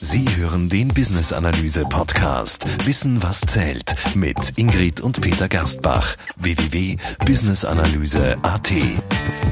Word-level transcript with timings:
Sie 0.00 0.24
hören 0.36 0.68
den 0.68 0.88
Business 0.88 1.32
Analyse 1.32 1.82
Podcast 1.82 2.64
Wissen 2.86 3.22
was 3.22 3.40
zählt 3.40 3.94
mit 4.14 4.36
Ingrid 4.56 5.00
und 5.00 5.20
Peter 5.20 5.48
Gerstbach 5.48 6.16
www.businessanalyse.at. 6.36 8.72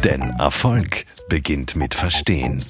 Denn 0.04 0.22
Erfolg 0.38 1.06
beginnt 1.28 1.76
mit 1.76 1.94
Verstehen. 1.94 2.64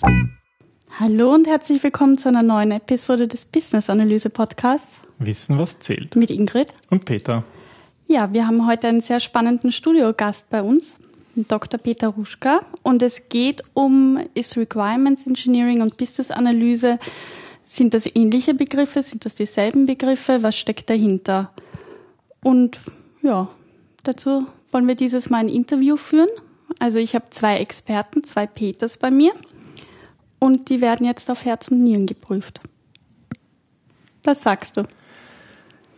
Hallo 0.99 1.35
und 1.35 1.47
herzlich 1.47 1.83
willkommen 1.83 2.19
zu 2.19 2.29
einer 2.29 2.43
neuen 2.43 2.73
Episode 2.73 3.29
des 3.29 3.45
Business 3.45 3.91
Analyse 3.91 4.31
Podcasts 4.31 5.03
Wissen 5.19 5.59
was 5.59 5.79
zählt 5.79 6.17
mit 6.17 6.31
Ingrid 6.31 6.73
und 6.91 7.05
Peter. 7.05 7.45
Ja, 8.07 8.33
wir 8.33 8.47
haben 8.47 8.67
heute 8.67 8.89
einen 8.89 9.01
sehr 9.01 9.21
spannenden 9.21 9.73
Studiogast 9.73 10.49
bei 10.49 10.63
uns. 10.63 10.99
Dr. 11.45 11.79
Peter 11.79 12.09
Ruschka 12.09 12.61
und 12.82 13.03
es 13.03 13.29
geht 13.29 13.62
um 13.75 14.18
ist 14.35 14.57
Requirements 14.57 15.27
Engineering 15.27 15.82
und 15.82 15.96
Business 15.96 16.30
Analyse. 16.30 16.99
Sind 17.67 17.95
das 17.95 18.07
ähnliche 18.14 18.54
Begriffe? 18.54 19.03
Sind 19.03 19.25
das 19.25 19.35
dieselben 19.35 19.86
Begriffe? 19.86 20.43
Was 20.43 20.57
steckt 20.57 20.89
dahinter? 20.89 21.53
Und 22.43 22.81
ja, 23.22 23.49
dazu 24.04 24.46
wollen 24.72 24.89
wir 24.89 24.95
dieses 24.95 25.31
Mal 25.31 25.39
ein 25.39 25.49
Interview 25.49 25.96
führen. 25.96 26.29
Also 26.79 26.99
ich 26.99 27.14
habe 27.14 27.26
zwei 27.31 27.59
Experten, 27.59 28.25
zwei 28.25 28.46
Peters 28.46 28.96
bei 28.96 29.11
mir 29.11 29.32
und 30.39 30.68
die 30.71 30.81
werden 30.81 31.07
jetzt 31.07 31.31
auf 31.31 31.45
Herz 31.45 31.68
und 31.68 31.82
Nieren 31.82 32.06
geprüft. 32.06 32.61
Was 34.25 34.42
sagst 34.42 34.77
du? 34.77 34.84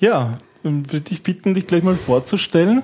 Ja, 0.00 0.38
würde 0.62 1.12
ich 1.12 1.22
bitten, 1.22 1.54
dich 1.54 1.66
gleich 1.66 1.82
mal 1.82 1.96
vorzustellen. 1.96 2.82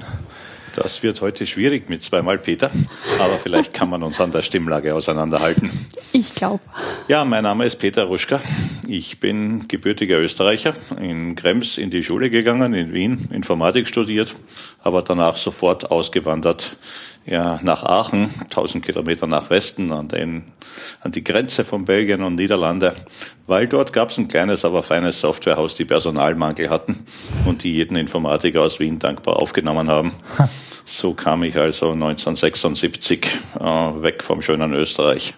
Das 0.74 1.04
wird 1.04 1.20
heute 1.20 1.46
schwierig 1.46 1.88
mit 1.88 2.02
zweimal 2.02 2.36
Peter, 2.36 2.68
aber 3.20 3.38
vielleicht 3.40 3.72
kann 3.72 3.88
man 3.88 4.02
uns 4.02 4.20
an 4.20 4.32
der 4.32 4.42
Stimmlage 4.42 4.92
auseinanderhalten. 4.92 5.70
Ich 6.12 6.34
glaube. 6.34 6.60
Ja, 7.06 7.24
mein 7.24 7.44
Name 7.44 7.64
ist 7.64 7.76
Peter 7.76 8.04
Ruschka. 8.04 8.40
Ich 8.88 9.20
bin 9.20 9.68
gebürtiger 9.68 10.18
Österreicher, 10.18 10.74
in 11.00 11.36
Krems 11.36 11.78
in 11.78 11.90
die 11.90 12.02
Schule 12.02 12.28
gegangen, 12.28 12.74
in 12.74 12.92
Wien 12.92 13.28
Informatik 13.32 13.86
studiert, 13.86 14.34
aber 14.82 15.02
danach 15.02 15.36
sofort 15.36 15.92
ausgewandert 15.92 16.76
ja, 17.26 17.58
nach 17.62 17.84
Aachen, 17.84 18.30
1000 18.44 18.84
Kilometer 18.84 19.26
nach 19.26 19.50
Westen, 19.50 19.92
an, 19.92 20.08
den, 20.08 20.44
an 21.00 21.12
die 21.12 21.24
Grenze 21.24 21.64
von 21.64 21.84
Belgien 21.84 22.22
und 22.22 22.34
Niederlande, 22.34 22.94
weil 23.46 23.66
dort 23.66 23.92
gab 23.92 24.10
es 24.10 24.18
ein 24.18 24.28
kleines, 24.28 24.64
aber 24.64 24.82
feines 24.82 25.20
Softwarehaus, 25.20 25.74
die 25.74 25.84
Personalmangel 25.84 26.68
hatten 26.68 27.04
und 27.46 27.62
die 27.62 27.72
jeden 27.72 27.96
Informatiker 27.96 28.62
aus 28.62 28.78
Wien 28.78 28.98
dankbar 28.98 29.36
aufgenommen 29.36 29.88
haben. 29.88 30.12
So 30.86 31.14
kam 31.14 31.42
ich 31.44 31.56
also 31.56 31.92
1976 31.92 33.26
äh, 33.58 33.62
weg 33.62 34.22
vom 34.22 34.42
schönen 34.42 34.74
Österreich 34.74 35.34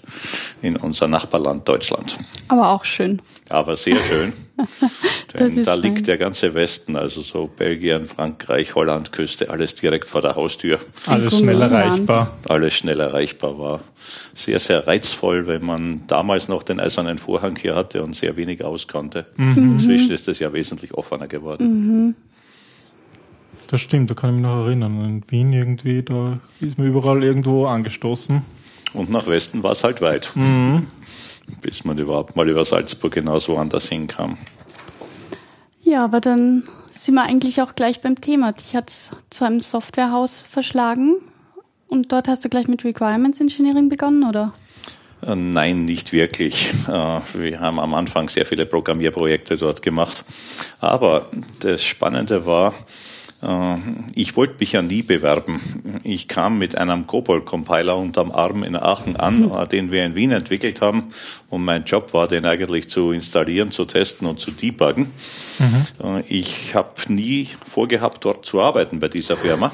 in 0.60 0.76
unser 0.76 1.06
Nachbarland 1.06 1.68
Deutschland. 1.68 2.16
Aber 2.48 2.70
auch 2.70 2.84
schön. 2.84 3.22
Aber 3.48 3.76
sehr 3.76 3.96
schön. 3.96 4.32
Denn 5.38 5.64
da 5.64 5.74
liegt 5.74 5.98
fein. 5.98 6.04
der 6.04 6.18
ganze 6.18 6.54
Westen, 6.54 6.96
also 6.96 7.20
so 7.20 7.46
Belgien, 7.46 8.06
Frankreich, 8.06 8.74
Holland, 8.74 9.12
Küste, 9.12 9.50
alles 9.50 9.74
direkt 9.74 10.10
vor 10.10 10.22
der 10.22 10.34
Haustür. 10.34 10.80
Alles 11.06 11.38
schnell 11.38 11.60
erreichbar. 11.62 12.36
Alles 12.48 12.74
schnell 12.74 12.98
erreichbar 12.98 13.58
war. 13.58 13.80
Sehr, 14.34 14.58
sehr 14.58 14.86
reizvoll, 14.86 15.46
wenn 15.46 15.64
man 15.64 16.06
damals 16.06 16.48
noch 16.48 16.62
den 16.64 16.80
eisernen 16.80 17.18
Vorhang 17.18 17.56
hier 17.56 17.74
hatte 17.74 18.02
und 18.02 18.16
sehr 18.16 18.36
wenig 18.36 18.64
auskannte. 18.64 19.26
Mhm. 19.36 19.72
Inzwischen 19.72 20.10
ist 20.10 20.26
es 20.26 20.38
ja 20.40 20.52
wesentlich 20.52 20.94
offener 20.94 21.28
geworden. 21.28 21.66
Mhm. 21.68 22.14
Das 23.68 23.80
stimmt, 23.80 24.10
da 24.10 24.14
kann 24.14 24.30
ich 24.30 24.36
mich 24.36 24.42
noch 24.42 24.64
erinnern. 24.64 25.04
In 25.04 25.30
Wien 25.30 25.52
irgendwie, 25.52 26.02
da 26.02 26.38
ist 26.60 26.78
man 26.78 26.86
überall 26.86 27.22
irgendwo 27.24 27.66
angestoßen. 27.66 28.42
Und 28.94 29.10
nach 29.10 29.26
Westen 29.26 29.62
war 29.62 29.72
es 29.72 29.82
halt 29.82 30.00
weit. 30.00 30.30
Mhm. 30.34 30.86
Bis 31.60 31.84
man 31.84 31.98
überhaupt 31.98 32.36
mal 32.36 32.48
über 32.48 32.64
Salzburg 32.64 33.14
hinaus 33.14 33.48
woanders 33.48 33.88
hinkam. 33.88 34.38
Ja, 35.82 36.04
aber 36.04 36.20
dann 36.20 36.64
sind 36.90 37.14
wir 37.14 37.22
eigentlich 37.22 37.62
auch 37.62 37.74
gleich 37.74 38.00
beim 38.00 38.20
Thema. 38.20 38.52
Dich 38.52 38.74
hat 38.74 38.90
es 38.90 39.10
zu 39.30 39.44
einem 39.44 39.60
Softwarehaus 39.60 40.42
verschlagen 40.42 41.16
und 41.90 42.10
dort 42.10 42.28
hast 42.28 42.44
du 42.44 42.48
gleich 42.48 42.68
mit 42.68 42.84
Requirements 42.84 43.40
Engineering 43.40 43.88
begonnen, 43.88 44.24
oder? 44.24 44.52
Äh, 45.22 45.36
nein, 45.36 45.84
nicht 45.84 46.12
wirklich. 46.12 46.72
Äh, 46.88 47.20
wir 47.34 47.60
haben 47.60 47.78
am 47.78 47.94
Anfang 47.94 48.28
sehr 48.28 48.46
viele 48.46 48.66
Programmierprojekte 48.66 49.56
dort 49.56 49.82
gemacht. 49.82 50.24
Aber 50.80 51.28
das 51.60 51.84
Spannende 51.84 52.46
war, 52.46 52.74
ich 54.14 54.36
wollte 54.36 54.56
mich 54.58 54.72
ja 54.72 54.82
nie 54.82 55.02
bewerben. 55.02 56.00
Ich 56.02 56.26
kam 56.26 56.58
mit 56.58 56.76
einem 56.76 57.06
COBOL-Compiler 57.06 57.96
unterm 57.96 58.32
Arm 58.32 58.64
in 58.64 58.74
Aachen 58.74 59.16
an, 59.16 59.40
mhm. 59.40 59.52
Äh, 59.52 59.68
den 59.68 59.92
wir 59.92 60.04
in 60.04 60.16
Wien 60.16 60.32
entwickelt 60.32 60.80
haben. 60.80 61.10
Und 61.48 61.64
mein 61.64 61.84
Job 61.84 62.12
war, 62.12 62.26
den 62.26 62.44
eigentlich 62.44 62.90
zu 62.90 63.12
installieren, 63.12 63.70
zu 63.70 63.84
testen 63.84 64.26
und 64.26 64.40
zu 64.40 64.50
debuggen. 64.50 65.12
Mhm. 65.58 66.16
Äh, 66.18 66.22
ich 66.28 66.74
habe 66.74 66.94
nie 67.08 67.48
vorgehabt, 67.64 68.24
dort 68.24 68.44
zu 68.44 68.60
arbeiten 68.60 68.98
bei 68.98 69.08
dieser 69.08 69.36
Firma. 69.36 69.70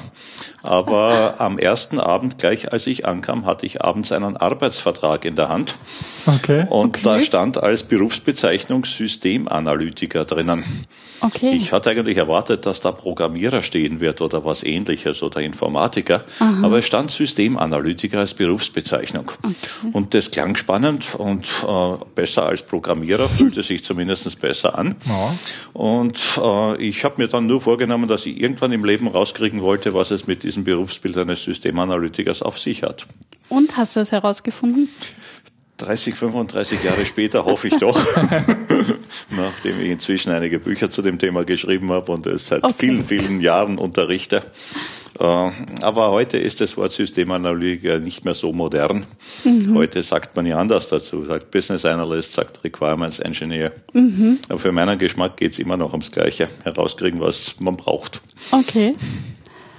Aber 0.61 1.35
am 1.39 1.57
ersten 1.57 1.99
Abend, 1.99 2.37
gleich 2.37 2.71
als 2.71 2.85
ich 2.85 3.07
ankam, 3.07 3.47
hatte 3.47 3.65
ich 3.65 3.81
abends 3.81 4.11
einen 4.11 4.37
Arbeitsvertrag 4.37 5.25
in 5.25 5.35
der 5.35 5.49
Hand. 5.49 5.75
Okay. 6.27 6.67
Und 6.69 6.97
okay. 6.97 7.01
da 7.03 7.21
stand 7.21 7.57
als 7.57 7.83
Berufsbezeichnung 7.83 8.85
Systemanalytiker 8.85 10.25
drinnen. 10.25 10.63
Okay. 11.21 11.55
Ich 11.55 11.71
hatte 11.71 11.89
eigentlich 11.89 12.17
erwartet, 12.17 12.65
dass 12.65 12.81
da 12.81 12.91
Programmierer 12.91 13.62
stehen 13.63 13.99
wird 13.99 14.21
oder 14.21 14.45
was 14.45 14.63
ähnliches 14.63 15.23
oder 15.23 15.41
Informatiker. 15.41 16.23
Aha. 16.39 16.61
Aber 16.63 16.79
es 16.79 16.85
stand 16.85 17.11
Systemanalytiker 17.11 18.19
als 18.19 18.33
Berufsbezeichnung. 18.33 19.31
Okay. 19.41 19.89
Und 19.93 20.13
das 20.13 20.31
klang 20.31 20.55
spannend 20.55 21.15
und 21.15 21.47
äh, 21.67 21.95
besser 22.15 22.45
als 22.45 22.61
Programmierer, 22.61 23.29
fühlte 23.29 23.63
sich 23.63 23.83
zumindest 23.83 24.39
besser 24.39 24.77
an. 24.77 24.95
Ja. 25.05 25.35
Und 25.73 26.39
äh, 26.41 26.77
ich 26.77 27.03
habe 27.03 27.21
mir 27.21 27.27
dann 27.27 27.47
nur 27.47 27.61
vorgenommen, 27.61 28.07
dass 28.07 28.25
ich 28.25 28.39
irgendwann 28.39 28.71
im 28.71 28.85
Leben 28.85 29.07
rauskriegen 29.07 29.61
wollte, 29.61 29.93
was 29.93 30.11
es 30.11 30.27
mit 30.27 30.43
diesem 30.43 30.63
Berufsbild 30.63 31.17
eines 31.17 31.43
Systemanalytikers 31.43 32.41
auf 32.41 32.59
sich 32.59 32.83
hat. 32.83 33.07
Und 33.49 33.77
hast 33.77 33.95
du 33.95 33.99
es 33.99 34.11
herausgefunden? 34.11 34.89
30, 35.77 36.15
35 36.15 36.83
Jahre 36.83 37.05
später 37.05 37.45
hoffe 37.45 37.67
ich 37.67 37.77
doch, 37.77 37.99
nachdem 39.29 39.79
ich 39.81 39.89
inzwischen 39.89 40.31
einige 40.31 40.59
Bücher 40.59 40.91
zu 40.91 41.01
dem 41.01 41.17
Thema 41.17 41.43
geschrieben 41.43 41.91
habe 41.91 42.11
und 42.11 42.27
es 42.27 42.47
seit 42.47 42.63
okay. 42.63 42.75
vielen, 42.77 43.05
vielen 43.05 43.41
Jahren 43.41 43.77
unterrichte. 43.77 44.43
Äh, 45.19 45.23
aber 45.23 46.11
heute 46.11 46.37
ist 46.37 46.61
das 46.61 46.77
Wort 46.77 46.91
Systemanalytiker 46.91 47.99
nicht 47.99 48.23
mehr 48.25 48.33
so 48.33 48.53
modern. 48.53 49.05
Mhm. 49.43 49.75
Heute 49.75 50.03
sagt 50.03 50.35
man 50.35 50.45
ja 50.45 50.57
anders 50.57 50.89
dazu, 50.89 51.25
sagt 51.25 51.51
Business 51.51 51.85
Analyst, 51.85 52.33
sagt 52.33 52.63
Requirements 52.63 53.19
Engineer. 53.19 53.71
Mhm. 53.93 54.39
Aber 54.49 54.59
für 54.59 54.71
meinen 54.71 54.97
Geschmack 54.97 55.37
geht 55.37 55.53
es 55.53 55.59
immer 55.59 55.77
noch 55.77 55.91
ums 55.91 56.11
Gleiche, 56.11 56.49
herauskriegen, 56.63 57.19
was 57.19 57.55
man 57.59 57.77
braucht. 57.77 58.21
Okay. 58.51 58.95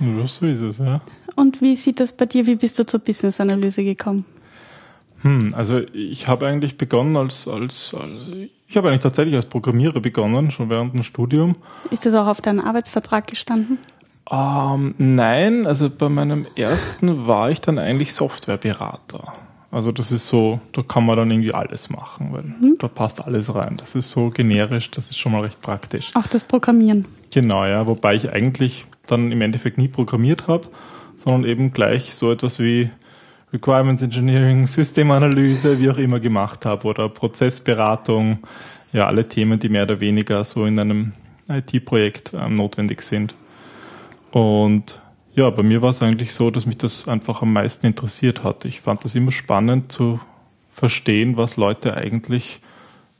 Ja, 0.00 0.26
so 0.26 0.46
ist 0.46 0.60
es, 0.60 0.78
ja. 0.78 1.00
Und 1.36 1.60
wie 1.62 1.76
sieht 1.76 2.00
das 2.00 2.12
bei 2.12 2.26
dir? 2.26 2.46
Wie 2.46 2.56
bist 2.56 2.78
du 2.78 2.86
zur 2.86 3.00
Business 3.00 3.40
Analyse 3.40 3.82
gekommen? 3.82 4.24
Hm, 5.24 5.54
also 5.56 5.80
ich 5.94 6.28
habe 6.28 6.46
eigentlich 6.46 6.76
begonnen 6.76 7.16
als, 7.16 7.48
als, 7.48 7.96
ich 8.68 8.76
habe 8.76 8.88
eigentlich 8.88 9.00
tatsächlich 9.00 9.34
als 9.34 9.46
Programmierer 9.46 10.00
begonnen, 10.00 10.50
schon 10.50 10.68
während 10.68 10.92
dem 10.92 11.02
Studium. 11.02 11.56
Ist 11.90 12.04
das 12.04 12.14
auch 12.14 12.26
auf 12.26 12.42
deinem 12.42 12.60
Arbeitsvertrag 12.60 13.26
gestanden? 13.26 13.78
Ähm, 14.30 14.94
nein, 14.98 15.66
also 15.66 15.88
bei 15.88 16.10
meinem 16.10 16.46
ersten 16.56 17.26
war 17.26 17.50
ich 17.50 17.62
dann 17.62 17.78
eigentlich 17.78 18.12
Softwareberater. 18.12 19.32
Also 19.70 19.92
das 19.92 20.12
ist 20.12 20.28
so, 20.28 20.60
da 20.72 20.82
kann 20.82 21.06
man 21.06 21.16
dann 21.16 21.30
irgendwie 21.30 21.54
alles 21.54 21.88
machen, 21.88 22.28
weil 22.32 22.42
mhm. 22.42 22.76
da 22.78 22.86
passt 22.86 23.24
alles 23.24 23.54
rein. 23.54 23.76
Das 23.78 23.94
ist 23.94 24.10
so 24.10 24.28
generisch, 24.28 24.90
das 24.90 25.08
ist 25.08 25.18
schon 25.18 25.32
mal 25.32 25.40
recht 25.40 25.62
praktisch. 25.62 26.12
Auch 26.14 26.26
das 26.26 26.44
Programmieren. 26.44 27.06
Genau, 27.32 27.64
ja, 27.64 27.86
wobei 27.86 28.14
ich 28.14 28.30
eigentlich 28.30 28.84
dann 29.06 29.32
im 29.32 29.40
Endeffekt 29.40 29.78
nie 29.78 29.88
programmiert 29.88 30.48
habe, 30.48 30.68
sondern 31.16 31.44
eben 31.44 31.72
gleich 31.72 32.14
so 32.14 32.30
etwas 32.30 32.60
wie 32.60 32.90
Requirements 33.54 34.02
Engineering, 34.02 34.66
Systemanalyse, 34.66 35.78
wie 35.78 35.88
auch 35.88 35.98
immer 35.98 36.18
gemacht 36.18 36.66
habe 36.66 36.88
oder 36.88 37.08
Prozessberatung, 37.08 38.40
ja, 38.92 39.06
alle 39.06 39.26
Themen, 39.28 39.60
die 39.60 39.68
mehr 39.68 39.84
oder 39.84 40.00
weniger 40.00 40.42
so 40.42 40.66
in 40.66 40.78
einem 40.78 41.12
IT-Projekt 41.48 42.32
ähm, 42.34 42.56
notwendig 42.56 43.02
sind. 43.02 43.34
Und 44.32 45.00
ja, 45.36 45.48
bei 45.50 45.62
mir 45.62 45.82
war 45.82 45.90
es 45.90 46.02
eigentlich 46.02 46.34
so, 46.34 46.50
dass 46.50 46.66
mich 46.66 46.78
das 46.78 47.06
einfach 47.06 47.42
am 47.42 47.52
meisten 47.52 47.86
interessiert 47.86 48.42
hat. 48.42 48.64
Ich 48.64 48.80
fand 48.80 49.04
das 49.04 49.14
immer 49.14 49.32
spannend 49.32 49.92
zu 49.92 50.20
verstehen, 50.72 51.36
was 51.36 51.56
Leute 51.56 51.96
eigentlich 51.96 52.60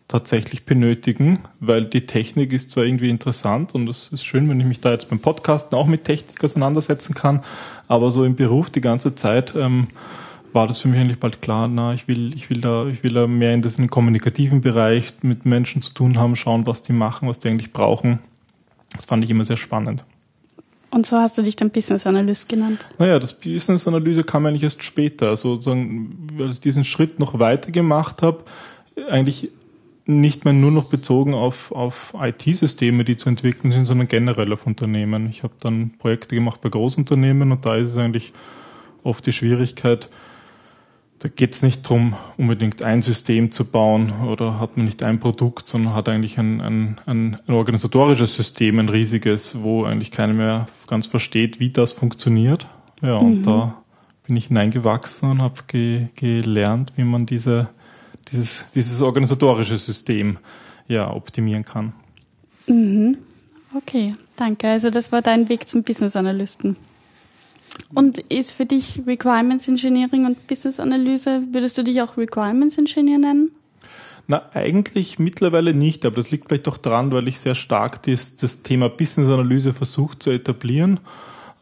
tatsächlich 0.09 0.65
benötigen, 0.65 1.39
weil 1.61 1.87
die 1.87 2.07
Technik 2.07 2.53
ist 2.53 2.71
zwar 2.73 2.85
irgendwie 2.85 3.09
interessant 3.09 3.75
und 3.75 3.89
es 3.89 4.11
ist 4.13 4.25
schön, 4.25 4.49
wenn 4.49 4.61
ich 4.61 4.67
mich 4.67 4.81
da 4.81 4.93
jetzt 4.93 5.09
beim 5.09 5.19
Podcasten 5.19 5.77
auch 5.77 5.87
mit 5.87 6.05
Technik 6.05 6.43
auseinandersetzen 6.45 7.15
kann, 7.15 7.43
aber 7.89 8.11
so 8.11 8.25
im 8.25 8.37
Beruf 8.37 8.69
die 8.71 8.81
ganze 8.81 9.15
Zeit 9.15 9.55
ähm, 9.57 9.89
war 10.55 10.67
das 10.67 10.79
für 10.79 10.89
mich 10.89 11.01
eigentlich 11.01 11.19
bald 11.19 11.43
klar, 11.43 11.69
na, 11.69 11.95
ich 11.95 12.07
will, 12.07 12.35
ich 12.35 12.49
will 12.49 12.61
da, 12.61 12.87
ich 12.87 13.03
will 13.03 13.13
da 13.13 13.27
mehr 13.27 13.53
in 13.53 13.63
diesen 13.63 13.91
kommunikativen 13.91 14.61
Bereich 14.61 15.15
mit 15.23 15.45
Menschen 15.45 15.83
zu 15.83 15.93
tun 15.93 16.17
haben, 16.17 16.37
schauen, 16.37 16.67
was 16.67 16.83
die 16.83 16.93
machen, 16.93 17.29
was 17.29 17.41
die 17.41 17.49
eigentlich 17.49 17.73
brauchen. 17.73 18.21
Das 18.93 19.07
fand 19.07 19.25
ich 19.25 19.31
immer 19.31 19.45
sehr 19.45 19.57
spannend. 19.57 20.05
Und 20.91 21.07
so 21.07 21.17
hast 21.17 21.37
du 21.37 21.43
dich 21.43 21.57
dann 21.57 21.71
Business 21.71 22.07
Analyst 22.07 22.49
genannt. 22.49 22.87
Naja, 23.01 23.19
das 23.19 23.35
Business 23.35 23.89
Analyse 23.89 24.23
kam 24.23 24.47
eigentlich 24.47 24.63
erst 24.63 24.85
später. 24.85 25.31
Also 25.31 25.55
sozusagen, 25.55 26.29
als 26.39 26.55
ich 26.55 26.61
diesen 26.61 26.85
Schritt 26.85 27.19
noch 27.19 27.41
weiter 27.41 27.73
gemacht 27.73 28.23
habe, 28.23 28.45
eigentlich 29.11 29.51
nicht 30.07 30.45
mehr 30.45 30.55
nur 30.55 30.71
noch 30.71 30.85
bezogen 30.85 31.35
auf, 31.35 31.73
auf 31.73 32.15
IT-Systeme, 32.17 33.05
die 33.05 33.17
zu 33.17 33.29
entwickeln 33.29 33.73
sind, 33.73 33.87
sondern 33.87 34.07
generell 34.07 34.53
auf 34.53 34.67
Unternehmen. 34.67 35.29
Ich 35.31 35.43
habe 35.43 35.55
dann 35.59 35.95
Projekte 35.99 36.37
gemacht 36.37 36.61
bei 36.61 36.69
Großunternehmen 36.69 37.51
und 37.51 37.67
da 37.67 37.75
ist 37.75 37.89
es 37.91 37.97
eigentlich 37.97 38.33
oft 39.03 39.27
die 39.27 39.33
Schwierigkeit, 39.33 40.09
da 41.25 41.31
geht 41.35 41.55
es 41.55 41.63
nicht 41.63 41.87
darum, 41.87 42.17
unbedingt 42.37 42.83
ein 42.83 43.01
System 43.01 43.51
zu 43.51 43.65
bauen 43.65 44.13
oder 44.29 44.61
hat 44.61 44.77
man 44.77 44.85
nicht 44.85 45.03
ein 45.03 45.21
Produkt, 45.21 45.67
sondern 45.67 45.95
hat 45.95 46.07
eigentlich 46.07 46.39
ein, 46.39 46.61
ein, 46.61 47.01
ein 47.07 47.39
organisatorisches 47.49 48.35
System, 48.35 48.79
ein 48.79 48.91
riesiges, 48.91 49.63
wo 49.63 49.85
eigentlich 49.85 50.11
keiner 50.11 50.35
mehr 50.35 50.67
ganz 50.87 51.07
versteht, 51.07 51.61
wie 51.61 51.71
das 51.71 51.95
funktioniert. 51.95 52.67
Ja, 53.01 53.15
und 53.17 53.39
mhm. 53.39 53.43
da 53.45 53.83
bin 54.27 54.37
ich 54.37 54.49
hineingewachsen 54.49 55.31
und 55.31 55.41
habe 55.41 55.63
ge 55.67 56.09
gelernt, 56.15 56.93
wie 56.97 57.05
man 57.05 57.25
diese, 57.25 57.71
dieses, 58.31 58.71
dieses 58.73 59.01
organisatorische 59.01 59.79
System 59.79 60.37
ja, 60.89 61.11
optimieren 61.11 61.65
kann. 61.65 61.95
Mhm. 62.67 63.17
Okay, 63.75 64.13
danke. 64.37 64.69
Also 64.69 64.91
das 64.91 65.11
war 65.11 65.23
dein 65.23 65.49
Weg 65.49 65.69
zum 65.69 65.85
Business 65.85 66.17
Analysten. 66.17 66.77
Und 67.95 68.19
ist 68.19 68.53
für 68.53 68.67
dich 68.67 69.01
Requirements 69.07 69.69
Engineering 69.69 70.27
und 70.27 70.47
Business 70.47 70.81
Analyse, 70.81 71.43
würdest 71.53 71.79
du 71.79 71.85
dich 71.85 72.03
auch 72.03 72.17
Requirements 72.17 72.79
Engineer 72.79 73.19
nennen? 73.19 73.51
Na, 74.27 74.43
eigentlich 74.55 75.19
mittlerweile 75.19 75.75
nicht, 75.75 76.07
aber 76.07 76.17
das 76.17 76.31
liegt 76.31 76.49
vielleicht 76.49 76.67
auch 76.67 76.79
daran, 76.79 77.13
weil 77.13 77.29
ich 77.29 77.39
sehr 77.39 77.55
stark 77.55 78.03
das, 78.05 78.37
das 78.37 78.63
Thema 78.63 78.89
Business 78.89 79.29
Analyse 79.29 79.75
versuche 79.75 80.19
zu 80.19 80.31
etablieren 80.31 81.01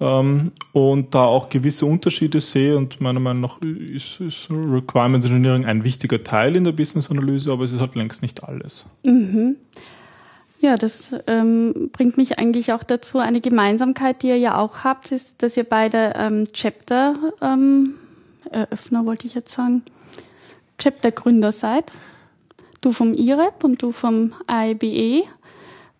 ähm, 0.00 0.53
und 0.73 1.14
da 1.14 1.25
auch 1.25 1.49
gewisse 1.49 1.87
Unterschiede 1.87 2.41
sehe 2.41 2.76
und 2.76 3.00
meiner 3.00 3.19
Meinung 3.19 3.43
nach 3.43 3.61
ist, 3.61 4.20
ist 4.20 4.49
Requirements 4.50 5.26
Engineering 5.26 5.65
ein 5.65 5.82
wichtiger 5.82 6.23
Teil 6.23 6.55
in 6.55 6.62
der 6.62 6.73
Business 6.73 7.11
Analyse, 7.11 7.50
aber 7.50 7.65
es 7.65 7.73
ist 7.73 7.81
halt 7.81 7.97
längst 7.97 8.23
nicht 8.23 8.44
alles. 8.44 8.87
Mhm. 9.05 9.56
Ja, 10.62 10.76
das 10.76 11.12
ähm, 11.26 11.91
bringt 11.91 12.17
mich 12.17 12.38
eigentlich 12.38 12.73
auch 12.73 12.85
dazu. 12.85 13.19
Eine 13.19 13.41
Gemeinsamkeit, 13.41 14.23
die 14.23 14.29
ihr 14.29 14.38
ja 14.38 14.59
auch 14.59 14.85
habt, 14.85 15.11
ist, 15.11 15.43
dass 15.43 15.56
ihr 15.56 15.64
beide 15.64 16.12
ähm, 16.17 16.44
Chapter 16.53 17.17
ähm, 17.41 17.97
Eröffner, 18.49 19.05
wollte 19.05 19.26
ich 19.26 19.35
jetzt 19.35 19.53
sagen, 19.53 19.82
Chapter-Gründer 20.79 21.50
seid. 21.50 21.91
Du 22.81 22.93
vom 22.93 23.12
IREP 23.12 23.64
und 23.64 23.82
du 23.82 23.91
vom 23.91 24.35
IBE. 24.49 25.25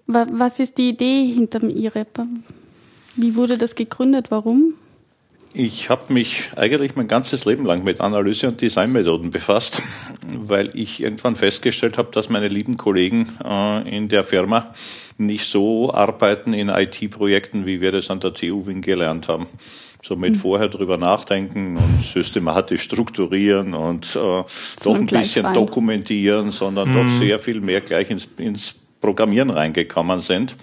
Was 0.07 0.61
ist 0.61 0.79
die 0.79 0.91
Idee 0.91 1.27
hinter 1.27 1.59
dem 1.59 1.71
IREP? 1.71 2.21
Wie 3.17 3.35
wurde 3.35 3.59
das 3.59 3.75
gegründet? 3.75 4.31
Warum? 4.31 4.75
Ich 5.55 5.91
habe 5.91 6.13
mich 6.13 6.51
eigentlich 6.57 6.97
mein 6.97 7.09
ganzes 7.09 7.45
Leben 7.45 7.67
lang 7.67 7.85
mit 7.85 8.01
Analyse- 8.01 8.49
und 8.49 8.63
Designmethoden 8.63 9.31
befasst, 9.31 9.83
weil 10.23 10.71
ich 10.75 11.03
irgendwann 11.03 11.37
festgestellt 11.37 11.99
habe, 11.99 12.09
dass 12.11 12.31
meine 12.31 12.49
lieben 12.49 12.79
Kollegen 12.79 13.37
äh, 13.45 13.97
in 13.97 14.09
der 14.09 14.25
Firma 14.25 14.73
nicht 15.19 15.45
so 15.47 15.93
arbeiten 15.93 16.55
in 16.55 16.71
IT-Projekten, 16.71 17.67
wie 17.67 17.83
wir 17.83 17.93
das 17.93 18.11
an 18.11 18.21
der 18.21 18.33
TU 18.33 18.67
Wien 18.67 18.81
gelernt 18.81 19.29
haben. 19.29 19.47
So 20.03 20.17
mit 20.17 20.37
mhm. 20.37 20.39
vorher 20.39 20.69
drüber 20.69 20.97
nachdenken 20.97 21.77
und 21.77 22.03
systematisch 22.03 22.83
strukturieren 22.83 23.75
und 23.75 24.17
äh, 24.17 24.43
doch 24.83 24.95
ein 24.95 25.07
bisschen 25.07 25.45
rein. 25.45 25.55
dokumentieren, 25.55 26.51
sondern 26.51 26.89
mhm. 26.89 26.93
doch 26.95 27.19
sehr 27.19 27.39
viel 27.39 27.61
mehr 27.61 27.83
gleich 27.83 28.11
ins, 28.11 28.27
ins 28.39 28.75
Programmieren 29.03 29.51
reingekommen 29.51 30.23
sind. 30.23 30.57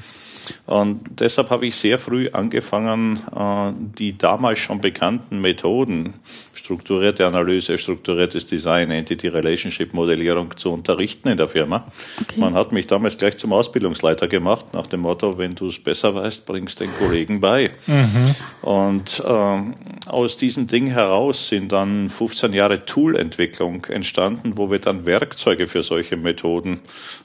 Und 0.65 1.01
deshalb 1.19 1.49
habe 1.49 1.67
ich 1.67 1.75
sehr 1.75 1.97
früh 1.97 2.29
angefangen, 2.31 3.21
äh, 3.35 3.71
die 3.97 4.17
damals 4.17 4.59
schon 4.59 4.81
bekannten 4.81 5.41
Methoden, 5.41 6.13
strukturierte 6.53 7.25
Analyse, 7.25 7.77
strukturiertes 7.77 8.45
Design, 8.45 8.91
Entity 8.91 9.27
Relationship 9.27 9.93
Modellierung 9.93 10.55
zu 10.57 10.71
unterrichten 10.71 11.29
in 11.29 11.37
der 11.37 11.47
Firma. 11.47 11.85
Okay. 12.21 12.39
Man 12.39 12.53
hat 12.53 12.71
mich 12.71 12.87
damals 12.87 13.17
gleich 13.17 13.37
zum 13.37 13.53
Ausbildungsleiter 13.53 14.27
gemacht, 14.27 14.73
nach 14.73 14.87
dem 14.87 15.01
Motto, 15.01 15.37
wenn 15.37 15.55
du 15.55 15.67
es 15.67 15.79
besser 15.79 16.13
weißt, 16.15 16.45
bringst 16.45 16.79
den 16.79 16.89
Kollegen 16.97 17.39
bei. 17.39 17.71
Mhm. 17.87 18.35
Und 18.61 19.23
äh, 19.25 20.09
aus 20.09 20.37
diesem 20.37 20.67
Ding 20.67 20.87
heraus 20.87 21.47
sind 21.47 21.71
dann 21.71 22.09
15 22.09 22.53
Jahre 22.53 22.85
Toolentwicklung 22.85 23.85
entstanden, 23.85 24.53
wo 24.55 24.69
wir 24.69 24.79
dann 24.79 25.05
Werkzeuge 25.05 25.67
für 25.67 25.83
solche 25.83 26.17
Methoden 26.17 26.81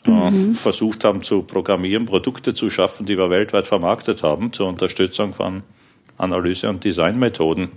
äh, 0.06 0.10
mhm. 0.10 0.54
versucht 0.54 1.04
haben 1.04 1.22
zu 1.22 1.42
programmieren, 1.42 2.06
Produkte 2.06 2.54
zu 2.54 2.70
schaffen, 2.70 3.06
die 3.06 3.13
die 3.14 3.18
wir 3.18 3.30
weltweit 3.30 3.68
vermarktet 3.68 4.24
haben, 4.24 4.52
zur 4.52 4.66
Unterstützung 4.68 5.34
von 5.34 5.62
Analyse- 6.18 6.68
und 6.68 6.82
Designmethoden. 6.82 7.68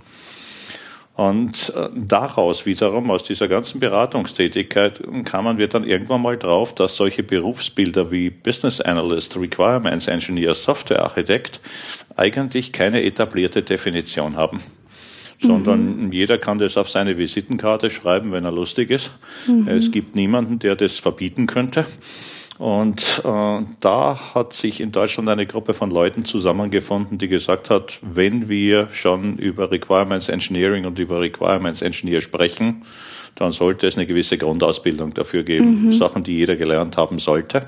Und 1.14 1.72
äh, 1.76 1.88
daraus 1.94 2.66
wiederum, 2.66 3.10
aus 3.12 3.22
dieser 3.22 3.46
ganzen 3.46 3.78
Beratungstätigkeit, 3.78 5.00
kamen 5.24 5.58
wir 5.58 5.68
dann 5.68 5.84
irgendwann 5.84 6.22
mal 6.22 6.36
drauf, 6.36 6.74
dass 6.74 6.96
solche 6.96 7.22
Berufsbilder 7.22 8.10
wie 8.10 8.30
Business 8.30 8.80
Analyst, 8.80 9.36
Requirements 9.36 10.08
Engineer, 10.08 10.54
Software 10.54 11.04
Architect 11.04 11.60
eigentlich 12.16 12.72
keine 12.72 13.04
etablierte 13.04 13.62
Definition 13.62 14.36
haben. 14.36 14.60
Sondern 15.40 16.06
mhm. 16.06 16.12
jeder 16.12 16.38
kann 16.38 16.58
das 16.58 16.76
auf 16.76 16.90
seine 16.90 17.16
Visitenkarte 17.16 17.90
schreiben, 17.90 18.32
wenn 18.32 18.44
er 18.44 18.50
lustig 18.50 18.90
ist. 18.90 19.12
Mhm. 19.46 19.68
Es 19.68 19.92
gibt 19.92 20.16
niemanden, 20.16 20.58
der 20.58 20.74
das 20.74 20.96
verbieten 20.96 21.46
könnte. 21.46 21.84
Und 22.58 23.22
äh, 23.24 23.60
da 23.80 24.34
hat 24.34 24.52
sich 24.52 24.80
in 24.80 24.90
Deutschland 24.90 25.28
eine 25.28 25.46
Gruppe 25.46 25.74
von 25.74 25.92
Leuten 25.92 26.24
zusammengefunden, 26.24 27.16
die 27.16 27.28
gesagt 27.28 27.70
hat, 27.70 28.00
wenn 28.02 28.48
wir 28.48 28.88
schon 28.90 29.38
über 29.38 29.70
Requirements 29.70 30.28
Engineering 30.28 30.84
und 30.84 30.98
über 30.98 31.20
Requirements 31.20 31.82
Engineer 31.82 32.20
sprechen, 32.20 32.84
dann 33.36 33.52
sollte 33.52 33.86
es 33.86 33.96
eine 33.96 34.06
gewisse 34.06 34.36
Grundausbildung 34.36 35.14
dafür 35.14 35.44
geben, 35.44 35.84
mhm. 35.84 35.92
Sachen, 35.92 36.24
die 36.24 36.36
jeder 36.36 36.56
gelernt 36.56 36.96
haben 36.96 37.20
sollte. 37.20 37.64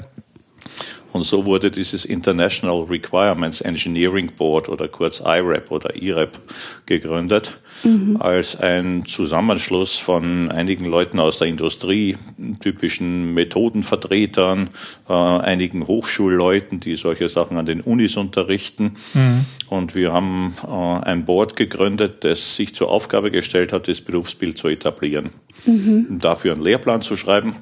Und 1.13 1.25
so 1.25 1.45
wurde 1.45 1.71
dieses 1.71 2.05
International 2.05 2.85
Requirements 2.89 3.61
Engineering 3.61 4.31
Board 4.37 4.69
oder 4.69 4.89
kurz 4.89 5.21
IREP 5.21 5.71
oder 5.71 5.97
IREP 5.97 6.39
gegründet, 6.87 7.61
mhm. 7.83 8.17
als 8.21 8.59
ein 8.61 9.05
Zusammenschluss 9.07 9.97
von 9.97 10.51
einigen 10.51 10.87
Leuten 10.87 11.19
aus 11.19 11.39
der 11.39 11.49
Industrie, 11.49 12.17
typischen 12.61 13.35
Methodenvertretern, 13.35 14.71
äh, 15.09 15.13
einigen 15.13 15.87
Hochschulleuten, 15.87 16.81
die 16.81 16.97
solche 16.97 17.29
Sachen 17.29 17.57
an 17.57 17.67
den 17.67 17.81
Unis 17.81 18.17
unterrichten. 18.17 18.95
Mhm. 19.15 19.45
Und 19.69 19.95
wir 19.95 20.13
haben 20.13 20.55
äh, 20.65 20.71
ein 20.71 21.25
Board 21.25 21.57
gegründet, 21.57 22.25
das 22.25 22.57
sich 22.57 22.75
zur 22.75 22.91
Aufgabe 22.91 23.31
gestellt 23.31 23.73
hat, 23.73 23.89
das 23.89 24.01
Berufsbild 24.01 24.59
zu 24.59 24.69
etablieren. 24.69 25.31
Mhm. 25.67 26.19
Dafür 26.21 26.53
einen 26.53 26.63
Lehrplan 26.63 27.03
zu 27.03 27.17
schreiben 27.17 27.57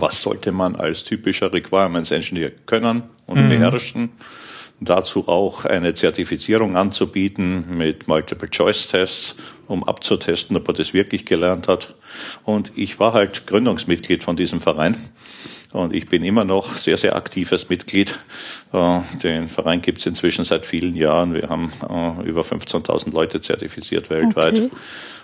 was 0.00 0.22
sollte 0.22 0.52
man 0.52 0.76
als 0.76 1.04
typischer 1.04 1.52
Requirements 1.52 2.10
Engineer 2.10 2.50
können 2.66 3.04
und 3.26 3.44
mhm. 3.44 3.48
beherrschen. 3.48 4.10
Dazu 4.80 5.28
auch 5.28 5.64
eine 5.64 5.94
Zertifizierung 5.94 6.76
anzubieten 6.76 7.76
mit 7.76 8.08
Multiple-Choice-Tests, 8.08 9.36
um 9.66 9.84
abzutesten, 9.84 10.56
ob 10.56 10.68
er 10.68 10.74
das 10.74 10.92
wirklich 10.92 11.24
gelernt 11.24 11.68
hat. 11.68 11.94
Und 12.42 12.72
ich 12.76 12.98
war 12.98 13.12
halt 13.12 13.46
Gründungsmitglied 13.46 14.24
von 14.24 14.36
diesem 14.36 14.60
Verein. 14.60 14.96
Und 15.74 15.92
ich 15.92 16.08
bin 16.08 16.22
immer 16.22 16.44
noch 16.44 16.76
sehr, 16.76 16.96
sehr 16.96 17.16
aktives 17.16 17.68
Mitglied. 17.68 18.16
Äh, 18.72 19.00
den 19.24 19.48
Verein 19.48 19.82
gibt 19.82 19.98
es 19.98 20.06
inzwischen 20.06 20.44
seit 20.44 20.66
vielen 20.66 20.94
Jahren. 20.94 21.34
Wir 21.34 21.48
haben 21.48 21.72
äh, 21.82 22.28
über 22.28 22.42
15.000 22.42 23.12
Leute 23.12 23.40
zertifiziert 23.40 24.08
weltweit. 24.08 24.54
Okay. 24.54 24.70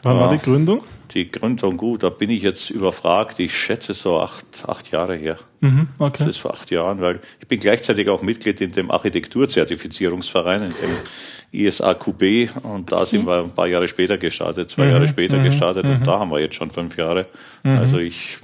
Wann 0.02 0.19
war 0.19 0.30
die 0.30 0.38
Gründung? 0.38 0.83
Die 1.12 1.30
Gründung, 1.30 1.76
gut, 1.76 2.02
da 2.02 2.09
bin 2.09 2.30
ich 2.30 2.42
jetzt 2.42 2.71
überfragt. 2.71 3.38
Ich 3.38 3.57
schätze 3.57 3.95
so 3.95 4.19
acht, 4.19 4.64
acht 4.66 4.90
Jahre 4.90 5.14
her. 5.14 5.38
Mhm, 5.61 5.87
okay. 6.00 6.25
Das 6.25 6.26
ist 6.26 6.38
vor 6.38 6.52
acht 6.52 6.73
Jahren, 6.73 7.00
weil 7.00 7.21
ich 7.38 7.47
bin 7.47 7.61
gleichzeitig 7.61 8.09
auch 8.09 8.23
Mitglied 8.23 8.61
in 8.61 8.73
dem 8.73 8.90
Architekturzertifizierungsverein, 8.90 10.62
in 10.62 10.71
dem 10.71 10.97
ISAQB 11.66 12.64
und 12.64 12.90
da 12.90 13.07
sind 13.07 13.26
wir 13.26 13.45
ein 13.45 13.50
paar 13.50 13.66
Jahre 13.69 13.87
später 13.87 14.19
gestartet, 14.19 14.71
zwei 14.71 14.87
mhm, 14.87 14.90
Jahre 14.92 15.09
später 15.09 15.38
mhm, 15.38 15.45
gestartet 15.45 15.85
und 15.85 16.00
mhm. 16.00 16.04
da 16.04 16.19
haben 16.19 16.30
wir 16.30 16.40
jetzt 16.40 16.57
schon 16.57 16.71
fünf 16.71 16.97
Jahre. 16.97 17.26
Mhm. 17.62 17.76
Also 17.76 17.99
ich 17.99 18.38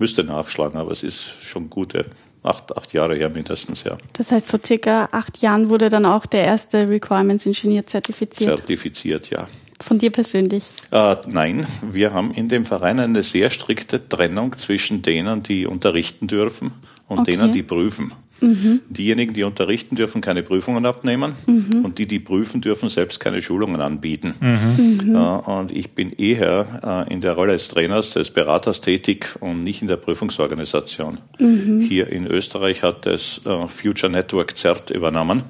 müsste 0.00 0.24
nachschlagen, 0.24 0.80
aber 0.80 0.90
es 0.90 1.02
ist 1.02 1.34
schon 1.42 1.70
gute 1.70 2.06
acht, 2.42 2.76
acht 2.76 2.92
Jahre 2.92 3.14
her 3.16 3.28
mindestens, 3.28 3.84
ja. 3.84 3.96
Das 4.14 4.32
heißt, 4.32 4.48
vor 4.48 4.60
circa 4.64 5.08
acht 5.12 5.38
Jahren 5.42 5.68
wurde 5.68 5.88
dann 5.88 6.06
auch 6.06 6.26
der 6.26 6.44
erste 6.44 6.88
Requirements 6.88 7.46
Engineer 7.46 7.86
zertifiziert? 7.86 8.56
Zertifiziert, 8.58 9.30
ja. 9.30 9.46
Von 9.80 9.98
dir 9.98 10.10
persönlich? 10.10 10.64
Äh, 10.90 11.16
nein, 11.26 11.66
wir 11.82 12.12
haben 12.12 12.32
in 12.32 12.48
dem 12.48 12.64
Verein 12.64 13.00
eine 13.00 13.22
sehr 13.22 13.50
strikte 13.50 14.08
Trennung 14.08 14.56
zwischen 14.56 15.02
denen, 15.02 15.42
die 15.42 15.66
unterrichten 15.66 16.26
dürfen 16.26 16.72
und 17.08 17.20
okay. 17.20 17.32
denen, 17.32 17.52
die 17.52 17.62
prüfen. 17.62 18.12
Mhm. 18.40 18.80
Diejenigen, 18.88 19.34
die 19.34 19.44
unterrichten, 19.44 19.96
dürfen 19.96 20.20
keine 20.20 20.42
Prüfungen 20.42 20.86
abnehmen 20.86 21.34
mhm. 21.46 21.84
und 21.84 21.98
die, 21.98 22.06
die 22.06 22.20
prüfen, 22.20 22.60
dürfen 22.60 22.88
selbst 22.88 23.20
keine 23.20 23.42
Schulungen 23.42 23.80
anbieten. 23.80 24.34
Mhm. 24.40 25.14
Äh, 25.14 25.18
und 25.18 25.72
ich 25.72 25.92
bin 25.92 26.12
eher 26.12 27.06
äh, 27.08 27.12
in 27.12 27.20
der 27.20 27.32
Rolle 27.32 27.52
des 27.52 27.68
Trainers, 27.68 28.12
des 28.12 28.30
Beraters 28.30 28.80
tätig 28.80 29.36
und 29.40 29.64
nicht 29.64 29.82
in 29.82 29.88
der 29.88 29.96
Prüfungsorganisation. 29.96 31.18
Mhm. 31.38 31.80
Hier 31.80 32.08
in 32.08 32.26
Österreich 32.26 32.82
hat 32.82 33.06
das 33.06 33.40
äh, 33.44 33.66
Future 33.66 34.10
Network 34.10 34.56
CERT 34.56 34.90
übernommen, 34.90 35.42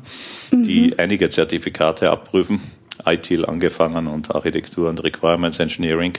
die 0.53 0.89
mhm. 0.89 0.95
einige 0.97 1.29
Zertifikate 1.31 2.11
abprüfen. 2.11 2.61
ITIL 3.07 3.47
angefangen 3.47 4.07
und 4.07 4.35
Architektur 4.35 4.91
und 4.91 5.03
Requirements 5.03 5.59
Engineering. 5.59 6.13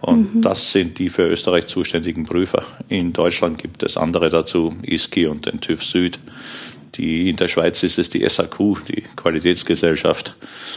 Und 0.00 0.36
mhm. 0.36 0.42
das 0.42 0.72
sind 0.72 0.98
die 0.98 1.08
für 1.08 1.26
Österreich 1.28 1.66
zuständigen 1.66 2.24
Prüfer. 2.24 2.64
In 2.88 3.12
Deutschland 3.12 3.58
gibt 3.58 3.82
es 3.82 3.96
andere 3.96 4.30
dazu, 4.30 4.74
ISKI 4.82 5.26
und 5.26 5.46
den 5.46 5.60
TÜV 5.60 5.82
Süd. 5.82 6.18
Die, 6.94 7.30
in 7.30 7.36
der 7.36 7.48
Schweiz 7.48 7.82
ist 7.82 7.98
es 7.98 8.08
die 8.08 8.26
SAQ, 8.28 8.84
die 8.88 9.02
Qualitätsgesellschaft. 9.16 10.34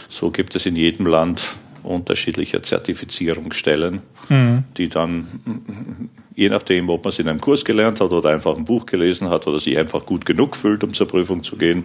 So 0.08 0.30
gibt 0.30 0.54
es 0.54 0.66
in 0.66 0.76
jedem 0.76 1.06
Land 1.06 1.42
unterschiedliche 1.82 2.62
Zertifizierungsstellen, 2.62 4.02
mhm. 4.28 4.64
die 4.76 4.88
dann, 4.88 5.26
je 6.34 6.48
nachdem, 6.48 6.88
ob 6.88 7.04
man 7.04 7.10
es 7.10 7.18
in 7.18 7.28
einem 7.28 7.40
Kurs 7.40 7.64
gelernt 7.64 8.00
hat 8.00 8.12
oder 8.12 8.30
einfach 8.30 8.56
ein 8.56 8.64
Buch 8.64 8.86
gelesen 8.86 9.28
hat 9.28 9.46
oder 9.46 9.58
sich 9.58 9.76
einfach 9.76 10.06
gut 10.06 10.24
genug 10.24 10.56
fühlt, 10.56 10.84
um 10.84 10.94
zur 10.94 11.08
Prüfung 11.08 11.42
zu 11.42 11.56
gehen, 11.56 11.84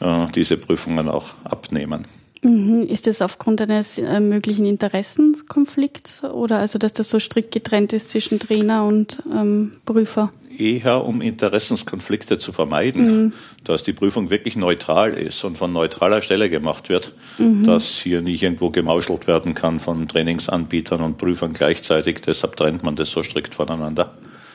äh, 0.00 0.26
diese 0.34 0.56
Prüfungen 0.56 1.08
auch 1.08 1.28
abnehmen. 1.44 2.06
Mhm. 2.44 2.86
Ist 2.86 3.06
das 3.06 3.22
aufgrund 3.22 3.60
eines 3.60 3.98
äh, 3.98 4.20
möglichen 4.20 4.66
Interessenkonflikts 4.66 6.24
oder 6.24 6.58
also, 6.58 6.78
dass 6.78 6.92
das 6.92 7.08
so 7.08 7.18
strikt 7.18 7.52
getrennt 7.52 7.92
ist 7.92 8.10
zwischen 8.10 8.38
Trainer 8.38 8.84
und 8.84 9.22
ähm, 9.34 9.72
Prüfer? 9.86 10.30
Eher 10.56 11.04
um 11.04 11.20
Interessenskonflikte 11.20 12.38
zu 12.38 12.52
vermeiden, 12.52 13.06
mhm. 13.06 13.32
dass 13.64 13.82
die 13.82 13.92
Prüfung 13.92 14.30
wirklich 14.30 14.54
neutral 14.54 15.14
ist 15.14 15.42
und 15.42 15.58
von 15.58 15.72
neutraler 15.72 16.22
Stelle 16.22 16.48
gemacht 16.48 16.88
wird, 16.90 17.12
mhm. 17.38 17.64
dass 17.64 17.98
hier 17.98 18.20
nicht 18.20 18.42
irgendwo 18.42 18.70
gemauschelt 18.70 19.26
werden 19.26 19.54
kann 19.54 19.80
von 19.80 20.06
Trainingsanbietern 20.06 21.00
und 21.00 21.18
Prüfern 21.18 21.54
gleichzeitig. 21.54 22.20
Deshalb 22.24 22.56
trennt 22.56 22.84
man 22.84 22.94
das 22.94 23.10
so 23.10 23.22
strikt 23.22 23.54
voneinander. 23.54 24.14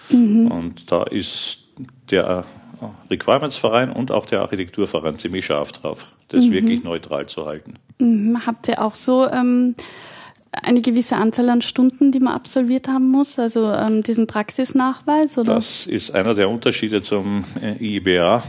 Mhm. 0.10 0.48
Und 0.48 0.92
da 0.92 1.04
ist 1.04 1.58
der 2.12 2.46
Requirements-Verein 3.10 3.92
und 3.92 4.12
auch 4.12 4.26
der 4.26 4.42
Architekturverein 4.42 5.18
ziemlich 5.18 5.46
scharf 5.46 5.72
drauf, 5.72 6.08
das 6.30 6.46
mhm. 6.46 6.52
wirklich 6.52 6.84
neutral 6.84 7.28
zu 7.28 7.46
halten. 7.46 7.76
Mhm. 8.00 8.46
Habt 8.46 8.68
ihr 8.68 8.82
auch 8.82 8.96
so 8.96 9.28
ähm, 9.30 9.76
eine 10.52 10.82
gewisse 10.82 11.16
Anzahl 11.16 11.50
an 11.50 11.62
Stunden, 11.62 12.12
die 12.12 12.20
man 12.20 12.34
absolviert 12.34 12.88
haben 12.88 13.10
muss, 13.10 13.38
also 13.40 13.72
ähm, 13.72 14.04
diesen 14.04 14.28
Praxisnachweis? 14.28 15.38
Oder? 15.38 15.56
Das 15.56 15.86
ist 15.86 16.12
einer 16.12 16.36
der 16.36 16.50
Unterschiede 16.50 17.04
zum 17.04 17.46
äh, 17.62 17.76
IBA. 17.80 18.44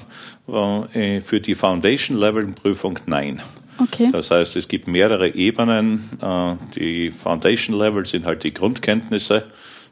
Äh, 0.94 1.20
für 1.20 1.40
die 1.40 1.54
Foundation-Level-Prüfung 1.54 2.98
nein. 3.06 3.40
Okay. 3.78 4.10
Das 4.10 4.30
heißt, 4.30 4.56
es 4.56 4.66
gibt 4.66 4.88
mehrere 4.88 5.34
Ebenen. 5.34 6.10
Äh, 6.20 6.54
die 6.74 7.10
Foundation-Level 7.10 8.04
sind 8.04 8.26
halt 8.26 8.42
die 8.42 8.52
Grundkenntnisse. 8.52 9.44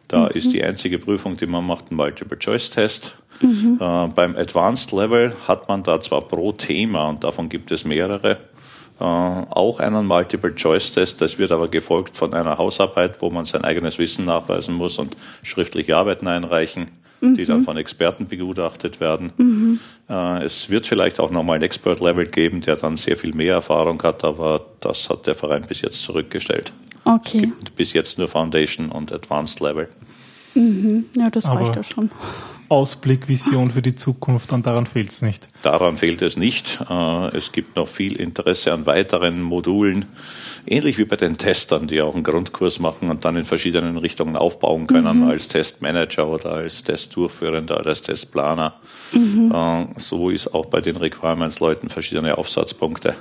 Da 0.08 0.22
mhm. 0.22 0.30
ist 0.34 0.52
die 0.52 0.64
einzige 0.64 0.98
Prüfung, 0.98 1.36
die 1.36 1.46
man 1.46 1.66
macht, 1.66 1.90
ein 1.90 1.96
Multiple-Choice-Test. 1.96 3.12
Mhm. 3.40 3.78
Äh, 3.80 4.08
beim 4.08 4.36
Advanced 4.36 4.90
Level 4.92 5.34
hat 5.46 5.68
man 5.68 5.82
da 5.82 6.00
zwar 6.00 6.22
pro 6.22 6.52
Thema, 6.52 7.08
und 7.08 7.22
davon 7.22 7.48
gibt 7.48 7.70
es 7.70 7.84
mehrere, 7.84 8.38
äh, 9.00 9.04
auch 9.04 9.78
einen 9.78 10.06
Multiple-Choice-Test. 10.06 11.20
Das 11.20 11.38
wird 11.38 11.52
aber 11.52 11.68
gefolgt 11.68 12.16
von 12.16 12.34
einer 12.34 12.58
Hausarbeit, 12.58 13.20
wo 13.20 13.30
man 13.30 13.44
sein 13.44 13.64
eigenes 13.64 13.98
Wissen 13.98 14.24
nachweisen 14.24 14.74
muss 14.74 14.98
und 14.98 15.14
schriftliche 15.42 15.96
Arbeiten 15.96 16.26
einreichen, 16.26 16.88
mhm. 17.20 17.36
die 17.36 17.44
dann 17.44 17.64
von 17.64 17.76
Experten 17.76 18.26
begutachtet 18.26 19.00
werden. 19.00 19.32
Mhm. 19.36 19.80
Äh, 20.08 20.44
es 20.44 20.70
wird 20.70 20.86
vielleicht 20.86 21.20
auch 21.20 21.30
nochmal 21.30 21.56
ein 21.56 21.62
Expert-Level 21.62 22.26
geben, 22.26 22.62
der 22.62 22.76
dann 22.76 22.96
sehr 22.96 23.16
viel 23.18 23.34
mehr 23.34 23.54
Erfahrung 23.54 24.02
hat, 24.02 24.24
aber 24.24 24.64
das 24.80 25.08
hat 25.10 25.26
der 25.26 25.34
Verein 25.34 25.62
bis 25.68 25.82
jetzt 25.82 26.02
zurückgestellt. 26.02 26.72
Okay. 27.08 27.38
Es 27.38 27.42
gibt 27.42 27.76
bis 27.76 27.92
jetzt 27.94 28.18
nur 28.18 28.28
Foundation 28.28 28.90
und 28.90 29.12
Advanced 29.12 29.60
Level. 29.60 29.88
Mhm. 30.54 31.06
Ja, 31.16 31.30
das 31.30 31.46
reicht 31.46 31.76
ja 31.76 31.82
schon. 31.82 32.10
Ausblick, 32.68 33.28
Vision 33.28 33.70
für 33.70 33.82
die 33.82 33.94
Zukunft 33.94 34.52
und 34.52 34.66
daran 34.66 34.86
fehlt 34.86 35.10
es 35.10 35.22
nicht. 35.22 35.48
Daran 35.62 35.96
fehlt 35.96 36.20
es 36.22 36.36
nicht. 36.36 36.80
Äh, 36.88 37.36
es 37.36 37.52
gibt 37.52 37.76
noch 37.76 37.88
viel 37.88 38.16
Interesse 38.16 38.72
an 38.72 38.84
weiteren 38.84 39.42
Modulen, 39.42 40.04
ähnlich 40.66 40.98
wie 40.98 41.04
bei 41.04 41.16
den 41.16 41.38
Testern, 41.38 41.86
die 41.86 42.02
auch 42.02 42.14
einen 42.14 42.24
Grundkurs 42.24 42.78
machen 42.78 43.10
und 43.10 43.24
dann 43.24 43.36
in 43.36 43.44
verschiedenen 43.44 43.96
Richtungen 43.96 44.36
aufbauen 44.36 44.86
können, 44.86 45.24
mhm. 45.24 45.30
als 45.30 45.48
Testmanager 45.48 46.28
oder 46.28 46.52
als 46.52 46.84
Testdurchführender 46.84 47.80
oder 47.80 47.88
als 47.88 48.02
Testplaner. 48.02 48.74
Mhm. 49.12 49.50
Äh, 49.52 49.86
so 50.00 50.28
ist 50.28 50.54
auch 50.54 50.66
bei 50.66 50.80
den 50.80 50.96
Requirements-Leuten 50.96 51.88
verschiedene 51.88 52.36
Aufsatzpunkte, 52.36 53.14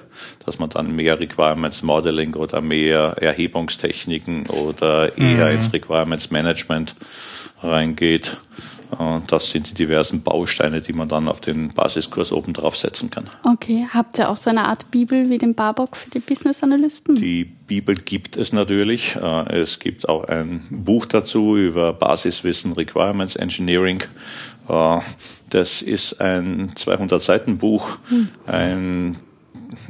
dass 0.46 0.60
man 0.60 0.70
dann 0.70 0.94
mehr 0.96 1.20
Requirements 1.20 1.84
Modeling 1.84 2.36
oder 2.36 2.60
mehr 2.60 3.16
Erhebungstechniken 3.22 4.48
oder 4.48 5.18
eher 5.18 5.46
mhm. 5.48 5.56
ins 5.56 5.72
Requirements 5.72 6.32
Management 6.32 6.96
reingeht. 7.64 8.38
Äh, 8.92 9.20
das 9.28 9.52
sind 9.52 9.70
die 9.70 9.74
diversen 9.74 10.22
Bausteine, 10.22 10.82
die 10.82 10.94
man 10.94 11.10
dann 11.10 11.28
auf 11.28 11.42
den 11.42 11.70
Basiskurs 11.70 12.32
oben 12.32 12.54
drauf 12.54 12.78
setzen 12.78 13.10
kann. 13.10 13.30
Okay, 13.44 13.88
habt 13.94 14.18
ihr 14.18 14.30
auch 14.30 14.38
so 14.38 14.50
eine 14.50 14.66
Art 14.66 14.90
Bibel 14.92 15.30
wie 15.30 15.38
den 15.38 15.56
Barbock 15.56 15.96
für 15.96 16.10
die 16.10 16.20
Business 16.20 16.64
Analysten? 16.64 17.16
Die 17.16 17.46
Bibel 17.46 17.96
gibt 17.96 18.38
es 18.38 18.54
natürlich. 18.54 19.16
Äh, 19.16 19.60
es 19.60 19.80
gibt 19.80 20.08
auch 20.08 20.26
ein 20.26 20.66
Buch 20.70 21.06
dazu 21.06 21.58
über 21.58 21.94
Basiswissen 21.94 22.74
Requirements 22.74 23.36
Engineering. 23.36 24.04
Äh, 24.70 25.00
das 25.50 25.82
ist 25.82 26.20
ein 26.20 26.72
200 26.76 27.22
Seiten 27.22 27.58
Buch, 27.58 27.98
hm. 28.10 28.30
ein 28.46 29.18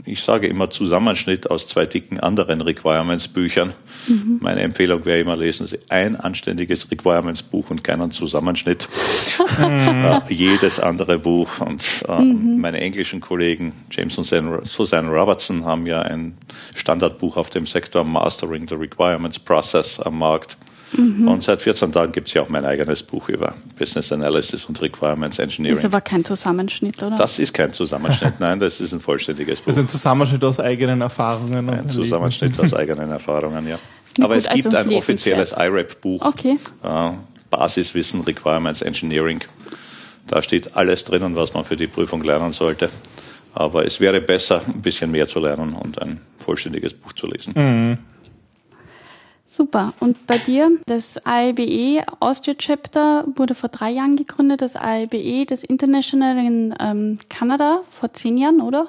ich 0.05 0.21
sage 0.21 0.47
immer 0.47 0.69
Zusammenschnitt 0.69 1.49
aus 1.49 1.67
zwei 1.67 1.85
dicken 1.85 2.19
anderen 2.19 2.61
Requirements-Büchern. 2.61 3.73
Mhm. 4.07 4.39
Meine 4.41 4.61
Empfehlung 4.61 5.05
wäre 5.05 5.19
immer, 5.19 5.35
lesen 5.35 5.67
Sie 5.67 5.79
ein 5.89 6.15
anständiges 6.15 6.89
Requirements-Buch 6.91 7.69
und 7.69 7.83
keinen 7.83 8.11
Zusammenschnitt. 8.11 8.87
äh, 9.59 10.19
jedes 10.29 10.79
andere 10.79 11.19
Buch. 11.19 11.59
Und 11.59 11.83
äh, 12.07 12.19
mhm. 12.19 12.59
meine 12.59 12.79
englischen 12.79 13.21
Kollegen 13.21 13.73
James 13.91 14.17
und 14.17 14.25
Susan 14.65 15.09
Robertson 15.09 15.65
haben 15.65 15.85
ja 15.85 16.01
ein 16.01 16.37
Standardbuch 16.75 17.37
auf 17.37 17.49
dem 17.49 17.65
Sektor 17.65 18.03
Mastering 18.03 18.67
the 18.67 18.75
Requirements 18.75 19.39
Process 19.39 19.99
am 19.99 20.19
Markt. 20.19 20.57
Mhm. 20.93 21.27
Und 21.27 21.43
seit 21.43 21.61
14 21.61 21.91
Tagen 21.91 22.11
gibt 22.11 22.27
es 22.27 22.33
ja 22.33 22.41
auch 22.41 22.49
mein 22.49 22.65
eigenes 22.65 23.03
Buch 23.03 23.29
über 23.29 23.55
Business 23.77 24.11
Analysis 24.11 24.65
und 24.65 24.81
Requirements 24.81 25.39
Engineering. 25.39 25.77
Ist 25.77 25.85
aber 25.85 26.01
kein 26.01 26.23
Zusammenschnitt, 26.23 27.01
oder? 27.03 27.15
Das 27.15 27.39
ist 27.39 27.53
kein 27.53 27.73
Zusammenschnitt, 27.73 28.35
nein, 28.39 28.59
das 28.59 28.79
ist 28.79 28.93
ein 28.93 28.99
vollständiges 28.99 29.59
Buch. 29.59 29.67
Das 29.67 29.77
ist 29.77 29.83
ein 29.83 29.89
Zusammenschnitt 29.89 30.43
aus 30.43 30.59
eigenen 30.59 31.01
Erfahrungen. 31.01 31.69
Ein 31.69 31.89
Zusammenschnitt 31.89 32.59
aus 32.59 32.73
eigenen 32.73 33.09
Erfahrungen, 33.09 33.67
ja. 33.67 33.79
aber 34.19 34.35
gut, 34.35 34.45
es 34.45 34.49
gibt 34.49 34.67
also 34.67 34.77
ein 34.77 34.93
offizielles 34.93 35.51
IRAP-Buch. 35.51 36.25
Okay. 36.25 36.57
Äh, 36.83 37.11
Basiswissen, 37.49 38.21
Requirements 38.21 38.81
Engineering. 38.81 39.39
Da 40.27 40.41
steht 40.41 40.75
alles 40.75 41.03
drinnen, 41.05 41.35
was 41.35 41.53
man 41.53 41.63
für 41.63 41.75
die 41.75 41.87
Prüfung 41.87 42.21
lernen 42.23 42.53
sollte. 42.53 42.89
Aber 43.53 43.85
es 43.85 43.99
wäre 43.99 44.21
besser, 44.21 44.61
ein 44.67 44.81
bisschen 44.81 45.09
mehr 45.09 45.27
zu 45.27 45.39
lernen 45.39 45.73
und 45.73 46.01
ein 46.01 46.21
vollständiges 46.37 46.93
Buch 46.93 47.13
zu 47.13 47.27
lesen. 47.27 47.53
Mhm. 47.55 47.97
Super. 49.57 49.93
Und 49.99 50.27
bei 50.27 50.37
dir, 50.37 50.69
das 50.85 51.19
IBE 51.27 52.03
Austria 52.19 52.53
Chapter 52.53 53.25
wurde 53.35 53.55
vor 53.55 53.69
drei 53.69 53.89
Jahren 53.89 54.15
gegründet, 54.15 54.61
das 54.61 54.75
IBE, 54.75 55.47
das 55.47 55.63
International 55.63 56.37
in 56.37 56.75
ähm, 56.79 57.17
Kanada, 57.27 57.79
vor 57.89 58.13
zehn 58.13 58.37
Jahren, 58.37 58.61
oder? 58.61 58.85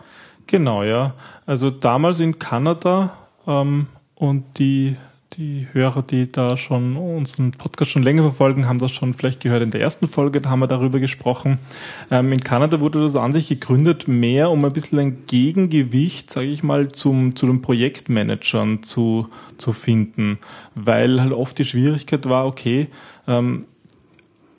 Genau, 0.47 0.83
ja. 0.83 1.15
Also 1.47 1.71
damals 1.71 2.21
in 2.21 2.39
Kanada 2.39 3.15
ähm, 3.47 3.87
und 4.15 4.59
die 4.59 4.99
die 5.39 5.69
Hörer, 5.73 6.03
die 6.03 6.31
da 6.31 6.57
schon 6.57 6.97
unseren 6.97 7.53
Podcast 7.53 7.93
schon 7.93 8.03
länger 8.03 8.23
verfolgen, 8.23 8.67
haben 8.67 8.81
das 8.81 8.91
schon 8.91 9.15
vielleicht 9.15 9.41
gehört. 9.41 9.63
In 9.63 9.71
der 9.71 9.81
ersten 9.81 10.09
Folge 10.09 10.41
da 10.41 10.51
haben 10.51 10.59
wir 10.59 10.67
darüber 10.67 10.99
gesprochen. 10.99 11.59
Ähm, 12.11 12.33
in 12.33 12.41
Kanada 12.41 12.81
wurde 12.81 13.01
das 13.01 13.15
an 13.15 13.33
sich 13.33 13.49
gegründet, 13.49 14.09
mehr 14.09 14.51
um 14.51 14.65
ein 14.65 14.73
bisschen 14.73 14.99
ein 14.99 15.27
Gegengewicht, 15.29 16.29
sage 16.29 16.49
ich 16.49 16.65
mal, 16.65 16.91
zum, 16.91 17.37
zu 17.37 17.47
den 17.47 17.63
Projektmanagern 17.63 18.83
zu, 18.83 19.29
zu 19.59 19.73
finden. 19.73 20.39
Weil 20.75 21.21
halt 21.21 21.33
oft 21.33 21.57
die 21.57 21.65
Schwierigkeit 21.65 22.29
war, 22.29 22.45
okay, 22.45 22.89
ähm, 23.29 23.67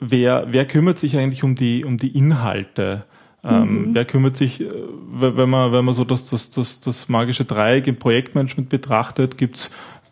wer, 0.00 0.46
wer 0.50 0.64
kümmert 0.64 0.98
sich 0.98 1.18
eigentlich 1.18 1.44
um 1.44 1.56
die, 1.56 1.84
um 1.84 1.98
die 1.98 2.16
Inhalte? 2.16 3.04
Ähm, 3.44 3.88
mhm. 3.88 3.94
Wer 3.94 4.06
kümmert 4.06 4.38
sich, 4.38 4.62
äh, 4.62 4.70
wenn 5.12 5.48
man, 5.50 5.72
wenn 5.72 5.84
man 5.84 5.94
so 5.94 6.04
das, 6.04 6.24
das, 6.24 6.50
das, 6.50 6.80
das 6.80 7.10
magische 7.10 7.44
Dreieck 7.44 7.86
im 7.86 7.96
Projektmanagement 7.96 8.70
betrachtet, 8.70 9.36
gibt's 9.36 9.70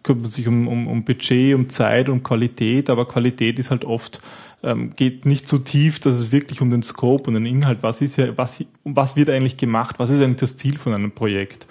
kümmert 0.08 0.32
sich 0.32 0.48
um, 0.48 0.66
um, 0.66 0.86
um 0.88 1.04
Budget, 1.04 1.54
um 1.54 1.68
Zeit, 1.68 2.08
um 2.08 2.22
Qualität, 2.22 2.88
aber 2.88 3.06
Qualität 3.06 3.58
ist 3.58 3.70
halt 3.70 3.84
oft 3.84 4.20
ähm, 4.62 4.94
geht 4.96 5.24
nicht 5.24 5.46
so 5.46 5.58
tief, 5.58 6.00
dass 6.00 6.16
es 6.16 6.32
wirklich 6.32 6.60
um 6.60 6.70
den 6.70 6.82
Scope 6.82 7.28
und 7.28 7.34
den 7.34 7.46
Inhalt, 7.46 7.78
was 7.82 8.00
ist 8.00 8.16
ja, 8.16 8.36
was, 8.36 8.64
was 8.84 9.16
wird 9.16 9.30
eigentlich 9.30 9.56
gemacht, 9.56 9.98
was 9.98 10.10
ist 10.10 10.20
eigentlich 10.20 10.38
das 10.38 10.56
Ziel 10.56 10.78
von 10.78 10.94
einem 10.94 11.12
Projekt? 11.12 11.66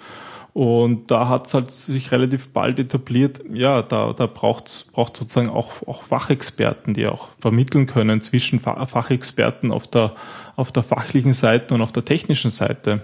Und 0.54 1.10
da 1.10 1.28
hat 1.28 1.46
es 1.46 1.54
halt 1.54 1.70
sich 1.70 2.10
relativ 2.10 2.48
bald 2.48 2.78
etabliert, 2.78 3.42
ja, 3.52 3.82
da, 3.82 4.12
da 4.12 4.26
braucht 4.26 4.68
es 4.68 4.86
sozusagen 4.94 5.50
auch, 5.50 5.86
auch 5.86 6.02
Fachexperten, 6.02 6.94
die 6.94 7.06
auch 7.06 7.28
vermitteln 7.38 7.86
können 7.86 8.22
zwischen 8.22 8.58
Fachexperten 8.58 9.70
auf 9.70 9.86
der, 9.86 10.14
auf 10.56 10.72
der 10.72 10.82
fachlichen 10.82 11.34
Seite 11.34 11.74
und 11.74 11.82
auf 11.82 11.92
der 11.92 12.04
technischen 12.04 12.50
Seite. 12.50 13.02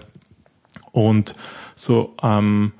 Und 0.91 1.35
so 1.75 2.15
ähm, 2.23 2.73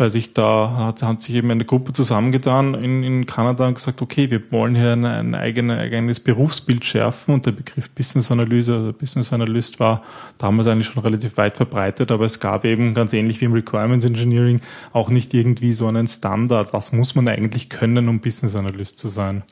weil 0.00 0.10
sich 0.10 0.32
da 0.32 0.72
hat, 0.78 1.02
hat 1.02 1.20
sich 1.20 1.34
eben 1.34 1.50
eine 1.50 1.66
Gruppe 1.66 1.92
zusammengetan 1.92 2.72
in, 2.72 3.02
in 3.02 3.26
Kanada 3.26 3.68
und 3.68 3.74
gesagt, 3.74 4.00
okay, 4.00 4.30
wir 4.30 4.40
wollen 4.50 4.74
hier 4.74 4.92
ein, 4.92 5.04
ein 5.04 5.34
eigene, 5.34 5.76
eigenes 5.76 6.20
Berufsbild 6.20 6.86
schärfen 6.86 7.34
und 7.34 7.44
der 7.44 7.52
Begriff 7.52 7.90
Business 7.90 8.30
Analyse 8.32 8.80
oder 8.80 8.92
Business 8.94 9.30
Analyst 9.30 9.78
war 9.78 10.02
damals 10.38 10.68
eigentlich 10.68 10.86
schon 10.86 11.02
relativ 11.02 11.36
weit 11.36 11.58
verbreitet, 11.58 12.10
aber 12.10 12.24
es 12.24 12.40
gab 12.40 12.64
eben 12.64 12.94
ganz 12.94 13.12
ähnlich 13.12 13.42
wie 13.42 13.44
im 13.44 13.52
Requirements 13.52 14.06
Engineering 14.06 14.62
auch 14.94 15.10
nicht 15.10 15.34
irgendwie 15.34 15.74
so 15.74 15.86
einen 15.86 16.06
Standard, 16.06 16.72
was 16.72 16.92
muss 16.92 17.14
man 17.14 17.28
eigentlich 17.28 17.68
können, 17.68 18.08
um 18.08 18.20
Business 18.20 18.56
Analyst 18.56 18.98
zu 18.98 19.08
sein. 19.08 19.42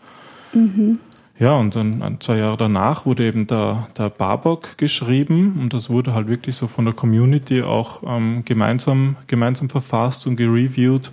Mhm. 0.54 0.98
Ja, 1.40 1.54
und 1.56 1.76
dann 1.76 2.16
zwei 2.18 2.38
Jahre 2.38 2.56
danach 2.56 3.06
wurde 3.06 3.24
eben 3.24 3.46
der, 3.46 3.86
der 3.96 4.10
Barbock 4.10 4.76
geschrieben 4.76 5.58
und 5.60 5.72
das 5.72 5.88
wurde 5.88 6.12
halt 6.12 6.26
wirklich 6.26 6.56
so 6.56 6.66
von 6.66 6.84
der 6.84 6.94
Community 6.94 7.62
auch 7.62 8.02
ähm, 8.04 8.42
gemeinsam, 8.44 9.16
gemeinsam 9.28 9.68
verfasst 9.68 10.26
und 10.26 10.34
gereviewt 10.34 11.12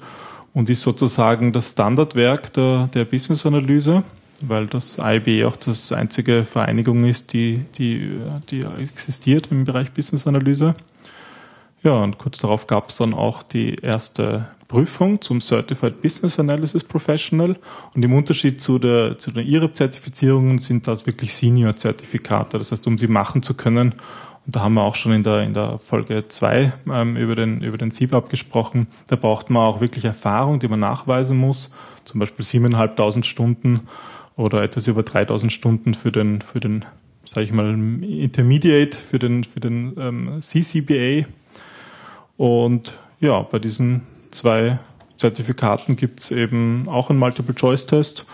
und 0.55 0.67
ist 0.69 0.81
sozusagen 0.81 1.51
das 1.51 1.71
Standardwerk 1.71 2.53
der, 2.53 2.89
der 2.91 3.05
Business-Analyse, 3.05 4.03
weil 4.41 4.65
das 4.65 4.97
IB 4.99 5.45
auch 5.45 5.57
das 5.57 5.91
einzige 5.91 6.43
Vereinigung 6.43 7.05
ist, 7.05 7.31
die, 7.31 7.61
die, 7.77 8.19
die 8.49 8.65
existiert 8.81 9.49
im 9.51 9.65
Bereich 9.65 9.91
Business-Analyse. 9.91 10.73
Ja, 11.85 12.01
und 12.01 12.17
kurz 12.17 12.39
darauf 12.39 12.65
gab 12.65 12.89
es 12.89 12.97
dann 12.97 13.13
auch 13.13 13.43
die 13.43 13.75
erste 13.75 14.47
Prüfung 14.67 15.21
zum 15.21 15.39
Certified 15.39 16.01
Business 16.01 16.39
Analysis 16.39 16.83
Professional. 16.83 17.57
Und 17.93 18.03
im 18.03 18.11
Unterschied 18.11 18.59
zu 18.59 18.79
der, 18.79 19.19
zu 19.19 19.29
den 19.29 19.45
IREP-Zertifizierungen 19.45 20.57
sind 20.57 20.87
das 20.87 21.05
wirklich 21.05 21.35
Senior-Zertifikate. 21.35 22.57
Das 22.57 22.71
heißt, 22.71 22.87
um 22.87 22.97
sie 22.97 23.07
machen 23.07 23.43
zu 23.43 23.53
können, 23.53 23.93
und 24.47 24.55
da 24.55 24.61
haben 24.61 24.73
wir 24.73 24.81
auch 24.81 24.95
schon 24.95 25.11
in 25.11 25.21
der, 25.21 25.43
in 25.43 25.53
der 25.53 25.77
Folge 25.77 26.27
zwei 26.27 26.73
ähm, 26.91 27.17
über 27.17 27.35
den, 27.35 27.61
über 27.61 27.77
den 27.77 27.91
CBAP 27.91 28.29
gesprochen, 28.29 28.87
da 29.07 29.15
braucht 29.15 29.51
man 29.51 29.61
auch 29.61 29.79
wirklich 29.79 30.05
Erfahrung, 30.05 30.59
die 30.59 30.67
man 30.67 30.79
nachweisen 30.79 31.37
muss. 31.37 31.71
Zum 32.03 32.19
Beispiel 32.19 32.43
7.500 32.45 33.23
Stunden 33.23 33.81
oder 34.35 34.63
etwas 34.63 34.87
über 34.87 35.01
3.000 35.01 35.51
Stunden 35.51 35.93
für 35.93 36.11
den, 36.11 36.41
für 36.41 36.59
den, 36.59 36.83
sage 37.25 37.43
ich 37.43 37.53
mal, 37.53 37.69
Intermediate, 38.03 38.97
für 38.97 39.19
den, 39.19 39.43
für 39.43 39.59
den 39.59 39.93
ähm, 39.99 40.41
CCBA. 40.41 41.25
Und 42.37 42.97
ja, 43.19 43.41
bei 43.41 43.59
diesen 43.59 44.01
zwei 44.31 44.79
Zertifikaten 45.17 45.95
gibt 45.95 46.19
es 46.19 46.31
eben 46.31 46.87
auch 46.87 47.09
einen 47.09 47.19
Multiple-Choice-Test. 47.19 48.25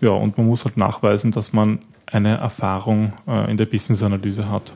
Ja, 0.00 0.10
und 0.10 0.36
man 0.36 0.46
muss 0.46 0.64
halt 0.64 0.76
nachweisen, 0.76 1.32
dass 1.32 1.52
man 1.52 1.78
eine 2.06 2.36
Erfahrung 2.36 3.12
äh, 3.26 3.50
in 3.50 3.56
der 3.56 3.66
Business-Analyse 3.66 4.50
hat. 4.50 4.72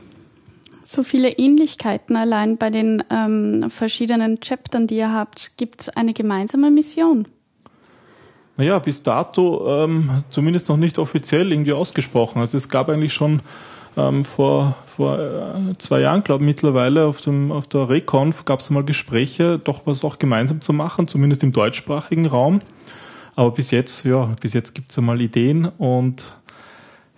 So 0.83 1.03
viele 1.03 1.29
Ähnlichkeiten 1.29 2.15
allein 2.15 2.57
bei 2.57 2.69
den 2.69 3.03
ähm, 3.09 3.69
verschiedenen 3.69 4.39
Chaptern, 4.39 4.87
die 4.87 4.97
ihr 4.97 5.13
habt. 5.13 5.57
Gibt 5.57 5.81
es 5.81 5.89
eine 5.89 6.13
gemeinsame 6.13 6.71
Mission? 6.71 7.27
Naja, 8.57 8.79
bis 8.79 9.01
dato 9.01 9.83
ähm, 9.83 10.23
zumindest 10.29 10.69
noch 10.69 10.77
nicht 10.77 10.97
offiziell 10.97 11.51
irgendwie 11.51 11.73
ausgesprochen. 11.73 12.39
Also 12.39 12.57
es 12.57 12.67
gab 12.67 12.89
eigentlich 12.89 13.13
schon 13.13 13.41
ähm, 13.97 14.23
vor, 14.23 14.75
vor 14.85 15.19
äh, 15.19 15.77
zwei 15.77 16.01
Jahren, 16.01 16.23
glaube 16.23 16.43
ich, 16.43 16.47
mittlerweile 16.47 17.05
auf, 17.05 17.21
dem, 17.21 17.51
auf 17.51 17.67
der 17.67 17.89
Reconf 17.89 18.45
gab 18.45 18.59
es 18.59 18.69
mal 18.69 18.83
Gespräche, 18.83 19.59
doch 19.59 19.81
was 19.85 20.03
auch 20.03 20.19
gemeinsam 20.19 20.61
zu 20.61 20.73
machen, 20.73 21.07
zumindest 21.07 21.43
im 21.43 21.51
deutschsprachigen 21.51 22.25
Raum. 22.25 22.61
Aber 23.35 23.51
bis 23.51 23.71
jetzt, 23.71 24.05
ja, 24.05 24.29
bis 24.39 24.53
jetzt 24.53 24.75
gibt 24.75 24.91
es 24.91 24.95
ja 24.95 25.01
mal 25.01 25.19
Ideen 25.21 25.65
und 25.77 26.25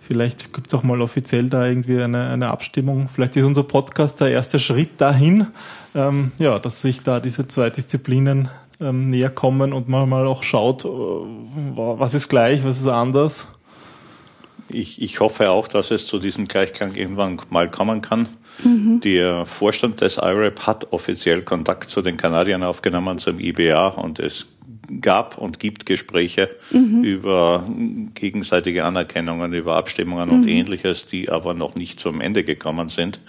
vielleicht 0.00 0.52
gibt 0.52 0.68
es 0.68 0.74
auch 0.74 0.82
mal 0.82 1.00
offiziell 1.00 1.48
da 1.48 1.66
irgendwie 1.66 2.00
eine, 2.00 2.28
eine 2.30 2.48
Abstimmung. 2.48 3.08
Vielleicht 3.08 3.36
ist 3.36 3.44
unser 3.44 3.64
Podcast 3.64 4.20
der 4.20 4.30
erste 4.30 4.58
Schritt 4.58 5.00
dahin, 5.00 5.48
ähm, 5.94 6.32
ja, 6.38 6.58
dass 6.58 6.82
sich 6.82 7.02
da 7.02 7.20
diese 7.20 7.46
zwei 7.48 7.70
Disziplinen 7.70 8.48
ähm, 8.80 9.10
näher 9.10 9.30
kommen 9.30 9.72
und 9.72 9.88
man 9.88 10.08
mal 10.08 10.26
auch 10.26 10.42
schaut, 10.42 10.84
äh, 10.84 10.88
was 10.88 12.14
ist 12.14 12.28
gleich, 12.28 12.64
was 12.64 12.80
ist 12.80 12.88
anders 12.88 13.48
ich, 14.74 15.00
ich 15.00 15.20
hoffe 15.20 15.50
auch, 15.50 15.68
dass 15.68 15.90
es 15.90 16.06
zu 16.06 16.18
diesem 16.18 16.48
Gleichklang 16.48 16.94
irgendwann 16.94 17.40
mal 17.50 17.70
kommen 17.70 18.02
kann. 18.02 18.28
Mhm. 18.62 19.00
Der 19.00 19.46
Vorstand 19.46 20.00
des 20.00 20.16
IRAP 20.16 20.66
hat 20.66 20.92
offiziell 20.92 21.42
Kontakt 21.42 21.90
zu 21.90 22.02
den 22.02 22.16
Kanadiern 22.16 22.62
aufgenommen, 22.62 23.18
zum 23.18 23.40
IBA, 23.40 23.88
und 23.88 24.18
es 24.18 24.46
gab 25.00 25.38
und 25.38 25.58
gibt 25.58 25.86
Gespräche 25.86 26.50
mhm. 26.70 27.02
über 27.02 27.64
gegenseitige 28.14 28.84
Anerkennungen, 28.84 29.52
über 29.52 29.76
Abstimmungen 29.76 30.28
mhm. 30.28 30.34
und 30.34 30.48
ähnliches, 30.48 31.06
die 31.06 31.30
aber 31.30 31.54
noch 31.54 31.74
nicht 31.74 32.00
zum 32.00 32.20
Ende 32.20 32.44
gekommen 32.44 32.88
sind. 32.88 33.20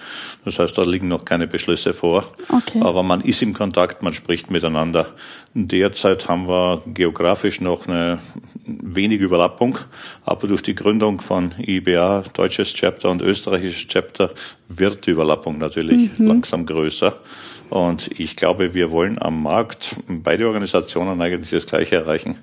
Das 0.43 0.59
heißt, 0.59 0.77
da 0.77 0.83
liegen 0.83 1.07
noch 1.07 1.25
keine 1.25 1.47
Beschlüsse 1.47 1.93
vor. 1.93 2.25
Okay. 2.49 2.81
Aber 2.81 3.03
man 3.03 3.21
ist 3.21 3.41
im 3.41 3.53
Kontakt, 3.53 4.03
man 4.03 4.13
spricht 4.13 4.51
miteinander. 4.51 5.13
Derzeit 5.53 6.27
haben 6.27 6.47
wir 6.47 6.81
geografisch 6.87 7.61
noch 7.61 7.87
eine 7.87 8.19
wenig 8.65 9.21
Überlappung, 9.21 9.77
aber 10.25 10.47
durch 10.47 10.63
die 10.63 10.75
Gründung 10.75 11.21
von 11.21 11.53
IBA, 11.59 12.23
deutsches 12.33 12.73
Chapter 12.73 13.09
und 13.09 13.21
österreichisches 13.21 13.87
Chapter, 13.87 14.31
wird 14.67 15.05
die 15.05 15.11
Überlappung 15.11 15.57
natürlich 15.57 16.17
mhm. 16.17 16.27
langsam 16.27 16.65
größer. 16.65 17.19
Und 17.69 18.09
ich 18.19 18.35
glaube, 18.35 18.73
wir 18.73 18.91
wollen 18.91 19.21
am 19.21 19.43
Markt 19.43 19.95
beide 20.07 20.47
Organisationen 20.47 21.21
eigentlich 21.21 21.51
das 21.51 21.65
Gleiche 21.65 21.95
erreichen. 21.95 22.35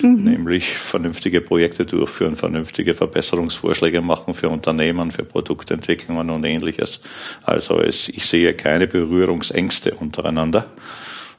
Mhm. 0.00 0.24
Nämlich 0.24 0.68
vernünftige 0.78 1.40
Projekte 1.40 1.84
durchführen, 1.84 2.36
vernünftige 2.36 2.94
Verbesserungsvorschläge 2.94 4.00
machen 4.00 4.34
für 4.34 4.48
Unternehmen, 4.48 5.10
für 5.10 5.24
Produktentwicklungen 5.24 6.30
und 6.30 6.44
ähnliches. 6.44 7.00
Also 7.42 7.80
es, 7.80 8.08
ich 8.08 8.26
sehe 8.26 8.54
keine 8.54 8.86
Berührungsängste 8.86 9.94
untereinander. 9.94 10.66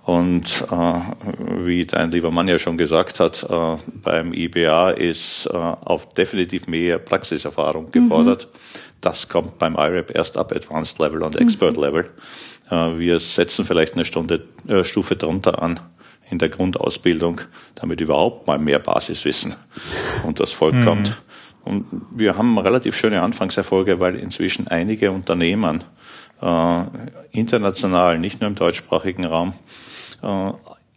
Und 0.04 0.66
äh, 0.72 1.66
wie 1.66 1.86
dein 1.86 2.10
lieber 2.10 2.32
Mann 2.32 2.48
ja 2.48 2.58
schon 2.58 2.78
gesagt 2.78 3.20
hat, 3.20 3.44
äh, 3.48 3.78
beim 4.04 4.34
IBA 4.34 4.92
ist 4.92 5.46
äh, 5.46 5.56
auf 5.56 6.14
definitiv 6.16 6.68
mehr 6.68 6.98
Praxiserfahrung 6.98 7.86
mhm. 7.86 7.92
gefordert. 7.92 8.48
Mhm. 8.52 8.80
Das 9.02 9.30
kommt 9.30 9.60
beim 9.60 9.76
IRAP 9.76 10.16
erst 10.16 10.38
ab 10.38 10.52
Advanced 10.52 11.00
Level 11.00 11.22
und 11.22 11.36
Expert 11.38 11.78
mhm. 11.78 11.84
Level. 11.84 12.10
Äh, 12.70 12.98
wir 12.98 13.20
setzen 13.20 13.66
vielleicht 13.66 13.94
eine 13.94 14.06
Stunde, 14.06 14.46
äh, 14.68 14.84
Stufe 14.84 15.16
drunter 15.16 15.62
an 15.62 15.80
in 16.30 16.38
der 16.38 16.50
Grundausbildung, 16.50 17.42
damit 17.76 18.02
überhaupt 18.02 18.48
mal 18.48 18.60
mehr 18.60 18.80
Basiswissen 18.80 19.56
und 20.26 20.40
das 20.40 20.52
Volk 20.52 20.76
mhm. 20.76 20.84
kommt. 20.86 21.22
Und 21.64 21.86
wir 22.12 22.38
haben 22.38 22.58
relativ 22.58 22.96
schöne 22.96 23.22
Anfangserfolge, 23.22 24.00
weil 24.00 24.16
inzwischen 24.16 24.68
einige 24.68 25.12
Unternehmen 25.12 25.84
äh, 26.42 26.84
international, 27.32 28.20
nicht 28.20 28.40
nur 28.42 28.50
im 28.50 28.56
deutschsprachigen 28.56 29.26
Raum, 29.26 29.54
äh, 30.22 30.52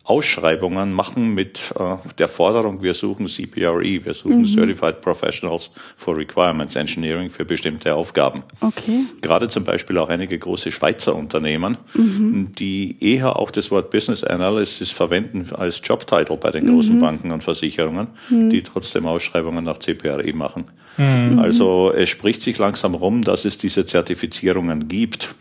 Ausschreibungen 0.05 0.93
machen 0.93 1.33
mit 1.33 1.73
äh, 1.79 1.97
der 2.19 2.27
Forderung, 2.27 2.83
wir 2.83 2.93
suchen 2.93 3.29
CPRE, 3.29 4.05
wir 4.05 4.15
suchen 4.15 4.41
mhm. 4.41 4.47
Certified 4.47 5.01
Professionals 5.01 5.71
for 5.97 6.17
Requirements 6.17 6.75
Engineering 6.75 7.31
für 7.31 7.45
bestimmte 7.45 7.95
Aufgaben. 7.95 8.43
Okay. 8.61 9.05
Gerade 9.21 9.49
zum 9.49 9.62
Beispiel 9.62 9.99
auch 9.99 10.09
einige 10.09 10.37
große 10.37 10.73
Schweizer 10.73 11.15
Unternehmen, 11.15 11.79
mhm. 11.95 12.51
die 12.59 12.97
eher 12.99 13.37
auch 13.37 13.53
das 13.53 13.71
Wort 13.71 13.91
Business 13.91 14.25
Analysis 14.25 14.91
verwenden 14.91 15.49
als 15.55 15.81
Jobtitle 15.85 16.37
bei 16.37 16.51
den 16.51 16.67
großen 16.67 16.97
mhm. 16.97 17.01
Banken 17.01 17.31
und 17.31 17.45
Versicherungen, 17.45 18.09
mhm. 18.29 18.51
die 18.51 18.62
trotzdem 18.62 19.07
Ausschreibungen 19.07 19.65
nach 19.65 19.79
CPRE 19.79 20.33
machen. 20.33 20.65
Mhm. 20.97 21.38
Also 21.38 21.93
es 21.93 22.09
spricht 22.09 22.43
sich 22.43 22.59
langsam 22.59 22.97
rum, 22.97 23.23
dass 23.23 23.45
es 23.45 23.57
diese 23.57 23.87
Zertifizierungen 23.87 24.88
gibt. 24.88 25.37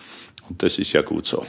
Und 0.48 0.62
das 0.62 0.78
ist 0.78 0.94
ja 0.94 1.02
gut 1.02 1.26
so. 1.26 1.46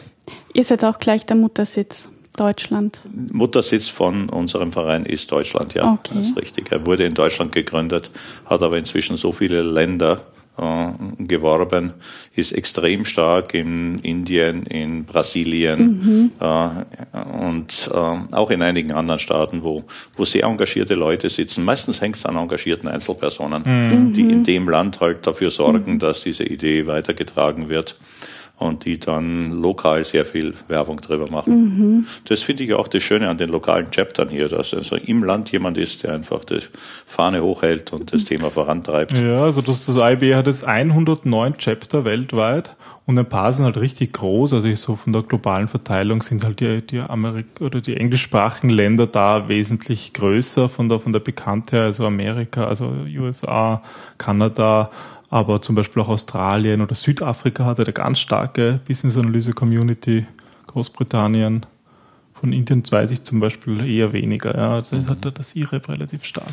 Ihr 0.54 0.64
seid 0.64 0.82
auch 0.84 0.98
gleich 0.98 1.26
der 1.26 1.36
Muttersitz. 1.36 2.08
Deutschland. 2.36 3.00
Muttersitz 3.30 3.88
von 3.88 4.28
unserem 4.28 4.72
Verein 4.72 5.04
ist 5.04 5.30
Deutschland, 5.30 5.74
ja. 5.74 5.92
Okay. 5.92 6.14
Das 6.14 6.28
ist 6.28 6.36
richtig. 6.40 6.72
Er 6.72 6.86
wurde 6.86 7.04
in 7.04 7.14
Deutschland 7.14 7.52
gegründet, 7.52 8.10
hat 8.46 8.62
aber 8.62 8.78
inzwischen 8.78 9.16
so 9.16 9.32
viele 9.32 9.62
Länder 9.62 10.22
äh, 10.58 10.88
geworben, 11.18 11.94
ist 12.34 12.52
extrem 12.52 13.06
stark 13.06 13.54
in 13.54 13.98
Indien, 14.00 14.64
in 14.64 15.06
Brasilien 15.06 15.80
mhm. 15.80 16.30
äh, 16.40 17.42
und 17.42 17.90
äh, 17.90 18.34
auch 18.34 18.50
in 18.50 18.60
einigen 18.60 18.92
anderen 18.92 19.18
Staaten, 19.18 19.62
wo, 19.62 19.84
wo 20.14 20.26
sehr 20.26 20.44
engagierte 20.44 20.94
Leute 20.94 21.30
sitzen. 21.30 21.64
Meistens 21.64 22.02
hängt 22.02 22.16
es 22.16 22.26
an 22.26 22.36
engagierten 22.36 22.88
Einzelpersonen, 22.88 23.62
mhm. 23.64 24.12
die 24.12 24.22
in 24.22 24.44
dem 24.44 24.68
Land 24.68 25.00
halt 25.00 25.26
dafür 25.26 25.50
sorgen, 25.50 25.94
mhm. 25.94 25.98
dass 25.98 26.22
diese 26.22 26.44
Idee 26.44 26.86
weitergetragen 26.86 27.70
wird. 27.70 27.96
Und 28.62 28.84
die 28.84 28.98
dann 28.98 29.50
lokal 29.50 30.04
sehr 30.04 30.24
viel 30.24 30.54
Werbung 30.68 31.00
drüber 31.00 31.30
machen. 31.30 31.52
Mhm. 31.52 32.06
Das 32.26 32.42
finde 32.42 32.64
ich 32.64 32.74
auch 32.74 32.88
das 32.88 33.02
Schöne 33.02 33.28
an 33.28 33.38
den 33.38 33.50
lokalen 33.50 33.90
Chaptern 33.90 34.28
hier, 34.28 34.48
dass 34.48 34.74
also 34.74 34.96
im 34.96 35.24
Land 35.24 35.52
jemand 35.52 35.78
ist, 35.78 36.02
der 36.02 36.14
einfach 36.14 36.44
die 36.44 36.60
Fahne 37.06 37.42
hochhält 37.42 37.92
und 37.92 38.12
das 38.12 38.24
Thema 38.24 38.50
vorantreibt. 38.50 39.18
Ja, 39.18 39.44
also 39.44 39.60
das, 39.60 39.84
das 39.84 39.96
IB 39.96 40.34
hat 40.34 40.46
jetzt 40.46 40.64
109 40.64 41.58
Chapter 41.58 42.04
weltweit 42.04 42.76
und 43.04 43.18
ein 43.18 43.26
paar 43.26 43.52
sind 43.52 43.64
halt 43.64 43.78
richtig 43.78 44.12
groß. 44.12 44.52
Also 44.52 44.72
so 44.74 44.94
von 44.94 45.12
der 45.12 45.22
globalen 45.22 45.66
Verteilung 45.66 46.22
sind 46.22 46.44
halt 46.44 46.60
die, 46.60 46.82
die 46.82 47.00
Amerik 47.00 47.46
oder 47.60 47.80
die 47.80 47.96
englischsprachigen 47.96 48.70
Länder 48.70 49.06
da 49.08 49.48
wesentlich 49.48 50.12
größer 50.12 50.68
von 50.68 50.88
der, 50.88 51.00
von 51.00 51.12
der 51.12 51.20
Bekanntheit, 51.20 51.80
also 51.80 52.06
Amerika, 52.06 52.64
also 52.66 52.94
USA, 53.16 53.82
Kanada, 54.18 54.90
aber 55.32 55.62
zum 55.62 55.74
Beispiel 55.74 56.02
auch 56.02 56.10
Australien 56.10 56.82
oder 56.82 56.94
Südafrika 56.94 57.64
hat 57.64 57.80
eine 57.80 57.94
ganz 57.94 58.18
starke 58.18 58.80
Business-Analyse-Community, 58.86 60.26
Großbritannien. 60.66 61.64
Von 62.42 62.52
Indien 62.52 62.82
weiß 62.90 63.12
ich 63.12 63.22
zum 63.22 63.38
Beispiel 63.38 63.88
eher 63.88 64.12
weniger. 64.12 64.56
Ja, 64.56 64.80
das 64.80 64.90
mhm. 64.90 65.08
hat 65.08 65.38
das 65.38 65.54
IREP 65.54 65.88
relativ 65.88 66.24
stark. 66.24 66.48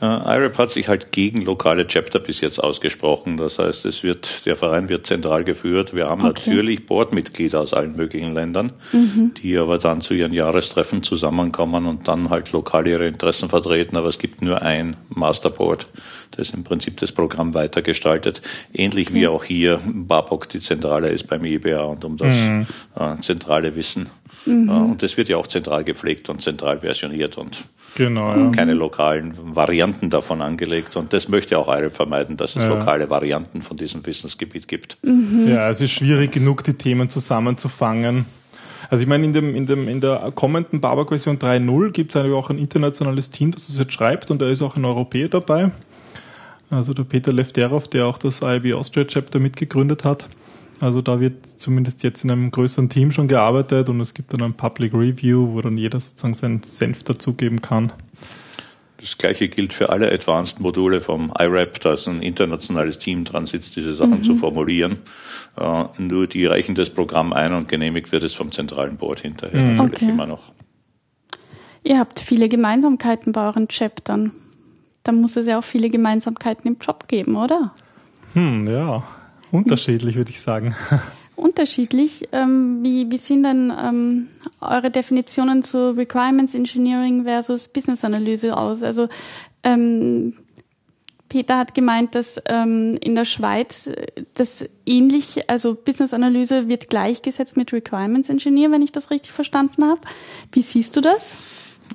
Uh, 0.00 0.04
IREP 0.04 0.56
hat 0.56 0.70
sich 0.70 0.86
halt 0.86 1.10
gegen 1.10 1.42
lokale 1.42 1.84
Chapter 1.88 2.20
bis 2.20 2.40
jetzt 2.40 2.62
ausgesprochen. 2.62 3.38
Das 3.38 3.58
heißt, 3.58 3.84
es 3.84 4.04
wird, 4.04 4.46
der 4.46 4.54
Verein 4.54 4.88
wird 4.88 5.04
zentral 5.04 5.42
geführt. 5.42 5.96
Wir 5.96 6.08
haben 6.08 6.24
okay. 6.24 6.48
natürlich 6.48 6.86
Boardmitglieder 6.86 7.60
aus 7.60 7.74
allen 7.74 7.96
möglichen 7.96 8.34
Ländern, 8.34 8.70
mhm. 8.92 9.34
die 9.42 9.58
aber 9.58 9.78
dann 9.78 10.00
zu 10.00 10.14
ihren 10.14 10.32
Jahrestreffen 10.32 11.02
zusammenkommen 11.02 11.86
und 11.86 12.06
dann 12.06 12.30
halt 12.30 12.52
lokal 12.52 12.86
ihre 12.86 13.08
Interessen 13.08 13.48
vertreten. 13.48 13.96
Aber 13.96 14.06
es 14.06 14.20
gibt 14.20 14.42
nur 14.42 14.62
ein 14.62 14.94
Masterboard, 15.08 15.88
das 16.36 16.50
im 16.50 16.62
Prinzip 16.62 16.98
das 16.98 17.10
Programm 17.10 17.52
weitergestaltet. 17.52 18.42
Ähnlich 18.72 19.08
okay. 19.08 19.16
wie 19.16 19.26
auch 19.26 19.42
hier 19.42 19.80
BAPOC 19.84 20.50
die 20.50 20.60
Zentrale 20.60 21.08
ist 21.08 21.24
beim 21.26 21.44
IBA 21.44 21.80
und 21.80 22.04
um 22.04 22.16
das 22.16 22.32
mhm. 22.32 22.66
uh, 22.96 23.16
zentrale 23.20 23.74
Wissen 23.74 24.06
Mhm. 24.46 24.68
Und 24.68 25.02
das 25.02 25.16
wird 25.16 25.28
ja 25.28 25.36
auch 25.36 25.46
zentral 25.46 25.84
gepflegt 25.84 26.28
und 26.28 26.42
zentral 26.42 26.80
versioniert 26.80 27.38
und 27.38 27.64
genau, 27.94 28.34
ja. 28.34 28.50
keine 28.50 28.74
lokalen 28.74 29.34
Varianten 29.54 30.10
davon 30.10 30.42
angelegt. 30.42 30.96
Und 30.96 31.12
das 31.12 31.28
möchte 31.28 31.58
auch 31.58 31.68
IREP 31.68 31.94
vermeiden, 31.94 32.36
dass 32.36 32.56
es 32.56 32.64
ja. 32.64 32.68
lokale 32.68 33.08
Varianten 33.10 33.62
von 33.62 33.76
diesem 33.76 34.04
Wissensgebiet 34.04 34.68
gibt. 34.68 34.98
Mhm. 35.02 35.46
Ja, 35.48 35.68
es 35.68 35.80
ist 35.80 35.92
schwierig 35.92 36.32
genug, 36.32 36.64
die 36.64 36.74
Themen 36.74 37.08
zusammenzufangen. 37.08 38.26
Also 38.90 39.02
ich 39.02 39.08
meine, 39.08 39.24
in, 39.24 39.32
dem, 39.32 39.54
in, 39.54 39.66
dem, 39.66 39.88
in 39.88 40.00
der 40.00 40.32
kommenden 40.34 40.80
Babak-Version 40.80 41.38
3.0 41.38 41.92
gibt 41.92 42.10
es 42.10 42.16
eigentlich 42.16 42.34
auch 42.34 42.50
ein 42.50 42.58
internationales 42.58 43.30
Team, 43.30 43.52
das 43.52 43.68
das 43.68 43.78
jetzt 43.78 43.92
schreibt 43.92 44.30
und 44.30 44.40
da 44.40 44.48
ist 44.50 44.60
auch 44.60 44.76
ein 44.76 44.84
Europäer 44.84 45.28
dabei. 45.28 45.70
Also 46.68 46.94
der 46.94 47.04
Peter 47.04 47.32
Lefterov, 47.32 47.88
der 47.88 48.06
auch 48.06 48.18
das 48.18 48.40
IB 48.42 48.74
Austria 48.74 49.04
Chapter 49.04 49.38
mitgegründet 49.38 50.04
hat. 50.04 50.28
Also 50.82 51.00
da 51.00 51.20
wird 51.20 51.60
zumindest 51.60 52.02
jetzt 52.02 52.24
in 52.24 52.32
einem 52.32 52.50
größeren 52.50 52.88
Team 52.88 53.12
schon 53.12 53.28
gearbeitet 53.28 53.88
und 53.88 54.00
es 54.00 54.14
gibt 54.14 54.32
dann 54.32 54.42
ein 54.42 54.54
Public 54.54 54.92
Review, 54.92 55.52
wo 55.52 55.60
dann 55.60 55.78
jeder 55.78 56.00
sozusagen 56.00 56.34
seinen 56.34 56.62
Senf 56.64 57.04
dazugeben 57.04 57.62
kann. 57.62 57.92
Das 58.96 59.16
gleiche 59.16 59.48
gilt 59.48 59.72
für 59.72 59.90
alle 59.90 60.10
Advanced 60.10 60.58
Module 60.58 61.00
vom 61.00 61.32
IRAP, 61.38 61.78
da 61.78 61.92
ist 61.92 62.08
ein 62.08 62.20
internationales 62.20 62.98
Team 62.98 63.24
dran 63.24 63.46
sitzt, 63.46 63.76
diese 63.76 63.94
Sachen 63.94 64.18
mhm. 64.18 64.24
zu 64.24 64.34
formulieren. 64.34 64.98
Uh, 65.56 65.84
nur 65.98 66.26
die 66.26 66.46
reichen 66.46 66.74
das 66.74 66.90
Programm 66.90 67.32
ein 67.32 67.52
und 67.52 67.68
genehmigt 67.68 68.10
wird 68.10 68.24
es 68.24 68.34
vom 68.34 68.50
zentralen 68.50 68.96
Board 68.96 69.20
hinterher 69.20 69.62
mhm. 69.62 69.76
natürlich 69.76 70.02
okay. 70.02 70.10
immer 70.10 70.26
noch. 70.26 70.52
Ihr 71.84 72.00
habt 72.00 72.18
viele 72.18 72.48
Gemeinsamkeiten 72.48 73.30
bei 73.32 73.46
euren 73.46 73.68
Chaptern. 73.68 74.32
Da 75.04 75.12
muss 75.12 75.36
es 75.36 75.46
ja 75.46 75.60
auch 75.60 75.64
viele 75.64 75.90
Gemeinsamkeiten 75.90 76.66
im 76.66 76.78
Job 76.80 77.06
geben, 77.06 77.36
oder? 77.36 77.72
Hm, 78.32 78.66
ja. 78.66 79.04
Unterschiedlich, 79.52 80.16
würde 80.16 80.30
ich 80.30 80.40
sagen. 80.40 80.74
Unterschiedlich. 81.36 82.28
Ähm, 82.32 82.80
wie, 82.82 83.10
wie 83.10 83.18
sind 83.18 83.44
denn 83.44 83.72
ähm, 83.78 84.28
eure 84.60 84.90
Definitionen 84.90 85.62
zu 85.62 85.96
Requirements 85.96 86.54
Engineering 86.54 87.24
versus 87.24 87.68
Business 87.68 88.04
Analyse 88.04 88.56
aus? 88.56 88.82
Also 88.82 89.08
ähm, 89.62 90.34
Peter 91.28 91.56
hat 91.56 91.74
gemeint, 91.74 92.14
dass 92.14 92.40
ähm, 92.46 92.98
in 93.00 93.14
der 93.14 93.24
Schweiz 93.24 93.86
äh, 93.86 94.06
das 94.34 94.66
ähnlich, 94.84 95.48
also 95.48 95.74
Business 95.74 96.12
Analyse 96.12 96.68
wird 96.68 96.90
gleichgesetzt 96.90 97.56
mit 97.56 97.72
Requirements 97.72 98.28
Engineer, 98.28 98.70
wenn 98.70 98.82
ich 98.82 98.92
das 98.92 99.10
richtig 99.10 99.32
verstanden 99.32 99.84
habe. 99.84 100.00
Wie 100.52 100.62
siehst 100.62 100.96
du 100.96 101.00
das? 101.00 101.34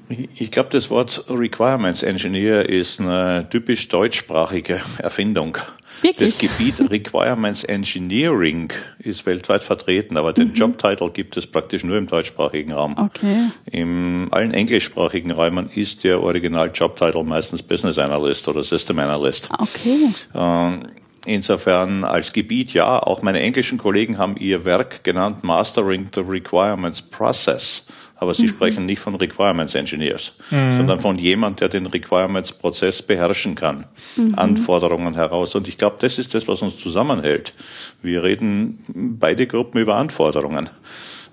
Ich 0.10 0.52
glaube, 0.52 0.70
das 0.72 0.90
Wort 0.90 1.26
Requirements 1.30 2.02
Engineer 2.02 2.68
ist 2.68 3.00
eine 3.00 3.48
typisch 3.50 3.88
deutschsprachige 3.90 4.82
Erfindung. 4.98 5.58
Wirklich? 6.02 6.32
Das 6.32 6.38
Gebiet 6.38 6.80
Requirements 6.92 7.64
Engineering 7.64 8.72
ist 9.00 9.26
weltweit 9.26 9.64
vertreten, 9.64 10.18
aber 10.18 10.34
den 10.34 10.50
mhm. 10.50 10.56
Jobtitel 10.56 11.10
gibt 11.12 11.38
es 11.38 11.48
praktisch 11.48 11.84
nur 11.84 11.98
im 11.98 12.08
deutschsprachigen 12.08 12.74
Raum. 12.74 12.96
Okay. 12.98 13.50
In 13.72 14.28
allen 14.32 14.54
englischsprachigen 14.54 15.32
Räumen 15.32 15.70
ist 15.70 16.04
der 16.04 16.22
Original 16.22 16.72
Jobtitel 16.74 17.24
meistens 17.24 17.64
Business 17.64 17.98
Analyst 17.98 18.48
oder 18.48 18.64
System 18.64 19.00
Analyst. 19.00 19.50
Okay. 19.58 20.10
Ähm, 20.36 20.84
insofern 21.26 22.04
als 22.04 22.34
Gebiet 22.34 22.74
ja, 22.74 23.00
auch 23.02 23.22
meine 23.22 23.40
englischen 23.40 23.78
Kollegen 23.78 24.18
haben 24.18 24.38
ihr 24.38 24.66
Werk 24.66 25.04
genannt 25.04 25.44
Mastering 25.44 26.10
the 26.14 26.22
Requirements 26.22 27.02
Process 27.02 27.86
aber 28.20 28.34
sie 28.34 28.44
mhm. 28.44 28.50
sprechen 28.50 28.86
nicht 28.86 29.00
von 29.00 29.16
Requirements 29.16 29.76
Engineers, 29.76 30.34
mhm. 30.50 30.74
sondern 30.74 31.00
von 31.00 31.18
jemand, 31.18 31.62
der 31.62 31.70
den 31.70 31.86
Requirements 31.86 32.52
Prozess 32.52 33.02
beherrschen 33.02 33.56
kann, 33.56 33.86
mhm. 34.16 34.34
Anforderungen 34.36 35.14
heraus. 35.14 35.56
Und 35.56 35.68
ich 35.68 35.78
glaube, 35.78 35.98
das 36.00 36.18
ist 36.18 36.34
das, 36.34 36.48
was 36.48 36.62
uns 36.62 36.78
zusammenhält. 36.78 37.54
Wir 38.02 38.24
reden 38.24 38.84
beide 38.88 39.48
Gruppen 39.48 39.80
über 39.80 39.96
Anforderungen, 39.96 40.70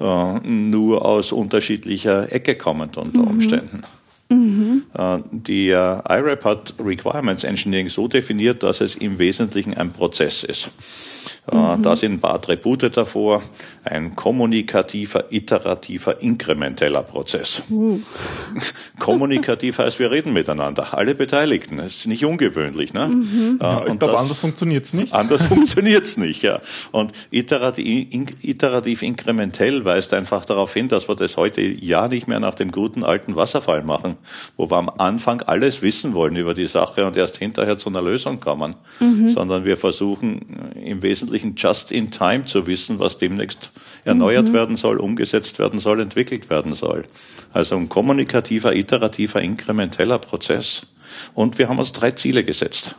äh, 0.00 0.40
nur 0.48 1.04
aus 1.04 1.32
unterschiedlicher 1.32 2.30
Ecke 2.32 2.56
kommend 2.56 2.96
unter 2.96 3.18
mhm. 3.18 3.28
Umständen. 3.28 3.82
Mhm. 4.28 4.84
Äh, 4.94 5.18
die 5.30 5.68
IRAP 5.68 6.44
hat 6.44 6.74
Requirements 6.78 7.44
Engineering 7.44 7.88
so 7.88 8.08
definiert, 8.08 8.62
dass 8.62 8.80
es 8.80 8.94
im 8.94 9.18
Wesentlichen 9.18 9.74
ein 9.74 9.92
Prozess 9.92 10.44
ist. 10.44 10.70
Äh, 11.50 11.56
mhm. 11.56 11.82
Da 11.82 11.96
sind 11.96 12.12
ein 12.12 12.20
paar 12.20 12.34
Attribute 12.34 12.96
davor. 12.96 13.42
Ein 13.84 14.16
kommunikativer, 14.16 15.26
iterativer, 15.30 16.20
inkrementeller 16.20 17.02
Prozess. 17.02 17.62
Mhm. 17.68 18.02
Kommunikativ 18.98 19.78
heißt, 19.78 19.98
wir 19.98 20.10
reden 20.10 20.32
miteinander, 20.32 20.94
alle 20.96 21.14
Beteiligten. 21.14 21.76
Das 21.76 21.94
ist 21.94 22.06
nicht 22.06 22.24
ungewöhnlich. 22.24 22.94
Ne? 22.94 23.06
Mhm. 23.06 23.58
Äh, 23.60 23.64
ja, 23.64 23.86
ich 23.86 23.98
glaube, 23.98 24.18
anders 24.18 24.38
funktioniert 24.38 24.86
es 24.86 24.94
nicht. 24.94 25.12
Anders 25.12 25.42
funktioniert 25.46 26.04
es 26.04 26.16
nicht, 26.16 26.42
ja. 26.42 26.60
Und 26.92 27.12
iterativ, 27.30 28.06
in, 28.10 28.26
iterativ 28.40 29.02
inkrementell 29.02 29.84
weist 29.84 30.14
einfach 30.14 30.44
darauf 30.44 30.72
hin, 30.72 30.88
dass 30.88 31.08
wir 31.08 31.16
das 31.16 31.36
heute 31.36 31.60
ja 31.60 32.08
nicht 32.08 32.26
mehr 32.26 32.40
nach 32.40 32.54
dem 32.54 32.70
guten 32.70 33.04
alten 33.04 33.36
Wasserfall 33.36 33.82
machen, 33.82 34.16
wo 34.56 34.70
wir 34.70 34.76
am 34.76 34.88
Anfang 34.88 35.42
alles 35.42 35.82
wissen 35.82 36.14
wollen 36.14 36.36
über 36.36 36.54
die 36.54 36.66
Sache 36.66 37.06
und 37.06 37.16
erst 37.16 37.36
hinterher 37.36 37.78
zu 37.78 37.88
einer 37.88 38.02
Lösung 38.02 38.40
kommen, 38.40 38.74
mhm. 39.00 39.28
sondern 39.30 39.64
wir 39.64 39.76
versuchen 39.76 40.72
im 40.74 41.02
Wesentlichen 41.02 41.54
just 41.56 41.92
in 41.92 42.10
time 42.10 42.44
zu 42.44 42.66
wissen, 42.66 42.98
was 42.98 43.18
demnächst 43.18 43.70
erneuert 44.04 44.48
mhm. 44.48 44.52
werden 44.52 44.76
soll, 44.76 44.98
umgesetzt 44.98 45.58
werden 45.58 45.80
soll, 45.80 46.00
entwickelt 46.00 46.50
werden 46.50 46.74
soll. 46.74 47.04
Also 47.52 47.76
ein 47.76 47.88
kommunikativer, 47.88 48.74
iterativer, 48.74 49.40
inkrementeller 49.40 50.18
Prozess. 50.18 50.86
Und 51.34 51.58
wir 51.58 51.68
haben 51.68 51.78
uns 51.78 51.92
drei 51.92 52.10
Ziele 52.12 52.44
gesetzt. 52.44 52.94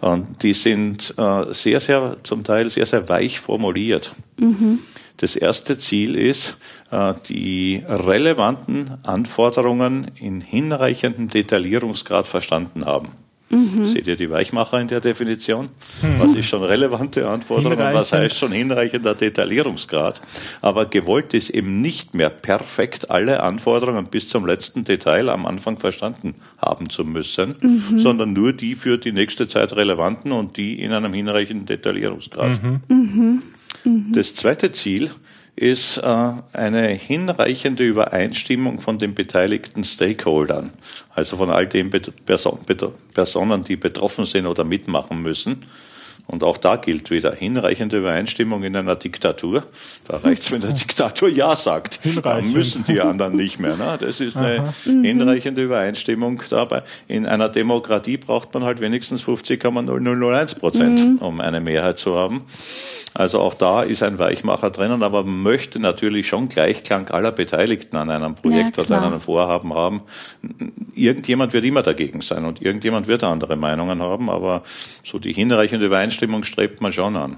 Und 0.00 0.42
die 0.42 0.52
sind 0.52 1.14
äh, 1.16 1.52
sehr, 1.52 1.80
sehr, 1.80 2.16
zum 2.22 2.44
Teil 2.44 2.68
sehr, 2.70 2.86
sehr 2.86 3.08
weich 3.08 3.40
formuliert. 3.40 4.12
Mhm. 4.38 4.80
Das 5.18 5.36
erste 5.36 5.78
Ziel 5.78 6.16
ist, 6.16 6.56
äh, 6.90 7.14
die 7.28 7.82
relevanten 7.86 8.98
Anforderungen 9.04 10.10
in 10.18 10.40
hinreichendem 10.40 11.28
Detaillierungsgrad 11.28 12.26
verstanden 12.26 12.86
haben. 12.86 13.10
Mhm. 13.52 13.86
Seht 13.86 14.06
ihr 14.06 14.16
die 14.16 14.30
Weichmacher 14.30 14.80
in 14.80 14.88
der 14.88 15.00
Definition? 15.00 15.68
Mhm. 16.00 16.20
Was 16.20 16.34
ist 16.34 16.46
schon 16.46 16.62
relevante 16.62 17.28
Anforderung 17.28 17.78
und 17.78 17.94
was 17.94 18.12
heißt 18.12 18.36
schon 18.36 18.52
hinreichender 18.52 19.14
Detaillierungsgrad? 19.14 20.22
Aber 20.62 20.86
gewollt 20.86 21.34
ist 21.34 21.50
eben 21.50 21.80
nicht 21.80 22.14
mehr 22.14 22.30
perfekt 22.30 23.10
alle 23.10 23.42
Anforderungen 23.42 24.06
bis 24.06 24.28
zum 24.28 24.46
letzten 24.46 24.84
Detail 24.84 25.28
am 25.28 25.44
Anfang 25.44 25.78
verstanden 25.78 26.34
haben 26.58 26.88
zu 26.88 27.04
müssen, 27.04 27.56
mhm. 27.60 28.00
sondern 28.00 28.32
nur 28.32 28.52
die 28.54 28.74
für 28.74 28.96
die 28.96 29.12
nächste 29.12 29.48
Zeit 29.48 29.74
relevanten 29.74 30.32
und 30.32 30.56
die 30.56 30.80
in 30.82 30.92
einem 30.92 31.12
hinreichenden 31.12 31.66
Detaillierungsgrad. 31.66 32.62
Mhm. 32.62 32.80
Mhm. 33.84 34.12
Das 34.12 34.34
zweite 34.34 34.72
Ziel 34.72 35.04
ist 35.04 35.12
äh, 35.98 36.32
eine 36.52 36.88
hinreichende 36.88 37.84
Übereinstimmung 37.84 38.80
von 38.80 38.98
den 38.98 39.14
beteiligten 39.14 39.84
Stakeholdern, 39.84 40.72
also 41.14 41.36
von 41.36 41.50
all 41.50 41.66
den 41.66 41.90
Personen, 41.90 43.64
die 43.64 43.76
betroffen 43.76 44.26
sind 44.26 44.46
oder 44.46 44.64
mitmachen 44.64 45.20
müssen. 45.20 45.66
Und 46.26 46.44
auch 46.44 46.56
da 46.56 46.76
gilt 46.76 47.10
wieder 47.10 47.34
hinreichende 47.34 47.98
Übereinstimmung 47.98 48.62
in 48.62 48.76
einer 48.76 48.96
Diktatur. 48.96 49.64
Da 50.06 50.18
reicht 50.18 50.42
es, 50.42 50.50
wenn 50.50 50.60
der 50.60 50.72
Diktator 50.72 51.28
Ja 51.28 51.56
sagt. 51.56 51.98
Dann 52.22 52.52
müssen 52.52 52.84
die 52.84 53.00
anderen 53.00 53.36
nicht 53.36 53.58
mehr. 53.58 53.76
Ne? 53.76 53.98
Das 54.00 54.20
ist 54.20 54.36
eine 54.36 54.60
Aha. 54.60 54.72
hinreichende 54.84 55.62
Übereinstimmung 55.62 56.40
dabei. 56.48 56.84
In 57.08 57.26
einer 57.26 57.48
Demokratie 57.48 58.16
braucht 58.16 58.54
man 58.54 58.64
halt 58.64 58.80
wenigstens 58.80 59.24
50,0001 59.24 60.58
Prozent, 60.58 61.00
mhm. 61.00 61.18
um 61.18 61.40
eine 61.40 61.60
Mehrheit 61.60 61.98
zu 61.98 62.14
haben. 62.14 62.44
Also 63.14 63.40
auch 63.40 63.54
da 63.54 63.82
ist 63.82 64.02
ein 64.02 64.18
Weichmacher 64.18 64.70
drinnen, 64.70 65.02
aber 65.02 65.24
man 65.24 65.42
möchte 65.42 65.78
natürlich 65.78 66.28
schon 66.28 66.48
Gleichklang 66.48 67.08
aller 67.10 67.32
Beteiligten 67.32 67.96
an 67.96 68.10
einem 68.10 68.34
Projekt 68.34 68.78
Ja, 68.78 68.84
oder 68.84 69.02
einem 69.02 69.20
Vorhaben 69.20 69.74
haben. 69.74 70.02
Irgendjemand 70.94 71.52
wird 71.52 71.64
immer 71.64 71.82
dagegen 71.82 72.22
sein 72.22 72.44
und 72.44 72.62
irgendjemand 72.62 73.08
wird 73.08 73.24
andere 73.24 73.56
Meinungen 73.56 74.00
haben, 74.00 74.30
aber 74.30 74.62
so 75.04 75.18
die 75.18 75.32
hinreichende 75.32 75.86
Übereinstimmung 75.86 76.44
strebt 76.44 76.80
man 76.80 76.92
schon 76.92 77.16
an. 77.16 77.36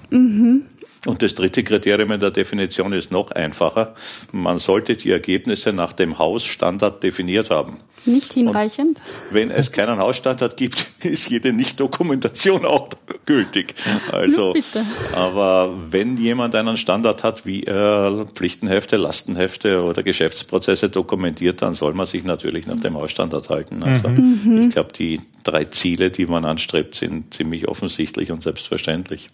Und 1.06 1.22
das 1.22 1.34
dritte 1.34 1.62
Kriterium 1.62 2.12
in 2.12 2.20
der 2.20 2.30
Definition 2.30 2.92
ist 2.92 3.12
noch 3.12 3.30
einfacher. 3.30 3.94
Man 4.32 4.58
sollte 4.58 4.96
die 4.96 5.10
Ergebnisse 5.10 5.72
nach 5.72 5.92
dem 5.92 6.18
Hausstandard 6.18 7.02
definiert 7.02 7.50
haben. 7.50 7.80
Nicht 8.06 8.34
hinreichend. 8.34 9.00
Wenn 9.30 9.50
es 9.50 9.72
keinen 9.72 9.98
Hausstandard 9.98 10.56
gibt, 10.56 10.86
ist 11.04 11.30
jede 11.30 11.52
Nicht-Dokumentation 11.52 12.66
auch 12.66 12.90
gültig. 13.24 13.74
Also, 14.12 14.54
aber 15.14 15.74
wenn 15.90 16.18
jemand 16.18 16.54
einen 16.54 16.76
Standard 16.76 17.24
hat, 17.24 17.46
wie 17.46 17.62
er 17.62 18.26
Pflichtenhefte, 18.34 18.96
Lastenhefte 18.96 19.82
oder 19.82 20.02
Geschäftsprozesse 20.02 20.90
dokumentiert, 20.90 21.62
dann 21.62 21.74
soll 21.74 21.94
man 21.94 22.06
sich 22.06 22.24
natürlich 22.24 22.66
nach 22.66 22.80
dem 22.80 22.94
Hausstandard 22.94 23.48
halten. 23.48 23.82
Also, 23.82 24.08
ich 24.08 24.70
glaube, 24.70 24.92
die 24.92 25.20
drei 25.42 25.64
Ziele, 25.64 26.10
die 26.10 26.26
man 26.26 26.44
anstrebt, 26.44 26.94
sind 26.94 27.32
ziemlich 27.32 27.68
offensichtlich 27.68 28.30
und 28.30 28.42
selbstverständlich. 28.42 29.28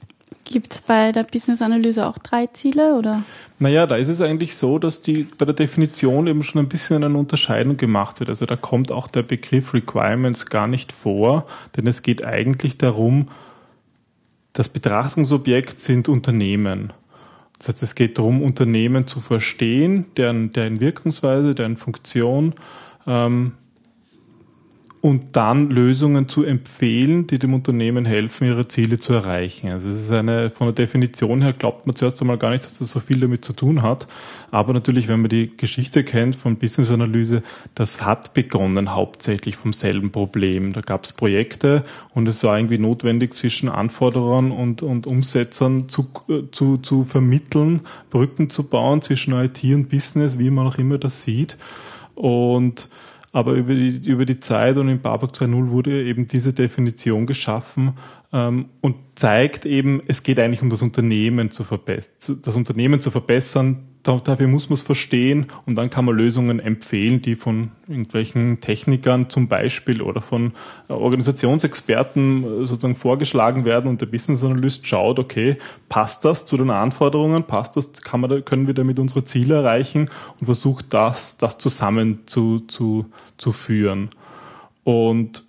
Gibt 0.45 0.75
es 0.75 0.81
bei 0.81 1.13
der 1.13 1.23
Business-Analyse 1.25 2.07
auch 2.07 2.19
drei 2.19 2.47
Ziele 2.49 2.95
oder? 2.95 3.23
Naja, 3.59 3.87
da 3.87 3.97
ist 3.97 4.09
es 4.09 4.21
eigentlich 4.21 4.57
so, 4.57 4.79
dass 4.79 5.03
die 5.03 5.29
bei 5.39 5.45
der 5.45 5.55
Definition 5.55 6.27
eben 6.27 6.43
schon 6.43 6.61
ein 6.61 6.69
bisschen 6.69 7.05
eine 7.05 7.17
Unterscheidung 7.17 7.77
gemacht 7.77 8.19
wird. 8.21 8.31
Also 8.31 8.47
da 8.47 8.57
kommt 8.57 8.91
auch 8.91 9.07
der 9.07 9.23
Begriff 9.23 9.75
Requirements 9.75 10.47
gar 10.47 10.67
nicht 10.67 10.93
vor, 10.93 11.47
denn 11.77 11.87
es 11.87 12.03
geht 12.03 12.25
eigentlich 12.25 12.79
darum, 12.79 13.29
das 14.53 14.69
Betrachtungsobjekt 14.69 15.81
sind 15.81 16.09
Unternehmen. 16.09 16.93
Das 17.59 17.69
heißt, 17.69 17.83
es 17.83 17.95
geht 17.95 18.19
darum, 18.19 18.43
Unternehmen 18.43 19.07
zu 19.07 19.21
verstehen, 19.21 20.07
deren, 20.17 20.53
deren 20.53 20.81
Wirkungsweise, 20.81 21.55
deren 21.55 21.77
Funktion 21.77 22.55
ähm, 23.07 23.53
und 25.03 25.35
dann 25.35 25.71
Lösungen 25.71 26.29
zu 26.29 26.45
empfehlen, 26.45 27.27
die 27.27 27.39
dem 27.39 27.55
Unternehmen 27.55 28.05
helfen, 28.05 28.47
ihre 28.47 28.69
Ziele 28.69 28.99
zu 28.99 29.15
erreichen. 29.15 29.71
Also 29.71 29.89
es 29.89 30.03
ist 30.03 30.13
eine, 30.13 30.51
von 30.51 30.67
der 30.67 30.75
Definition 30.75 31.41
her 31.41 31.55
glaubt 31.55 31.87
man 31.87 31.97
zuerst 31.97 32.21
einmal 32.21 32.37
gar 32.37 32.51
nicht, 32.51 32.67
dass 32.67 32.79
das 32.79 32.91
so 32.91 33.01
viel 33.01 33.19
damit 33.19 33.43
zu 33.43 33.55
tun 33.55 33.81
hat. 33.81 34.07
Aber 34.51 34.75
natürlich, 34.75 35.09
wenn 35.09 35.23
man 35.23 35.31
die 35.31 35.57
Geschichte 35.57 36.05
kennt 36.05 36.37
von 36.37 36.57
Business 36.57 36.91
Analyse, 36.91 37.43
das 37.75 38.05
hat 38.05 38.35
begonnen 38.35 38.95
hauptsächlich 38.95 39.57
vom 39.57 39.73
selben 39.73 40.13
Problem. 40.13 40.75
Da 40.75 40.83
gab 40.83 41.05
es 41.05 41.15
Projekte 41.15 41.83
und 42.13 42.29
es 42.29 42.45
war 42.45 42.59
irgendwie 42.59 42.79
notwendig, 42.79 43.33
zwischen 43.33 43.71
Anforderern 43.71 44.51
und, 44.51 44.83
und 44.83 45.07
Umsetzern 45.07 45.89
zu, 45.89 46.09
zu, 46.53 46.77
zu 46.77 47.05
vermitteln, 47.05 47.81
Brücken 48.11 48.51
zu 48.51 48.65
bauen 48.65 49.01
zwischen 49.01 49.33
IT 49.33 49.65
und 49.65 49.89
Business, 49.89 50.39
wie 50.39 50.51
man 50.51 50.67
auch 50.67 50.77
immer 50.77 50.99
das 50.99 51.23
sieht. 51.23 51.57
Und 52.15 52.89
aber 53.33 53.53
über 53.53 53.75
die, 53.75 54.09
über 54.09 54.25
die 54.25 54.41
Zeit 54.41 54.77
und 54.77 54.89
in 54.89 55.01
Babak 55.01 55.31
2.0 55.31 55.71
wurde 55.71 56.05
eben 56.05 56.27
diese 56.27 56.53
Definition 56.53 57.27
geschaffen 57.27 57.95
ähm, 58.33 58.67
und 58.81 58.97
zeigt 59.15 59.67
eben, 59.67 60.03
es 60.07 60.23
geht 60.23 60.39
eigentlich 60.39 60.63
um 60.63 60.71
das 60.71 60.83
Unternehmen 60.83 61.51
zu 61.51 61.65
verbessern, 61.65 62.41
das 62.43 62.57
Unternehmen 62.57 63.01
zu 63.01 63.11
verbessern. 63.11 63.90
Da, 64.03 64.17
dafür 64.17 64.49
muss 64.49 64.71
man 64.71 64.75
es 64.75 64.83
verstehen 64.83 65.47
und 65.67 65.77
dann 65.77 65.91
kann 65.91 66.07
man 66.07 66.17
Lösungen 66.17 66.59
empfehlen, 66.59 67.21
die 67.21 67.37
von 67.37 67.71
irgendwelchen 67.87 68.61
Technikern 68.61 69.29
zum 69.29 69.47
Beispiel 69.49 70.01
oder 70.01 70.23
von 70.23 70.53
äh, 70.89 70.95
Organisationsexperten 70.95 72.45
äh, 72.45 72.65
sozusagen 72.65 72.97
vorgeschlagen 72.97 73.67
werden 73.67 73.91
und 73.91 74.01
der 74.01 74.07
Business 74.07 74.43
Analyst 74.43 74.87
schaut, 74.87 75.19
okay, 75.19 75.59
passt 75.91 76.25
das 76.25 76.47
zu 76.47 76.57
den 76.57 76.71
Anforderungen, 76.71 77.45
passt 77.45 77.77
das, 77.77 77.93
kann 77.93 78.21
man, 78.21 78.45
können 78.45 78.67
wir 78.67 78.75
damit 78.75 78.99
unsere 78.99 79.25
Ziele 79.25 79.57
erreichen 79.57 80.09
und 80.39 80.47
versucht 80.47 80.87
das, 80.91 81.37
das 81.37 81.59
zusammen 81.59 82.21
zu, 82.27 82.61
zu, 82.61 83.07
zu 83.37 83.53
führen. 83.53 84.09
Und 84.83 85.45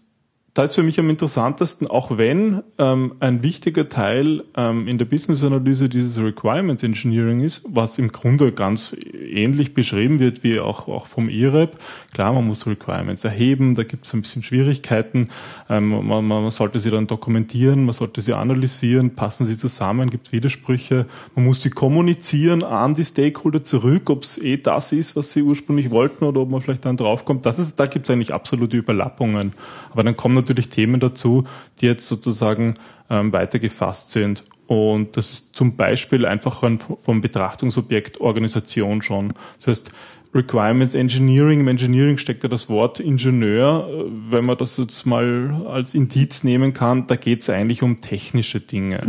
da 0.53 0.65
ist 0.65 0.75
für 0.75 0.83
mich 0.83 0.99
am 0.99 1.09
interessantesten, 1.09 1.87
auch 1.87 2.17
wenn 2.17 2.61
ähm, 2.77 3.15
ein 3.21 3.41
wichtiger 3.41 3.87
Teil 3.87 4.43
ähm, 4.57 4.85
in 4.87 4.97
der 4.97 5.05
Business-Analyse 5.05 5.87
dieses 5.87 6.21
Requirement 6.21 6.83
Engineering 6.83 7.39
ist, 7.39 7.63
was 7.69 7.97
im 7.97 8.11
Grunde 8.11 8.51
ganz 8.51 8.95
ähnlich 9.13 9.73
beschrieben 9.73 10.19
wird 10.19 10.43
wie 10.43 10.59
auch, 10.59 10.89
auch 10.89 11.05
vom 11.05 11.29
IREP. 11.29 11.77
Klar, 12.13 12.33
man 12.33 12.45
muss 12.45 12.67
Requirements 12.67 13.23
erheben, 13.23 13.75
da 13.75 13.83
gibt 13.83 14.05
es 14.05 14.13
ein 14.13 14.21
bisschen 14.21 14.41
Schwierigkeiten. 14.41 15.29
Ähm, 15.71 16.05
man, 16.05 16.27
man 16.27 16.49
sollte 16.49 16.81
sie 16.81 16.91
dann 16.91 17.07
dokumentieren, 17.07 17.85
man 17.85 17.93
sollte 17.93 18.19
sie 18.19 18.33
analysieren, 18.33 19.15
passen 19.15 19.45
sie 19.45 19.57
zusammen, 19.57 20.09
gibt 20.09 20.33
Widersprüche. 20.33 21.05
Man 21.33 21.45
muss 21.45 21.61
sie 21.61 21.69
kommunizieren 21.69 22.61
an 22.61 22.93
die 22.93 23.05
Stakeholder 23.05 23.63
zurück, 23.63 24.09
ob 24.09 24.23
es 24.23 24.37
eh 24.37 24.57
das 24.57 24.91
ist, 24.91 25.15
was 25.15 25.31
sie 25.31 25.43
ursprünglich 25.43 25.89
wollten 25.89 26.25
oder 26.25 26.41
ob 26.41 26.49
man 26.49 26.59
vielleicht 26.59 26.83
dann 26.83 26.97
draufkommt. 26.97 27.45
Das 27.45 27.57
ist, 27.57 27.79
da 27.79 27.85
gibt 27.85 28.05
es 28.05 28.13
eigentlich 28.13 28.33
absolute 28.33 28.75
Überlappungen. 28.75 29.53
Aber 29.91 30.03
dann 30.03 30.17
kommen 30.17 30.35
natürlich 30.35 30.67
Themen 30.67 30.99
dazu, 30.99 31.45
die 31.79 31.85
jetzt 31.85 32.05
sozusagen 32.05 32.73
ähm, 33.09 33.31
weiter 33.31 33.57
gefasst 33.57 34.11
sind. 34.11 34.43
Und 34.67 35.15
das 35.15 35.31
ist 35.31 35.55
zum 35.55 35.77
Beispiel 35.77 36.25
einfach 36.25 36.63
ein, 36.63 36.79
vom 36.79 37.21
Betrachtungsobjekt 37.21 38.19
Organisation 38.19 39.01
schon. 39.01 39.33
Das 39.57 39.67
heißt, 39.67 39.91
Requirements 40.33 40.93
Engineering, 40.93 41.59
im 41.59 41.67
Engineering 41.67 42.17
steckt 42.17 42.43
ja 42.43 42.49
das 42.49 42.69
Wort 42.69 42.99
Ingenieur. 42.99 43.87
Äh, 43.89 44.31
Wenn 44.31 44.45
man 44.45 44.57
das 44.57 44.77
jetzt 44.77 45.05
mal 45.05 45.63
als 45.67 45.93
Indiz 45.93 46.43
nehmen 46.43 46.73
kann, 46.73 47.07
da 47.07 47.15
geht 47.15 47.41
es 47.41 47.49
eigentlich 47.49 47.83
um 47.83 48.01
technische 48.01 48.59
Dinge. 48.59 49.01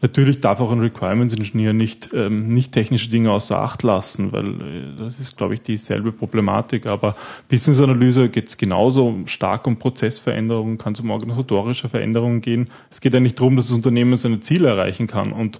Natürlich 0.00 0.40
darf 0.40 0.60
auch 0.60 0.70
ein 0.70 0.78
Requirements 0.78 1.34
Engineer 1.34 1.72
nicht, 1.72 2.10
ähm, 2.12 2.54
nicht 2.54 2.70
technische 2.70 3.10
Dinge 3.10 3.32
außer 3.32 3.58
Acht 3.58 3.82
lassen, 3.82 4.30
weil 4.30 4.48
äh, 4.48 4.96
das 4.96 5.18
ist, 5.18 5.36
glaube 5.36 5.54
ich, 5.54 5.62
dieselbe 5.62 6.12
Problematik. 6.12 6.86
Aber 6.86 7.16
Business 7.48 7.80
Analyse 7.80 8.28
geht 8.28 8.48
es 8.48 8.56
genauso 8.56 9.16
stark 9.26 9.66
um 9.66 9.76
Prozessveränderungen, 9.76 10.78
kann 10.78 10.92
es 10.92 11.00
um 11.00 11.10
organisatorische 11.10 11.88
Veränderungen 11.88 12.40
gehen. 12.40 12.68
Es 12.90 13.00
geht 13.00 13.12
ja 13.12 13.18
nicht 13.18 13.40
darum, 13.40 13.56
dass 13.56 13.66
das 13.66 13.74
Unternehmen 13.74 14.16
seine 14.16 14.38
Ziele 14.38 14.68
erreichen 14.68 15.08
kann. 15.08 15.32
Und 15.32 15.58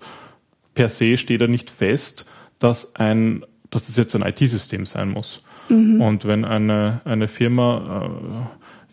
per 0.75 0.89
se 0.89 1.17
steht 1.17 1.41
er 1.41 1.49
nicht 1.49 1.69
fest, 1.69 2.25
dass 2.61 2.95
ein, 2.95 3.45
dass 3.71 3.87
das 3.87 3.97
jetzt 3.97 4.15
ein 4.15 4.23
IT-System 4.23 4.87
sein 4.87 5.11
muss. 5.11 5.43
Und 5.71 6.25
wenn 6.25 6.45
eine, 6.47 7.03
eine 7.05 7.29
Firma 7.29 8.09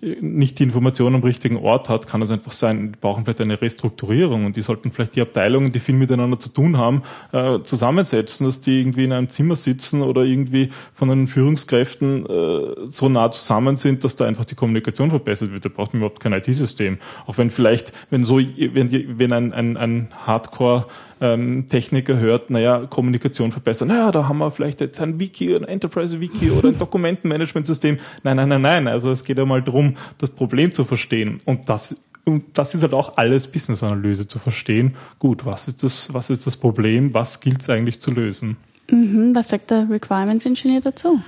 äh, 0.03 0.15
nicht 0.21 0.59
die 0.59 0.63
Information 0.63 1.15
am 1.15 1.23
richtigen 1.23 1.57
Ort 1.57 1.89
hat, 1.89 2.05
kann 2.05 2.21
es 2.21 2.29
einfach 2.29 2.51
sein, 2.51 2.91
die 2.91 2.99
brauchen 2.99 3.23
vielleicht 3.23 3.41
eine 3.41 3.59
Restrukturierung 3.61 4.45
und 4.45 4.55
die 4.55 4.61
sollten 4.61 4.91
vielleicht 4.91 5.15
die 5.15 5.21
Abteilungen, 5.21 5.71
die 5.71 5.79
viel 5.79 5.95
miteinander 5.95 6.39
zu 6.39 6.49
tun 6.49 6.77
haben, 6.77 7.01
äh, 7.31 7.59
zusammensetzen, 7.63 8.45
dass 8.45 8.61
die 8.61 8.79
irgendwie 8.81 9.05
in 9.05 9.13
einem 9.13 9.29
Zimmer 9.29 9.55
sitzen 9.55 10.01
oder 10.01 10.23
irgendwie 10.23 10.69
von 10.93 11.09
den 11.09 11.27
Führungskräften 11.27 12.25
äh, 12.25 12.75
so 12.89 13.09
nah 13.09 13.31
zusammen 13.31 13.77
sind, 13.77 14.03
dass 14.03 14.15
da 14.15 14.25
einfach 14.25 14.45
die 14.45 14.55
Kommunikation 14.55 15.09
verbessert 15.09 15.51
wird. 15.51 15.65
Da 15.65 15.69
braucht 15.69 15.93
man 15.93 16.01
überhaupt 16.01 16.19
kein 16.19 16.33
IT-System. 16.33 16.99
Auch 17.25 17.37
wenn 17.37 17.49
vielleicht, 17.49 17.93
wenn 18.09 18.23
so, 18.25 18.37
wenn, 18.37 18.89
die, 18.89 19.17
wenn 19.17 19.31
ein, 19.31 19.53
ein, 19.53 19.77
ein 19.77 20.09
Hardcore 20.27 20.87
ähm, 21.21 21.67
Techniker 21.69 22.17
hört, 22.17 22.49
naja, 22.49 22.85
Kommunikation 22.89 23.51
verbessern, 23.51 23.87
naja, 23.87 24.11
da 24.11 24.27
haben 24.27 24.37
wir 24.37 24.51
vielleicht 24.51 24.81
jetzt 24.81 24.99
ein 24.99 25.19
Wiki, 25.19 25.55
ein 25.55 25.63
Enterprise-Wiki 25.63 26.51
oder 26.51 26.69
ein 26.69 26.77
Dokumentenmanagementsystem. 26.79 27.97
Nein, 28.23 28.37
nein, 28.37 28.49
nein, 28.49 28.61
nein. 28.61 28.87
Also 28.87 29.11
es 29.11 29.23
geht 29.23 29.37
ja 29.37 29.45
mal 29.45 29.61
darum, 29.61 29.95
das 30.17 30.29
Problem 30.29 30.71
zu 30.71 30.83
verstehen. 30.83 31.37
Und 31.45 31.69
das, 31.69 31.95
und 32.25 32.45
das 32.57 32.73
ist 32.73 32.81
halt 32.81 32.93
auch 32.93 33.17
alles 33.17 33.47
Business-Analyse 33.47 34.27
zu 34.27 34.39
verstehen. 34.39 34.95
Gut, 35.19 35.45
was 35.45 35.67
ist 35.67 35.83
das, 35.83 36.13
was 36.13 36.29
ist 36.29 36.45
das 36.45 36.57
Problem? 36.57 37.13
Was 37.13 37.39
gilt 37.39 37.61
es 37.61 37.69
eigentlich 37.69 37.99
zu 37.99 38.11
lösen? 38.11 38.57
Mhm, 38.89 39.33
was 39.33 39.49
sagt 39.49 39.71
der 39.71 39.89
Requirements 39.89 40.45
Engineer 40.45 40.81
dazu? 40.81 41.19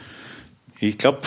Ich 0.79 0.99
glaube, 0.99 1.19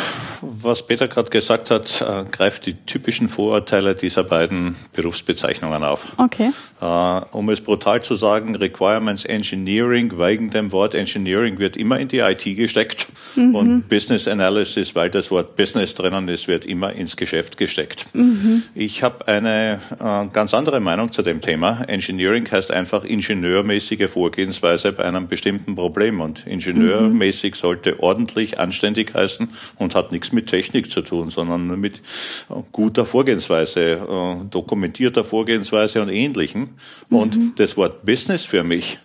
was 0.42 0.86
Peter 0.86 1.08
gerade 1.08 1.28
gesagt 1.28 1.70
hat, 1.70 2.00
äh, 2.00 2.24
greift 2.30 2.66
die 2.66 2.74
typischen 2.74 3.28
Vorurteile 3.28 3.96
dieser 3.96 4.22
beiden 4.22 4.76
Berufsbezeichnungen 4.92 5.82
auf. 5.82 6.06
Okay. 6.18 6.52
Äh, 6.80 6.84
um 7.32 7.48
es 7.50 7.60
brutal 7.60 8.02
zu 8.02 8.14
sagen, 8.14 8.54
Requirements 8.54 9.24
Engineering, 9.24 10.18
wegen 10.18 10.50
dem 10.50 10.70
Wort 10.70 10.94
Engineering 10.94 11.58
wird 11.58 11.76
immer 11.76 11.98
in 11.98 12.06
die 12.06 12.18
IT 12.18 12.44
gesteckt 12.44 13.08
und 13.36 13.88
Business 13.88 14.28
Analysis, 14.28 14.94
weil 14.94 15.10
das 15.10 15.30
Wort 15.30 15.56
Business 15.56 15.94
drinnen 15.94 16.28
ist, 16.28 16.46
wird 16.46 16.64
immer 16.64 16.92
ins 16.92 17.16
Geschäft 17.16 17.56
gesteckt. 17.56 18.06
Ich 18.74 19.02
habe 19.02 19.26
eine 19.26 19.80
äh, 19.98 20.26
ganz 20.32 20.54
andere 20.54 20.80
Meinung 20.80 21.12
zu 21.12 21.22
dem 21.22 21.40
Thema. 21.40 21.82
Engineering 21.88 22.48
heißt 22.50 22.70
einfach 22.70 23.04
ingenieurmäßige 23.04 24.08
Vorgehensweise 24.08 24.92
bei 24.92 25.04
einem 25.04 25.26
bestimmten 25.26 25.74
Problem 25.74 26.20
und 26.20 26.46
ingenieurmäßig 26.46 27.56
sollte 27.56 28.00
ordentlich, 28.00 28.58
anständig 28.58 29.14
heißen 29.14 29.39
und 29.76 29.94
hat 29.94 30.12
nichts 30.12 30.32
mit 30.32 30.48
Technik 30.48 30.90
zu 30.90 31.02
tun, 31.02 31.30
sondern 31.30 31.66
nur 31.66 31.76
mit 31.76 31.98
äh, 32.50 32.54
guter 32.72 33.06
Vorgehensweise, 33.06 33.80
äh, 33.80 34.44
dokumentierter 34.50 35.24
Vorgehensweise 35.24 36.02
und 36.02 36.08
Ähnlichem. 36.08 36.70
Und 37.08 37.58
das 37.58 37.76
Wort 37.76 38.04
Business 38.04 38.44
für 38.44 38.64
mich 38.64 38.98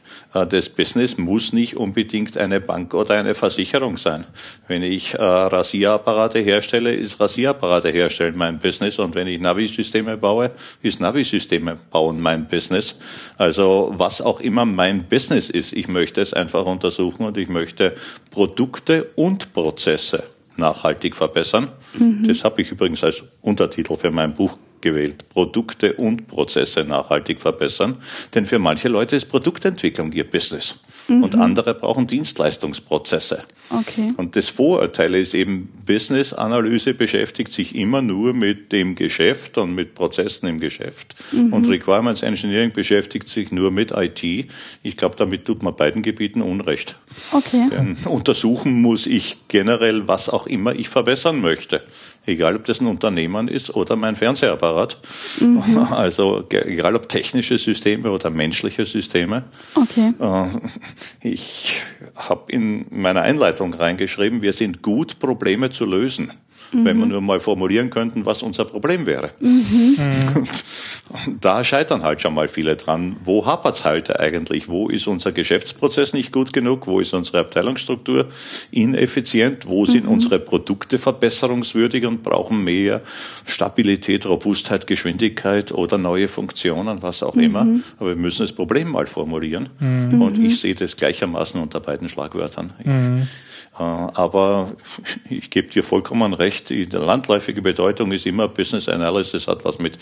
das 0.43 0.67
Business 0.67 1.17
muss 1.17 1.53
nicht 1.53 1.77
unbedingt 1.77 2.37
eine 2.37 2.59
Bank 2.59 2.93
oder 2.93 3.15
eine 3.15 3.35
Versicherung 3.35 3.95
sein. 3.95 4.25
Wenn 4.67 4.83
ich 4.83 5.13
äh, 5.13 5.21
Rasierapparate 5.21 6.39
herstelle, 6.39 6.93
ist 6.93 7.19
Rasierapparate 7.19 7.89
herstellen 7.89 8.35
mein 8.35 8.59
Business 8.59 8.99
und 8.99 9.15
wenn 9.15 9.27
ich 9.27 9.39
Navi-Systeme 9.39 10.17
baue, 10.17 10.51
ist 10.81 10.99
Navi-Systeme 10.99 11.77
bauen 11.91 12.19
mein 12.19 12.47
Business. 12.47 12.99
Also 13.37 13.93
was 13.95 14.21
auch 14.21 14.41
immer 14.41 14.65
mein 14.65 15.05
Business 15.05 15.49
ist, 15.49 15.71
ich 15.71 15.87
möchte 15.87 16.21
es 16.21 16.33
einfach 16.33 16.65
untersuchen 16.65 17.25
und 17.25 17.37
ich 17.37 17.47
möchte 17.47 17.95
Produkte 18.31 19.11
und 19.15 19.53
Prozesse 19.53 20.23
nachhaltig 20.57 21.15
verbessern. 21.15 21.69
Mhm. 21.97 22.27
Das 22.27 22.43
habe 22.43 22.61
ich 22.61 22.71
übrigens 22.71 23.03
als 23.03 23.23
Untertitel 23.41 23.95
für 23.97 24.11
mein 24.11 24.33
Buch 24.33 24.57
gewählt. 24.85 25.27
Produkte 25.29 25.93
und 25.93 26.27
Prozesse 26.27 26.83
nachhaltig 26.83 27.41
verbessern. 27.41 27.95
Denn 28.35 28.45
für 28.45 28.59
manche 28.59 28.87
Leute 28.87 29.15
ist 29.15 29.25
Produktentwicklung 29.25 30.11
ihr 30.11 30.29
Business. 30.29 30.75
Mhm. 31.07 31.23
Und 31.23 31.35
andere 31.35 31.73
brauchen 31.73 32.05
Dienstleistungsprozesse. 32.05 33.41
Okay. 33.71 34.13
Und 34.17 34.35
das 34.35 34.47
Vorurteil 34.47 35.15
ist 35.15 35.33
eben, 35.33 35.69
Business-Analyse 35.85 36.93
beschäftigt 36.93 37.51
sich 37.51 37.75
immer 37.75 38.03
nur 38.03 38.33
mit 38.33 38.71
dem 38.71 38.93
Geschäft 38.93 39.57
und 39.57 39.73
mit 39.73 39.95
Prozessen 39.95 40.47
im 40.47 40.59
Geschäft. 40.59 41.15
Mhm. 41.31 41.51
Und 41.51 41.67
Requirements 41.67 42.21
Engineering 42.21 42.71
beschäftigt 42.71 43.27
sich 43.27 43.51
nur 43.51 43.71
mit 43.71 43.91
IT. 43.91 44.23
Ich 44.83 44.97
glaube, 44.97 45.15
damit 45.17 45.45
tut 45.45 45.63
man 45.63 45.75
beiden 45.75 46.03
Gebieten 46.03 46.43
Unrecht. 46.43 46.95
Okay. 47.31 47.69
Denn 47.71 47.97
untersuchen 48.05 48.83
muss 48.83 49.07
ich 49.07 49.47
generell, 49.47 50.07
was 50.07 50.29
auch 50.29 50.45
immer 50.45 50.75
ich 50.75 50.89
verbessern 50.89 51.41
möchte 51.41 51.81
egal 52.25 52.55
ob 52.55 52.65
das 52.65 52.81
ein 52.81 52.87
Unternehmen 52.87 53.47
ist 53.47 53.75
oder 53.75 53.95
mein 53.95 54.15
Fernsehapparat. 54.15 54.74
Mhm. 55.39 55.87
Also 55.91 56.43
egal 56.49 56.95
ob 56.95 57.09
technische 57.09 57.57
Systeme 57.57 58.11
oder 58.11 58.29
menschliche 58.29 58.85
Systeme. 58.85 59.43
Okay. 59.75 60.13
Äh, 60.19 60.47
ich 61.21 61.81
habe 62.15 62.51
in 62.51 62.85
meiner 62.89 63.21
Einleitung 63.21 63.73
reingeschrieben, 63.73 64.41
wir 64.41 64.53
sind 64.53 64.81
gut, 64.81 65.19
Probleme 65.19 65.69
zu 65.69 65.85
lösen 65.85 66.31
mhm. 66.79 66.85
wenn 66.85 66.99
wir 66.99 67.05
nur 67.05 67.21
mal 67.21 67.39
formulieren 67.39 67.89
könnten, 67.89 68.25
was 68.25 68.43
unser 68.43 68.65
Problem 68.65 69.05
wäre. 69.05 69.31
Mhm. 69.39 69.95
Und 71.25 71.45
da 71.45 71.63
scheitern 71.63 72.03
halt 72.03 72.21
schon 72.21 72.33
mal 72.33 72.47
viele 72.47 72.75
dran. 72.75 73.17
Wo 73.23 73.45
hapert 73.45 73.77
es 73.77 73.85
halt 73.85 74.19
eigentlich? 74.19 74.67
Wo 74.67 74.89
ist 74.89 75.07
unser 75.07 75.31
Geschäftsprozess 75.31 76.13
nicht 76.13 76.31
gut 76.31 76.51
genug? 76.51 76.87
Wo 76.87 76.99
ist 76.99 77.13
unsere 77.13 77.39
Abteilungsstruktur 77.39 78.27
ineffizient? 78.71 79.67
Wo 79.67 79.85
sind 79.85 80.05
mhm. 80.05 80.13
unsere 80.13 80.39
Produkte 80.39 80.97
verbesserungswürdig 80.97 82.05
und 82.05 82.23
brauchen 82.23 82.63
mehr 82.63 83.01
Stabilität, 83.45 84.25
Robustheit, 84.25 84.87
Geschwindigkeit 84.87 85.71
oder 85.71 85.97
neue 85.97 86.27
Funktionen, 86.27 87.01
was 87.01 87.21
auch 87.21 87.35
immer? 87.35 87.65
Mhm. 87.65 87.83
Aber 87.99 88.09
wir 88.09 88.15
müssen 88.15 88.43
das 88.43 88.53
Problem 88.53 88.91
mal 88.91 89.05
formulieren. 89.05 89.69
Mhm. 89.79 90.21
Und 90.21 90.43
ich 90.43 90.59
sehe 90.59 90.75
das 90.75 90.97
gleichermaßen 90.97 91.61
unter 91.61 91.79
beiden 91.79 92.09
Schlagwörtern. 92.09 92.73
Ich, 92.79 92.87
äh, 93.77 93.83
aber 93.83 94.71
ich 95.29 95.49
gebe 95.49 95.67
dir 95.67 95.83
vollkommen 95.83 96.33
recht, 96.33 96.64
die 96.69 96.85
landläufige 96.85 97.61
Bedeutung 97.61 98.11
ist 98.11 98.25
immer 98.25 98.47
Business 98.47 98.89
Analysis 98.89 99.47
hat 99.47 99.65
was 99.65 99.79
mit 99.79 99.97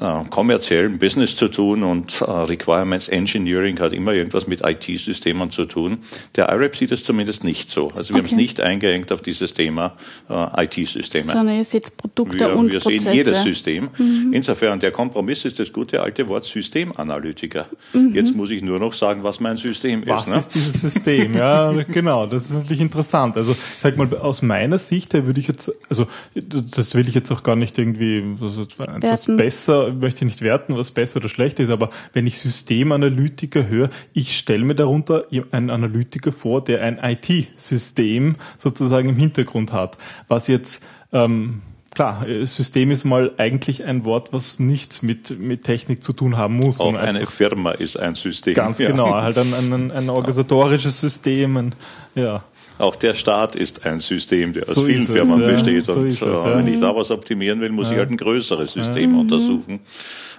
äh, 0.00 0.24
kommerziellem 0.30 0.98
Business 0.98 1.36
zu 1.36 1.48
tun 1.48 1.82
und 1.82 2.20
äh, 2.20 2.24
Requirements 2.24 3.08
Engineering 3.08 3.78
hat 3.80 3.92
immer 3.92 4.12
irgendwas 4.12 4.46
mit 4.46 4.62
IT-Systemen 4.64 5.50
zu 5.50 5.64
tun. 5.64 5.98
Der 6.36 6.48
IRAP 6.48 6.76
sieht 6.76 6.92
es 6.92 7.04
zumindest 7.04 7.44
nicht 7.44 7.70
so. 7.70 7.88
Also 7.88 8.14
wir 8.14 8.20
okay. 8.20 8.30
haben 8.30 8.32
es 8.32 8.32
nicht 8.32 8.60
eingeengt 8.60 9.12
auf 9.12 9.20
dieses 9.20 9.54
Thema 9.54 9.96
IT-Systeme. 10.28 11.24
Sondern 11.24 11.56
ihr 11.56 11.64
seht 11.64 11.96
Produkte 11.96 12.38
wir, 12.38 12.56
und 12.56 12.70
wir 12.70 12.80
Prozesse. 12.80 13.04
sehen 13.04 13.14
jedes 13.14 13.42
System. 13.42 13.88
Mhm. 13.98 14.32
Insofern, 14.32 14.80
der 14.80 14.92
Kompromiss 14.92 15.44
ist 15.44 15.58
das 15.58 15.72
gute 15.72 16.00
alte 16.00 16.28
Wort 16.28 16.44
Systemanalytiker. 16.44 17.66
Mhm. 17.92 18.14
Jetzt 18.14 18.34
muss 18.34 18.50
ich 18.50 18.62
nur 18.62 18.78
noch 18.78 18.92
sagen, 18.92 19.22
was 19.22 19.40
mein 19.40 19.56
System 19.56 20.04
was 20.06 20.26
ist. 20.26 20.34
Was 20.34 20.34
ne? 20.34 20.38
ist 20.40 20.54
dieses 20.54 20.80
System? 20.80 21.34
Ja, 21.34 21.72
genau. 21.72 22.26
Das 22.26 22.44
ist 22.44 22.52
natürlich 22.52 22.80
interessant. 22.80 23.36
Also 23.36 23.56
sag 23.80 23.96
mal, 23.96 24.08
aus 24.16 24.42
meiner 24.42 24.78
Sicht 24.78 25.12
würde 25.14 25.40
ich 25.40 25.48
jetzt, 25.48 25.72
also 25.88 26.01
das 26.34 26.94
will 26.94 27.08
ich 27.08 27.14
jetzt 27.14 27.30
auch 27.30 27.42
gar 27.42 27.56
nicht 27.56 27.78
irgendwie 27.78 28.24
also, 28.40 28.62
etwas 28.62 29.26
besser, 29.26 29.92
möchte 29.92 30.24
ich 30.24 30.30
nicht 30.30 30.42
werten, 30.42 30.76
was 30.76 30.90
besser 30.90 31.18
oder 31.18 31.28
schlechter 31.28 31.62
ist, 31.62 31.70
aber 31.70 31.90
wenn 32.12 32.26
ich 32.26 32.38
Systemanalytiker 32.38 33.68
höre, 33.68 33.90
ich 34.12 34.36
stelle 34.36 34.64
mir 34.64 34.74
darunter 34.74 35.26
einen 35.50 35.70
Analytiker 35.70 36.32
vor, 36.32 36.62
der 36.62 36.82
ein 36.82 36.98
IT-System 37.02 38.36
sozusagen 38.58 39.08
im 39.08 39.16
Hintergrund 39.16 39.72
hat, 39.72 39.98
was 40.28 40.48
jetzt 40.48 40.82
ähm, 41.12 41.62
Klar, 41.94 42.24
System 42.44 42.90
ist 42.90 43.04
mal 43.04 43.32
eigentlich 43.36 43.84
ein 43.84 44.06
Wort, 44.06 44.32
was 44.32 44.58
nichts 44.58 45.02
mit, 45.02 45.38
mit 45.38 45.64
Technik 45.64 46.02
zu 46.02 46.14
tun 46.14 46.38
haben 46.38 46.56
muss. 46.56 46.80
Auch 46.80 46.94
eine 46.94 47.26
Firma 47.26 47.72
ist 47.72 47.98
ein 47.98 48.14
System. 48.14 48.54
Ganz 48.54 48.78
ja. 48.78 48.88
genau, 48.88 49.12
halt 49.12 49.36
ein, 49.36 49.52
ein, 49.52 49.90
ein 49.90 50.08
organisatorisches 50.08 50.98
System. 50.98 51.58
Ein, 51.58 51.74
ja. 52.14 52.44
Auch 52.82 52.96
der 52.96 53.14
Staat 53.14 53.54
ist 53.54 53.86
ein 53.86 54.00
System, 54.00 54.52
der 54.52 54.68
aus 54.68 54.74
so 54.74 54.84
vielen 54.84 55.06
Firmen 55.06 55.40
ja. 55.40 55.52
besteht. 55.52 55.86
So 55.86 55.92
und 55.92 56.08
es, 56.08 56.18
ja. 56.18 56.58
wenn 56.58 56.66
ich 56.66 56.80
da 56.80 56.96
was 56.96 57.12
optimieren 57.12 57.60
will, 57.60 57.70
muss 57.70 57.86
ja. 57.86 57.92
ich 57.92 57.98
halt 58.00 58.10
ein 58.10 58.16
größeres 58.16 58.72
System 58.72 59.16
untersuchen. 59.16 59.78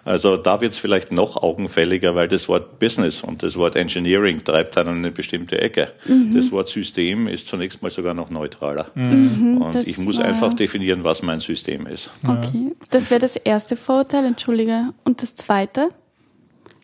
Also 0.03 0.35
da 0.35 0.59
wird 0.59 0.73
es 0.73 0.77
vielleicht 0.77 1.13
noch 1.13 1.41
augenfälliger, 1.41 2.15
weil 2.15 2.27
das 2.27 2.49
Wort 2.49 2.79
Business 2.79 3.23
und 3.23 3.43
das 3.43 3.55
Wort 3.55 3.77
Engineering 3.77 4.43
treibt 4.43 4.75
dann 4.75 4.89
eine 4.89 5.11
bestimmte 5.11 5.61
Ecke. 5.61 5.93
Mhm. 6.05 6.33
Das 6.35 6.51
Wort 6.51 6.67
System 6.67 7.29
ist 7.29 7.47
zunächst 7.47 7.81
mal 7.81 7.89
sogar 7.89 8.13
noch 8.13 8.29
neutraler. 8.29 8.87
Mhm. 8.93 9.61
Und 9.61 9.75
das 9.75 9.87
ich 9.87 9.97
muss 9.97 10.19
einfach 10.19 10.53
definieren, 10.53 11.05
was 11.05 11.21
mein 11.21 11.39
System 11.39 11.87
ist. 11.87 12.09
Okay, 12.27 12.73
das 12.89 13.09
wäre 13.09 13.21
das 13.21 13.37
erste 13.37 13.77
Vorurteil, 13.77 14.25
entschuldige. 14.25 14.89
Und 15.05 15.21
das 15.21 15.35
zweite? 15.35 15.91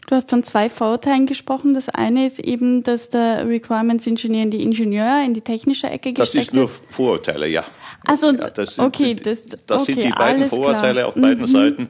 Du 0.10 0.15
hast 0.15 0.32
von 0.32 0.41
zwei 0.41 0.72
Vorurteilen 0.72 1.28
gesprochen. 1.28 1.76
Das 1.76 1.88
eine 1.88 2.26
ist 2.26 2.39
eben, 2.39 2.82
dass 2.82 3.10
der 3.10 3.48
Requirements 3.48 4.08
Engineer 4.08 4.41
in 4.41 4.50
die 4.50 4.63
Ingenieur, 4.63 5.22
in 5.24 5.36
die 5.36 5.41
technische 5.41 5.86
Ecke 5.86 6.13
gesteckt 6.13 6.34
wird. 6.34 6.41
Das 6.41 6.48
ist 6.48 6.54
nur 6.56 6.67
Vorurteile, 6.89 7.48
ja. 7.48 7.63
Also, 8.08 8.32
ja, 8.32 8.50
das 8.50 8.74
sind, 8.74 8.86
okay, 8.86 9.13
das, 9.13 9.45
das 9.45 9.84
okay, 9.84 9.93
sind 9.93 10.06
die 10.06 10.10
beiden 10.10 10.50
Vorurteile 10.50 11.02
klar. 11.02 11.08
auf 11.10 11.13
beiden 11.13 11.41
mhm. 11.41 11.48
Seiten, 11.48 11.89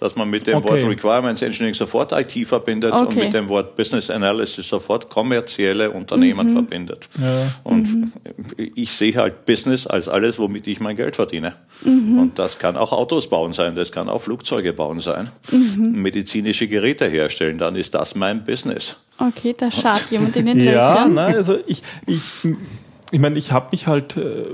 dass 0.00 0.16
man 0.16 0.28
mit 0.28 0.46
dem 0.46 0.56
okay. 0.56 0.68
Wort 0.68 0.84
Requirements 0.84 1.42
Engineering 1.42 1.74
sofort 1.74 2.12
IT 2.12 2.46
verbindet 2.46 2.92
okay. 2.92 3.04
und 3.04 3.16
mit 3.16 3.34
dem 3.34 3.48
Wort 3.48 3.76
Business 3.76 4.10
Analysis 4.10 4.68
sofort 4.68 5.10
kommerzielle 5.10 5.90
Unternehmen 5.90 6.48
mhm. 6.48 6.52
verbindet. 6.54 7.08
Ja. 7.20 7.52
Und 7.62 7.94
mhm. 7.94 8.12
ich 8.74 8.92
sehe 8.92 9.14
halt 9.14 9.44
Business 9.44 9.86
als 9.86 10.08
alles, 10.08 10.38
womit 10.38 10.66
ich 10.66 10.80
mein 10.80 10.96
Geld 10.96 11.16
verdiene. 11.16 11.54
Mhm. 11.82 12.18
Und 12.18 12.38
das 12.38 12.58
kann 12.58 12.76
auch 12.76 12.92
Autos 12.92 13.28
bauen 13.28 13.52
sein, 13.52 13.76
das 13.76 13.92
kann 13.92 14.08
auch 14.08 14.22
Flugzeuge 14.22 14.72
bauen 14.72 15.00
sein, 15.00 15.30
mhm. 15.50 16.00
medizinische 16.00 16.66
Geräte 16.66 17.06
herstellen, 17.06 17.58
dann 17.58 17.76
ist 17.76 17.94
das 17.94 18.14
mein 18.14 18.44
Business. 18.44 18.96
Okay, 19.18 19.54
da 19.56 19.70
schaut 19.70 20.10
jemand 20.10 20.34
in 20.36 20.46
den 20.46 20.60
Löchern. 20.60 20.74
Ja, 20.74 21.06
nein, 21.06 21.34
also 21.34 21.58
ich, 21.66 21.82
ich, 22.06 22.22
ich 23.10 23.18
meine, 23.18 23.36
ich 23.36 23.52
habe 23.52 23.68
mich 23.72 23.86
halt 23.86 24.16
äh, 24.16 24.46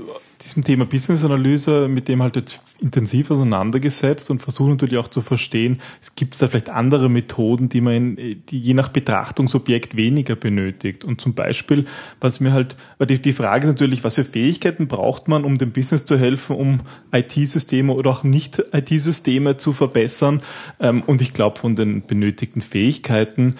diesem 0.43 0.63
Thema 0.63 0.85
Business 0.85 1.23
Analyse 1.23 1.87
mit 1.87 2.07
dem 2.07 2.21
halt 2.21 2.35
jetzt 2.35 2.61
intensiv 2.79 3.31
auseinandergesetzt 3.31 4.29
und 4.29 4.41
versuche 4.41 4.69
natürlich 4.69 4.97
auch 4.97 5.07
zu 5.07 5.21
verstehen, 5.21 5.79
es 5.99 6.15
gibt 6.15 6.39
da 6.39 6.47
vielleicht 6.47 6.69
andere 6.69 7.09
Methoden, 7.09 7.69
die 7.69 7.81
man 7.81 7.93
in, 8.17 8.43
die 8.45 8.59
je 8.59 8.73
nach 8.73 8.89
Betrachtungsobjekt 8.89 9.95
weniger 9.95 10.35
benötigt. 10.35 11.03
Und 11.03 11.19
zum 11.19 11.33
Beispiel, 11.33 11.85
was 12.19 12.39
mir 12.39 12.53
halt, 12.53 12.75
weil 12.97 13.07
die, 13.07 13.21
die 13.21 13.33
Frage 13.33 13.67
ist 13.67 13.73
natürlich, 13.73 14.03
was 14.03 14.15
für 14.15 14.25
Fähigkeiten 14.25 14.87
braucht 14.87 15.27
man, 15.27 15.43
um 15.43 15.57
dem 15.57 15.71
Business 15.71 16.05
zu 16.05 16.17
helfen, 16.17 16.55
um 16.55 16.81
IT-Systeme 17.11 17.93
oder 17.93 18.11
auch 18.11 18.23
nicht 18.23 18.63
IT-Systeme 18.71 19.57
zu 19.57 19.73
verbessern. 19.73 20.41
Ähm, 20.79 21.01
und 21.01 21.21
ich 21.21 21.33
glaube, 21.33 21.59
von 21.59 21.75
den 21.75 22.05
benötigten 22.05 22.61
Fähigkeiten 22.61 23.55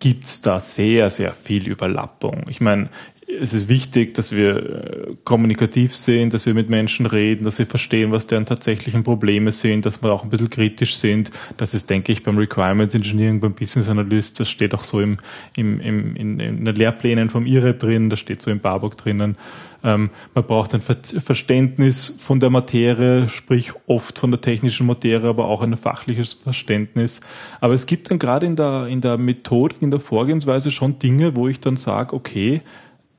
gibt's 0.00 0.42
da 0.42 0.60
sehr, 0.60 1.10
sehr 1.10 1.32
viel 1.32 1.68
Überlappung. 1.68 2.44
Ich 2.48 2.60
meine, 2.60 2.88
es 3.28 3.52
ist 3.52 3.68
wichtig, 3.68 4.14
dass 4.14 4.32
wir 4.32 4.56
äh, 4.56 5.16
kommunikativ 5.24 5.94
sind, 5.94 6.32
dass 6.32 6.46
wir 6.46 6.54
mit 6.54 6.70
Menschen 6.70 7.06
reden, 7.06 7.44
dass 7.44 7.58
wir 7.58 7.66
verstehen, 7.66 8.10
was 8.10 8.26
deren 8.26 8.46
tatsächlichen 8.46 9.04
Probleme 9.04 9.52
sind, 9.52 9.84
dass 9.84 10.02
wir 10.02 10.12
auch 10.12 10.24
ein 10.24 10.30
bisschen 10.30 10.50
kritisch 10.50 10.96
sind. 10.96 11.30
Das 11.56 11.74
ist, 11.74 11.90
denke 11.90 12.12
ich, 12.12 12.22
beim 12.22 12.38
Requirements 12.38 12.94
Engineering, 12.94 13.40
beim 13.40 13.54
Business 13.54 13.88
Analyst, 13.88 14.40
das 14.40 14.48
steht 14.48 14.74
auch 14.74 14.84
so 14.84 15.00
im, 15.00 15.18
im, 15.56 15.80
im, 15.80 16.16
in, 16.16 16.40
in 16.40 16.64
den 16.64 16.74
Lehrplänen 16.74 17.28
vom 17.28 17.44
IREP 17.44 17.78
drin, 17.78 18.10
das 18.10 18.18
steht 18.18 18.40
so 18.40 18.50
im 18.50 18.60
Barbock 18.60 18.96
drinnen. 18.96 19.36
Ähm, 19.84 20.10
man 20.34 20.44
braucht 20.44 20.74
ein 20.74 20.80
Verständnis 20.80 22.12
von 22.18 22.40
der 22.40 22.50
Materie, 22.50 23.28
sprich 23.28 23.72
oft 23.86 24.18
von 24.18 24.30
der 24.32 24.40
technischen 24.40 24.86
Materie, 24.86 25.28
aber 25.28 25.44
auch 25.44 25.62
ein 25.62 25.76
fachliches 25.76 26.32
Verständnis. 26.32 27.20
Aber 27.60 27.74
es 27.74 27.86
gibt 27.86 28.10
dann 28.10 28.18
gerade 28.18 28.46
in 28.46 28.56
der, 28.56 28.86
in 28.86 29.00
der 29.00 29.18
Methodik, 29.18 29.80
in 29.80 29.92
der 29.92 30.00
Vorgehensweise 30.00 30.70
schon 30.72 30.98
Dinge, 30.98 31.36
wo 31.36 31.46
ich 31.46 31.60
dann 31.60 31.76
sage, 31.76 32.16
okay, 32.16 32.62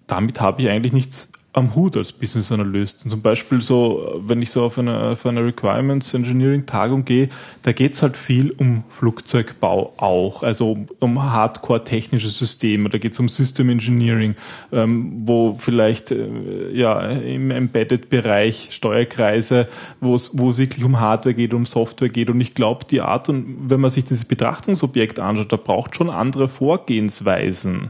damit 0.09 0.41
habe 0.41 0.61
ich 0.61 0.69
eigentlich 0.69 0.93
nichts 0.93 1.29
am 1.53 1.73
Hut 1.73 1.97
als 1.97 2.13
Business 2.13 2.51
Analyst. 2.51 3.03
Und 3.03 3.09
zum 3.09 3.21
Beispiel 3.21 3.61
so, 3.61 4.21
wenn 4.23 4.41
ich 4.41 4.51
so 4.51 4.63
auf 4.63 4.77
eine, 4.77 5.09
auf 5.09 5.25
eine 5.25 5.43
Requirements 5.43 6.13
Engineering 6.13 6.67
Tagung 6.67 7.05
gehe, 7.05 7.29
da 7.63 7.71
geht's 7.71 8.03
halt 8.03 8.15
viel 8.15 8.51
um 8.51 8.83
Flugzeugbau 8.89 9.93
auch, 9.97 10.43
also 10.43 10.85
um 10.99 11.31
hardcore 11.31 11.83
technische 11.83 12.29
Systeme. 12.29 12.89
Da 12.89 12.99
geht's 12.99 13.19
um 13.19 13.29
System 13.29 13.69
Engineering, 13.69 14.35
ähm, 14.71 15.23
wo 15.25 15.55
vielleicht 15.57 16.11
äh, 16.11 16.71
ja 16.71 16.99
im 17.01 17.49
Embedded-Bereich 17.49 18.69
Steuerkreise, 18.71 19.67
wo 20.01 20.15
es 20.15 20.31
wo 20.33 20.51
es 20.51 20.57
wirklich 20.57 20.85
um 20.85 20.99
Hardware 20.99 21.33
geht, 21.33 21.55
um 21.55 21.65
Software 21.65 22.09
geht. 22.09 22.29
Und 22.29 22.41
ich 22.41 22.53
glaube, 22.53 22.85
die 22.85 23.01
Art 23.01 23.27
und 23.27 23.69
wenn 23.69 23.79
man 23.79 23.89
sich 23.89 24.03
dieses 24.03 24.25
Betrachtungsobjekt 24.25 25.19
anschaut, 25.19 25.51
da 25.51 25.57
braucht 25.57 25.95
schon 25.95 26.11
andere 26.11 26.47
Vorgehensweisen. 26.47 27.89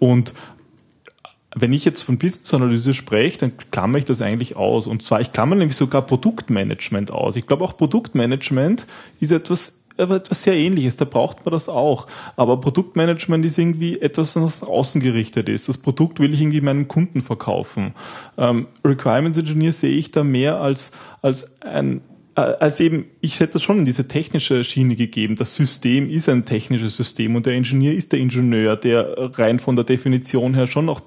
Und 0.00 0.32
wenn 1.60 1.72
ich 1.72 1.84
jetzt 1.84 2.02
von 2.02 2.18
Business 2.18 2.52
Analyse 2.52 2.94
spreche, 2.94 3.38
dann 3.38 3.52
klammer 3.70 3.98
ich 3.98 4.04
das 4.04 4.20
eigentlich 4.22 4.56
aus. 4.56 4.86
Und 4.86 5.02
zwar, 5.02 5.20
ich 5.20 5.32
klammer 5.32 5.56
nämlich 5.56 5.76
sogar 5.76 6.02
Produktmanagement 6.02 7.10
aus. 7.10 7.36
Ich 7.36 7.46
glaube 7.46 7.64
auch 7.64 7.76
Produktmanagement 7.76 8.86
ist 9.20 9.32
etwas, 9.32 9.82
etwas 9.96 10.42
sehr 10.42 10.54
ähnliches. 10.54 10.96
Da 10.96 11.04
braucht 11.04 11.44
man 11.44 11.52
das 11.52 11.68
auch. 11.68 12.06
Aber 12.36 12.60
Produktmanagement 12.60 13.44
ist 13.44 13.58
irgendwie 13.58 14.00
etwas, 14.00 14.36
was 14.36 14.62
außen 14.62 15.00
gerichtet 15.00 15.48
ist. 15.48 15.68
Das 15.68 15.78
Produkt 15.78 16.20
will 16.20 16.34
ich 16.34 16.40
irgendwie 16.40 16.60
meinem 16.60 16.88
Kunden 16.88 17.22
verkaufen. 17.22 17.94
Ähm, 18.36 18.66
Requirements 18.84 19.38
Engineer 19.38 19.72
sehe 19.72 19.96
ich 19.96 20.10
da 20.10 20.24
mehr 20.24 20.60
als, 20.60 20.92
als 21.22 21.60
ein, 21.60 22.00
äh, 22.34 22.40
als 22.40 22.78
eben, 22.80 23.06
ich 23.20 23.40
hätte 23.40 23.54
das 23.54 23.62
schon 23.62 23.78
in 23.78 23.84
diese 23.84 24.06
technische 24.06 24.62
Schiene 24.62 24.96
gegeben. 24.96 25.36
Das 25.36 25.56
System 25.56 26.08
ist 26.08 26.28
ein 26.28 26.44
technisches 26.44 26.96
System 26.96 27.34
und 27.34 27.46
der 27.46 27.54
Ingenieur 27.54 27.94
ist 27.94 28.12
der 28.12 28.20
Ingenieur, 28.20 28.76
der 28.76 29.38
rein 29.38 29.58
von 29.58 29.76
der 29.76 29.84
Definition 29.84 30.54
her 30.54 30.66
schon 30.66 30.84
noch 30.84 31.00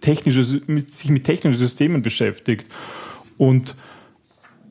technische, 0.00 0.60
mit, 0.66 0.94
sich 0.94 1.10
mit 1.10 1.24
technischen 1.24 1.58
Systemen 1.58 2.02
beschäftigt. 2.02 2.66
Und 3.38 3.74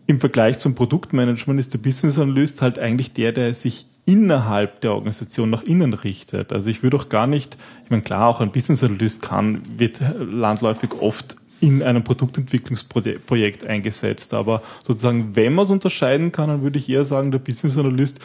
im 0.07 0.19
Vergleich 0.19 0.59
zum 0.59 0.75
Produktmanagement 0.75 1.59
ist 1.59 1.73
der 1.73 1.79
Business 1.79 2.17
Analyst 2.17 2.61
halt 2.61 2.79
eigentlich 2.79 3.13
der, 3.13 3.31
der 3.31 3.53
sich 3.53 3.85
innerhalb 4.05 4.81
der 4.81 4.93
Organisation 4.93 5.51
nach 5.51 5.63
innen 5.63 5.93
richtet. 5.93 6.51
Also 6.51 6.69
ich 6.69 6.81
würde 6.81 6.97
auch 6.97 7.09
gar 7.09 7.27
nicht, 7.27 7.57
ich 7.83 7.91
meine 7.91 8.01
klar, 8.01 8.27
auch 8.27 8.41
ein 8.41 8.51
Business 8.51 8.83
Analyst 8.83 9.21
kann, 9.21 9.61
wird 9.77 9.99
landläufig 10.17 10.93
oft 10.99 11.35
in 11.61 11.83
einem 11.83 12.03
Produktentwicklungsprojekt 12.03 13.67
eingesetzt. 13.67 14.33
Aber 14.33 14.63
sozusagen, 14.83 15.35
wenn 15.35 15.53
man 15.53 15.65
es 15.65 15.71
unterscheiden 15.71 16.31
kann, 16.31 16.47
dann 16.47 16.63
würde 16.63 16.79
ich 16.79 16.89
eher 16.89 17.05
sagen, 17.05 17.31
der 17.31 17.39
Business 17.39 17.77
Analyst 17.77 18.19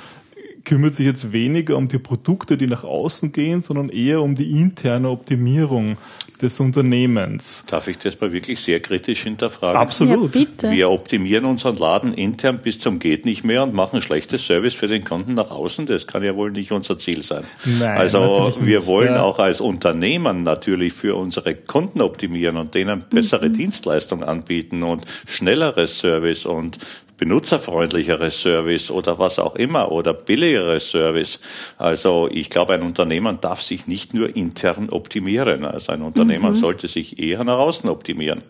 kümmert 0.64 0.94
sich 0.94 1.06
jetzt 1.06 1.32
weniger 1.32 1.76
um 1.76 1.88
die 1.88 1.98
Produkte, 1.98 2.56
die 2.56 2.66
nach 2.66 2.84
außen 2.84 3.32
gehen, 3.32 3.60
sondern 3.60 3.88
eher 3.88 4.22
um 4.22 4.34
die 4.34 4.50
interne 4.50 5.10
Optimierung 5.10 5.96
des 6.42 6.58
Unternehmens. 6.60 7.64
Darf 7.68 7.88
ich 7.88 7.98
das 7.98 8.20
mal 8.20 8.32
wirklich 8.32 8.60
sehr 8.60 8.80
kritisch 8.80 9.22
hinterfragen? 9.22 9.80
Absolut. 9.80 10.34
Ja, 10.34 10.40
bitte. 10.40 10.70
Wir 10.70 10.90
optimieren 10.90 11.44
unseren 11.44 11.76
Laden 11.76 12.12
intern 12.12 12.58
bis 12.62 12.78
zum 12.78 12.98
geht 12.98 13.24
nicht 13.24 13.44
mehr 13.44 13.62
und 13.62 13.72
machen 13.72 14.02
schlechtes 14.02 14.46
Service 14.46 14.74
für 14.74 14.88
den 14.88 15.04
Kunden 15.04 15.34
nach 15.34 15.50
außen. 15.50 15.86
Das 15.86 16.06
kann 16.06 16.22
ja 16.22 16.34
wohl 16.34 16.50
nicht 16.50 16.72
unser 16.72 16.98
Ziel 16.98 17.22
sein. 17.22 17.44
Nein, 17.64 17.96
also 17.96 18.54
wir 18.60 18.80
nicht, 18.80 18.88
wollen 18.88 19.14
ja. 19.14 19.22
auch 19.22 19.38
als 19.38 19.60
Unternehmen 19.60 20.42
natürlich 20.42 20.92
für 20.92 21.14
unsere 21.14 21.54
Kunden 21.54 22.00
optimieren 22.00 22.56
und 22.56 22.74
denen 22.74 23.04
bessere 23.10 23.48
Mhm. 23.48 23.54
Dienstleistungen 23.54 24.24
anbieten 24.24 24.82
und 24.82 25.04
schnelleres 25.26 25.98
Service 25.98 26.46
und 26.46 26.78
benutzerfreundlicheres 27.16 28.40
Service 28.40 28.90
oder 28.90 29.18
was 29.18 29.38
auch 29.38 29.54
immer 29.56 29.92
oder 29.92 30.14
billigeres 30.14 30.90
Service. 30.90 31.38
Also 31.78 32.28
ich 32.30 32.50
glaube, 32.50 32.74
ein 32.74 32.82
Unternehmen 32.82 33.40
darf 33.40 33.62
sich 33.62 33.86
nicht 33.86 34.14
nur 34.14 34.34
intern 34.34 34.90
optimieren. 34.90 35.64
Also 35.64 35.92
ein 35.92 36.02
Unternehmen 36.02 36.54
sollte 36.54 36.88
sich 36.88 37.18
eher 37.18 37.44
nach 37.44 37.58
außen 37.58 37.88
optimieren. 37.88 38.42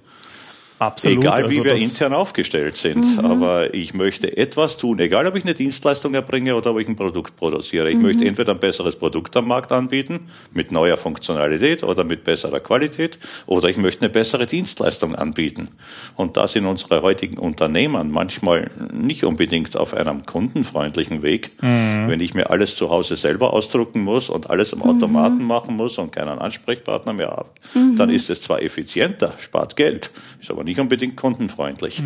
Absolut. 0.78 1.18
Egal 1.18 1.50
wie 1.50 1.58
Also 1.58 1.64
wir 1.64 1.74
intern 1.76 2.12
aufgestellt 2.12 2.76
sind. 2.76 3.24
Aber 3.24 3.72
ich 3.74 3.94
möchte 3.94 4.36
etwas 4.36 4.76
tun, 4.76 4.98
egal 4.98 5.26
ob 5.26 5.36
ich 5.36 5.44
eine 5.44 5.54
Dienstleistung 5.54 6.14
erbringe 6.14 6.56
oder 6.56 6.72
ob 6.72 6.80
ich 6.80 6.88
ein 6.88 6.96
Produkt 6.96 7.36
produziere. 7.36 7.90
Ich 7.90 7.96
möchte 7.96 8.24
entweder 8.24 8.52
ein 8.52 8.60
besseres 8.60 8.96
Produkt 8.96 9.36
am 9.36 9.46
Markt 9.46 9.70
anbieten, 9.70 10.20
mit 10.52 10.72
neuer 10.72 10.96
Funktionalität 10.96 11.84
oder 11.84 12.02
mit 12.02 12.24
besserer 12.24 12.60
Qualität, 12.60 13.18
oder 13.46 13.68
ich 13.68 13.76
möchte 13.76 14.02
eine 14.02 14.10
bessere 14.10 14.46
Dienstleistung 14.46 15.14
anbieten. 15.14 15.68
Und 16.16 16.36
das 16.36 16.56
in 16.56 16.66
unsere 16.66 17.02
heutigen 17.02 17.38
Unternehmen 17.38 18.10
manchmal 18.10 18.70
nicht 18.92 19.24
unbedingt 19.24 19.76
auf 19.76 19.94
einem 19.94 20.26
kundenfreundlichen 20.26 21.22
Weg. 21.22 21.52
Wenn 21.60 22.20
ich 22.20 22.34
mir 22.34 22.50
alles 22.50 22.74
zu 22.74 22.90
Hause 22.90 23.16
selber 23.16 23.52
ausdrucken 23.52 24.02
muss 24.02 24.28
und 24.28 24.50
alles 24.50 24.72
im 24.72 24.82
Automaten 24.82 25.44
machen 25.44 25.76
muss 25.76 25.98
und 25.98 26.10
keinen 26.10 26.38
Ansprechpartner 26.38 27.12
mehr 27.12 27.30
habe, 27.30 27.48
dann 27.96 28.10
ist 28.10 28.28
es 28.28 28.42
zwar 28.42 28.60
effizienter, 28.60 29.34
spart 29.38 29.76
Geld, 29.76 30.10
ist 30.40 30.50
aber 30.50 30.63
nicht 30.64 30.80
unbedingt 30.80 31.16
kundenfreundlich. 31.16 32.02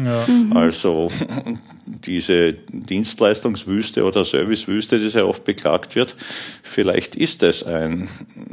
Also 0.51 1.11
diese 1.87 2.53
Dienstleistungswüste 2.53 4.05
oder 4.05 4.25
Servicewüste, 4.25 4.99
die 4.99 5.11
sehr 5.11 5.27
oft 5.27 5.45
beklagt 5.45 5.95
wird, 5.95 6.15
vielleicht 6.63 7.15
ist 7.15 7.43
es 7.43 7.63
ein, 7.63 8.09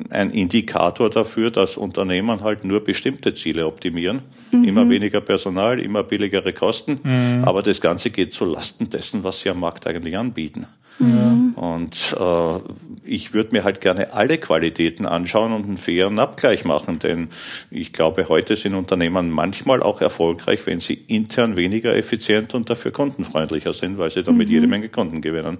ein 0.10 0.32
Indikator 0.32 1.10
dafür, 1.10 1.51
dass 1.51 1.78
Unternehmen 1.78 2.41
halt 2.41 2.64
nur 2.64 2.84
bestimmte 2.84 3.36
Ziele 3.36 3.66
optimieren. 3.66 4.22
Immer 4.51 4.89
weniger 4.89 5.22
Personal, 5.22 5.80
immer 5.80 6.03
billigere 6.03 6.53
Kosten, 6.53 6.99
aber 7.43 7.62
das 7.62 7.82
Ganze 7.82 8.10
geht 8.10 8.34
zu 8.34 8.45
Lasten 8.45 8.89
dessen, 8.89 9.24
was 9.24 9.41
sie 9.41 9.49
am 9.49 9.60
Markt 9.60 9.86
eigentlich 9.88 10.18
anbieten. 10.18 10.68
Und 10.97 12.15
äh, 12.17 12.59
ich 13.03 13.33
würde 13.33 13.49
mir 13.51 13.63
halt 13.63 13.81
gerne 13.81 14.13
alle 14.13 14.37
Qualitäten 14.37 15.05
anschauen 15.05 15.51
und 15.51 15.65
einen 15.65 15.77
fairen 15.77 16.19
Abgleich 16.19 16.63
machen, 16.63 16.99
denn 16.99 17.29
ich 17.69 17.91
glaube, 17.91 18.29
heute 18.29 18.55
sind 18.55 18.75
Unternehmen 18.75 19.29
manchmal 19.29 19.83
auch 19.83 19.99
erfolgreich, 19.99 20.65
wenn 20.65 20.79
sie 20.79 20.93
intern 20.93 21.57
weniger 21.57 21.95
effizient 21.95 22.53
und 22.53 22.69
dafür 22.69 22.91
kundenfreundlicher 22.91 23.73
sind, 23.73 23.97
weil 23.97 24.09
sie 24.09 24.23
damit 24.23 24.47
jede 24.49 24.67
Menge 24.67 24.87
Kunden 24.87 25.21
gewinnen. 25.21 25.57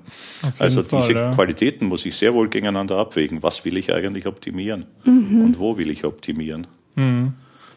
Also 0.58 0.84
Fall, 0.84 1.02
diese 1.02 1.14
ja. 1.14 1.32
Qualitäten 1.32 1.88
muss 1.88 2.06
ich 2.06 2.16
sehr 2.16 2.34
wohl 2.34 2.48
gegeneinander 2.48 2.98
abwägen. 2.98 3.44
Was 3.44 3.66
will 3.66 3.76
ich 3.78 3.94
eigentlich 3.94 4.28
optimieren 4.28 4.86
und 5.06 5.60
wo 5.60 5.78
will 5.78 5.90
ich 5.90 6.06
optimieren? 6.06 6.68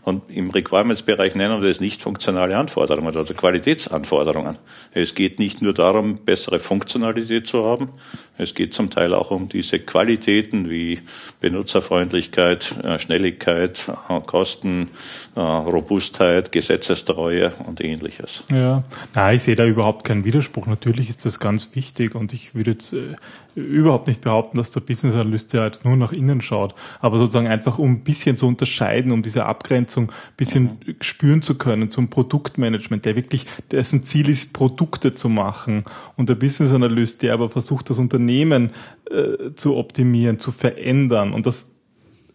Und 0.09 0.23
im 0.31 0.49
Requirements-Bereich 0.49 1.35
nennen 1.35 1.61
wir 1.61 1.69
das 1.69 1.81
nicht 1.81 2.01
funktionale 2.01 2.57
Anforderungen 2.57 3.15
oder 3.15 3.25
Qualitätsanforderungen. 3.35 4.57
Es 4.93 5.15
geht 5.15 5.39
nicht 5.39 5.61
nur 5.61 5.75
darum, 5.75 6.15
bessere 6.25 6.61
Funktionalität 6.61 7.47
zu 7.47 7.67
haben. 7.67 7.91
Es 8.39 8.55
geht 8.55 8.73
zum 8.73 8.89
Teil 8.89 9.13
auch 9.13 9.31
um 9.31 9.51
diese 9.51 9.81
Qualitäten 9.81 10.71
wie 10.71 11.01
Benutzerfreundlichkeit, 11.41 12.73
äh, 12.83 12.99
Schnelligkeit, 12.99 13.93
äh, 14.09 14.21
Kosten, 14.21 14.89
äh, 15.35 15.41
Robustheit, 15.41 16.53
Gesetzestreue 16.53 17.53
und 17.67 17.83
ähnliches. 17.83 18.45
Ja, 18.51 18.85
nein, 19.15 19.37
ich 19.37 19.43
sehe 19.43 19.57
da 19.57 19.67
überhaupt 19.67 20.05
keinen 20.05 20.25
Widerspruch. 20.25 20.67
Natürlich 20.67 21.11
ist 21.11 21.27
das 21.27 21.41
ganz 21.41 21.75
wichtig 21.75 22.15
und 22.15 22.33
ich 22.33 22.55
würde 22.55 22.71
jetzt 22.71 22.95
überhaupt 23.57 24.07
nicht 24.07 24.21
behaupten, 24.21 24.57
dass 24.57 24.71
der 24.71 24.81
Business 24.81 25.15
Analyst 25.15 25.53
ja 25.53 25.65
jetzt 25.65 25.85
nur 25.85 25.97
nach 25.97 26.13
innen 26.13 26.41
schaut, 26.41 26.75
aber 27.01 27.19
sozusagen 27.19 27.49
einfach 27.49 27.79
um 27.79 27.91
ein 27.91 28.05
bisschen 28.05 28.37
zu 28.37 28.47
unterscheiden, 28.47 29.11
um 29.11 29.23
diese 29.23 29.47
Abgrenzung 29.47 29.98
ein 30.01 30.09
bisschen 30.37 30.79
spüren 31.01 31.43
zu 31.43 31.57
können 31.57 31.91
zum 31.91 32.09
Produktmanagement, 32.09 33.05
der 33.05 33.17
wirklich, 33.17 33.47
dessen 33.71 34.05
Ziel 34.05 34.29
ist, 34.29 34.53
Produkte 34.53 35.15
zu 35.15 35.29
machen 35.29 35.85
und 36.17 36.29
der 36.29 36.35
Business 36.35 36.73
Analyst, 36.73 37.23
der 37.23 37.35
aber 37.35 37.51
versucht, 37.51 37.91
das 37.91 37.99
Unternehmen 37.99 38.71
äh, 39.11 39.55
zu 39.55 39.77
optimieren, 39.77 40.39
zu 40.39 40.51
verändern 40.51 41.33
und 41.33 41.47
das 41.47 41.71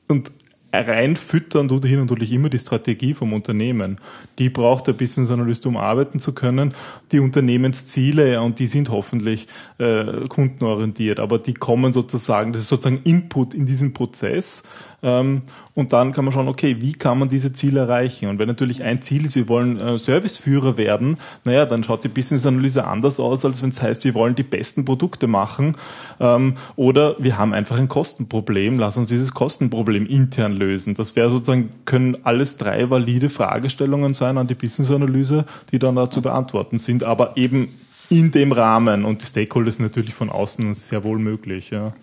und 0.07 0.32
reinfüttern 0.74 1.68
tut 1.68 1.86
hin 1.86 1.99
und 1.99 2.09
natürlich 2.09 2.32
immer 2.32 2.49
die 2.49 2.57
Strategie 2.57 3.14
vom 3.14 3.34
Unternehmen. 3.34 3.97
Die 4.39 4.49
braucht 4.49 4.88
der 4.88 4.93
Business 4.93 5.30
Analyst, 5.30 5.66
um 5.68 5.78
arbeiten 5.78 6.20
zu 6.20 6.34
können. 6.34 6.74
Die 7.11 7.20
Unternehmensziele, 7.20 8.34
ja, 8.34 8.41
und 8.41 8.57
die 8.57 8.66
sind 8.66 8.89
hoffentlich 8.89 9.47
äh, 9.78 10.28
kundenorientiert, 10.28 11.20
aber 11.20 11.38
die 11.38 11.53
kommen 11.53 11.93
sozusagen, 11.93 12.53
das 12.53 12.64
ist 12.64 12.70
sozusagen 12.70 13.01
Input 13.03 13.53
in 13.53 13.68
diesen 13.68 13.93
Prozess. 13.93 14.64
Ähm, 15.03 15.43
und 15.76 15.91
dann 15.91 16.13
kann 16.13 16.24
man 16.24 16.32
schauen, 16.32 16.47
okay, 16.47 16.78
wie 16.82 16.93
kann 16.93 17.17
man 17.17 17.30
diese 17.30 17.51
Ziele 17.51 17.82
erreichen? 17.82 18.30
Und 18.30 18.38
wenn 18.38 18.47
natürlich 18.47 18.84
ein 18.84 19.01
Ziel 19.01 19.26
ist, 19.26 19.36
wir 19.36 19.47
wollen 19.47 19.80
äh, 19.80 19.97
Serviceführer 19.97 20.78
werden, 20.78 21.17
naja, 21.45 21.65
dann 21.65 21.84
schaut 21.84 22.03
die 22.03 22.09
Business-Analyse 22.09 22.86
anders 22.86 23.19
aus, 23.19 23.43
als 23.43 23.63
wenn 23.63 23.71
es 23.71 23.82
heißt, 23.82 24.03
wir 24.03 24.13
wollen 24.13 24.36
die 24.36 24.43
besten 24.43 24.86
Produkte 24.86 25.26
machen. 25.26 25.76
Ähm, 26.19 26.57
oder 26.76 27.15
wir 27.17 27.39
haben 27.39 27.53
einfach 27.53 27.78
ein 27.78 27.88
Kostenproblem, 27.88 28.78
lass 28.78 28.97
uns 28.97 29.09
dieses 29.09 29.34
Kostenproblem 29.34 30.05
intern 30.05 30.53
lösen. 30.53 30.93
Das 30.93 31.15
wäre 31.15 31.32
sozusagen, 31.32 31.69
können 31.86 32.17
alles 32.24 32.57
drei 32.57 32.91
valide 32.91 33.32
Fragestellungen 33.32 34.13
sein 34.13 34.38
an 34.38 34.45
die 34.45 34.55
Business-Analyse, 34.55 35.45
die 35.71 35.80
dann 35.80 35.95
da 35.95 36.07
zu 36.09 36.21
beantworten 36.21 36.78
sind, 36.78 37.03
aber 37.03 37.36
eben 37.36 37.69
in 38.09 38.32
dem 38.32 38.51
Rahmen 38.51 39.05
und 39.05 39.24
die 39.24 39.26
Stakeholders 39.26 39.80
natürlich 39.80 40.13
von 40.13 40.30
außen 40.30 40.74
sehr 40.76 41.03
wohl 41.03 41.17
möglich. 41.17 41.71
Ja. 41.71 41.93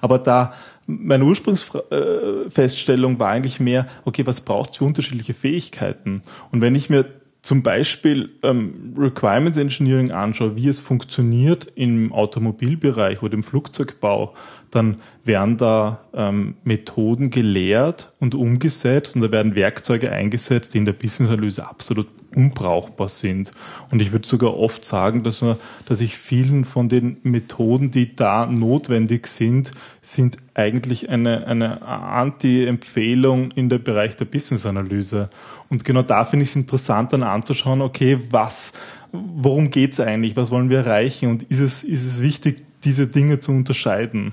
Aber 0.00 0.18
da 0.18 0.52
meine 0.86 1.24
Ursprungsfeststellung 1.24 3.18
war 3.18 3.30
eigentlich 3.30 3.60
mehr, 3.60 3.86
okay, 4.04 4.26
was 4.26 4.40
braucht 4.40 4.70
es 4.70 4.76
für 4.78 4.84
unterschiedliche 4.84 5.34
Fähigkeiten? 5.34 6.22
Und 6.52 6.60
wenn 6.60 6.74
ich 6.74 6.90
mir 6.90 7.06
zum 7.42 7.62
Beispiel 7.62 8.30
ähm, 8.42 8.94
Requirements 8.98 9.56
Engineering 9.56 10.10
anschaue, 10.10 10.56
wie 10.56 10.66
es 10.68 10.80
funktioniert 10.80 11.70
im 11.76 12.12
Automobilbereich 12.12 13.22
oder 13.22 13.34
im 13.34 13.44
Flugzeugbau, 13.44 14.34
dann 14.72 14.96
werden 15.22 15.56
da 15.56 16.00
ähm, 16.12 16.56
Methoden 16.64 17.30
gelehrt 17.30 18.12
und 18.18 18.34
umgesetzt 18.34 19.14
und 19.14 19.22
da 19.22 19.30
werden 19.30 19.54
Werkzeuge 19.54 20.10
eingesetzt, 20.10 20.74
die 20.74 20.78
in 20.78 20.86
der 20.86 20.92
Business-Analyse 20.92 21.68
absolut 21.68 22.08
unbrauchbar 22.36 23.08
sind. 23.08 23.50
Und 23.90 24.00
ich 24.02 24.12
würde 24.12 24.28
sogar 24.28 24.56
oft 24.56 24.84
sagen, 24.84 25.22
dass, 25.22 25.40
man, 25.40 25.56
dass 25.86 26.00
ich 26.00 26.16
vielen 26.16 26.64
von 26.64 26.88
den 26.88 27.16
Methoden, 27.22 27.90
die 27.90 28.14
da 28.14 28.46
notwendig 28.46 29.26
sind, 29.26 29.70
sind 30.02 30.36
eigentlich 30.54 31.08
eine, 31.08 31.46
eine 31.46 31.82
Anti-Empfehlung 31.82 33.50
in 33.52 33.68
der 33.68 33.78
Bereich 33.78 34.16
der 34.16 34.26
Business-Analyse. 34.26 35.30
Und 35.70 35.84
genau 35.84 36.02
da 36.02 36.24
finde 36.24 36.44
ich 36.44 36.50
es 36.50 36.56
interessant, 36.56 37.12
dann 37.12 37.22
anzuschauen, 37.22 37.80
okay, 37.80 38.18
was, 38.30 38.72
worum 39.12 39.70
geht 39.70 39.94
es 39.94 40.00
eigentlich, 40.00 40.36
was 40.36 40.50
wollen 40.50 40.68
wir 40.68 40.78
erreichen 40.78 41.30
und 41.30 41.42
ist 41.44 41.60
es, 41.60 41.82
ist 41.82 42.06
es 42.06 42.20
wichtig, 42.20 42.62
diese 42.84 43.06
Dinge 43.06 43.40
zu 43.40 43.50
unterscheiden? 43.50 44.32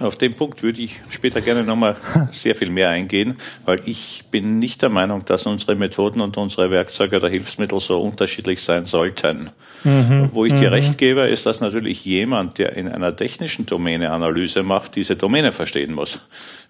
Auf 0.00 0.16
den 0.16 0.34
Punkt 0.34 0.62
würde 0.62 0.80
ich 0.80 1.00
später 1.10 1.40
gerne 1.40 1.64
nochmal 1.64 1.96
sehr 2.32 2.54
viel 2.54 2.70
mehr 2.70 2.90
eingehen, 2.90 3.36
weil 3.64 3.80
ich 3.84 4.24
bin 4.30 4.58
nicht 4.58 4.82
der 4.82 4.90
Meinung, 4.90 5.24
dass 5.24 5.46
unsere 5.46 5.74
Methoden 5.74 6.20
und 6.20 6.36
unsere 6.36 6.70
Werkzeuge 6.70 7.16
oder 7.16 7.28
Hilfsmittel 7.28 7.80
so 7.80 8.00
unterschiedlich 8.00 8.62
sein 8.62 8.84
sollten. 8.84 9.50
Mhm. 9.84 10.30
Wo 10.32 10.44
ich 10.44 10.52
dir 10.52 10.68
mhm. 10.68 10.74
recht 10.74 10.98
gebe, 10.98 11.22
ist, 11.22 11.46
dass 11.46 11.60
natürlich 11.60 12.04
jemand, 12.04 12.58
der 12.58 12.76
in 12.76 12.88
einer 12.88 13.14
technischen 13.14 13.66
Domäne 13.66 14.10
Analyse 14.10 14.62
macht, 14.62 14.96
diese 14.96 15.16
Domäne 15.16 15.52
verstehen 15.52 15.94
muss. 15.94 16.20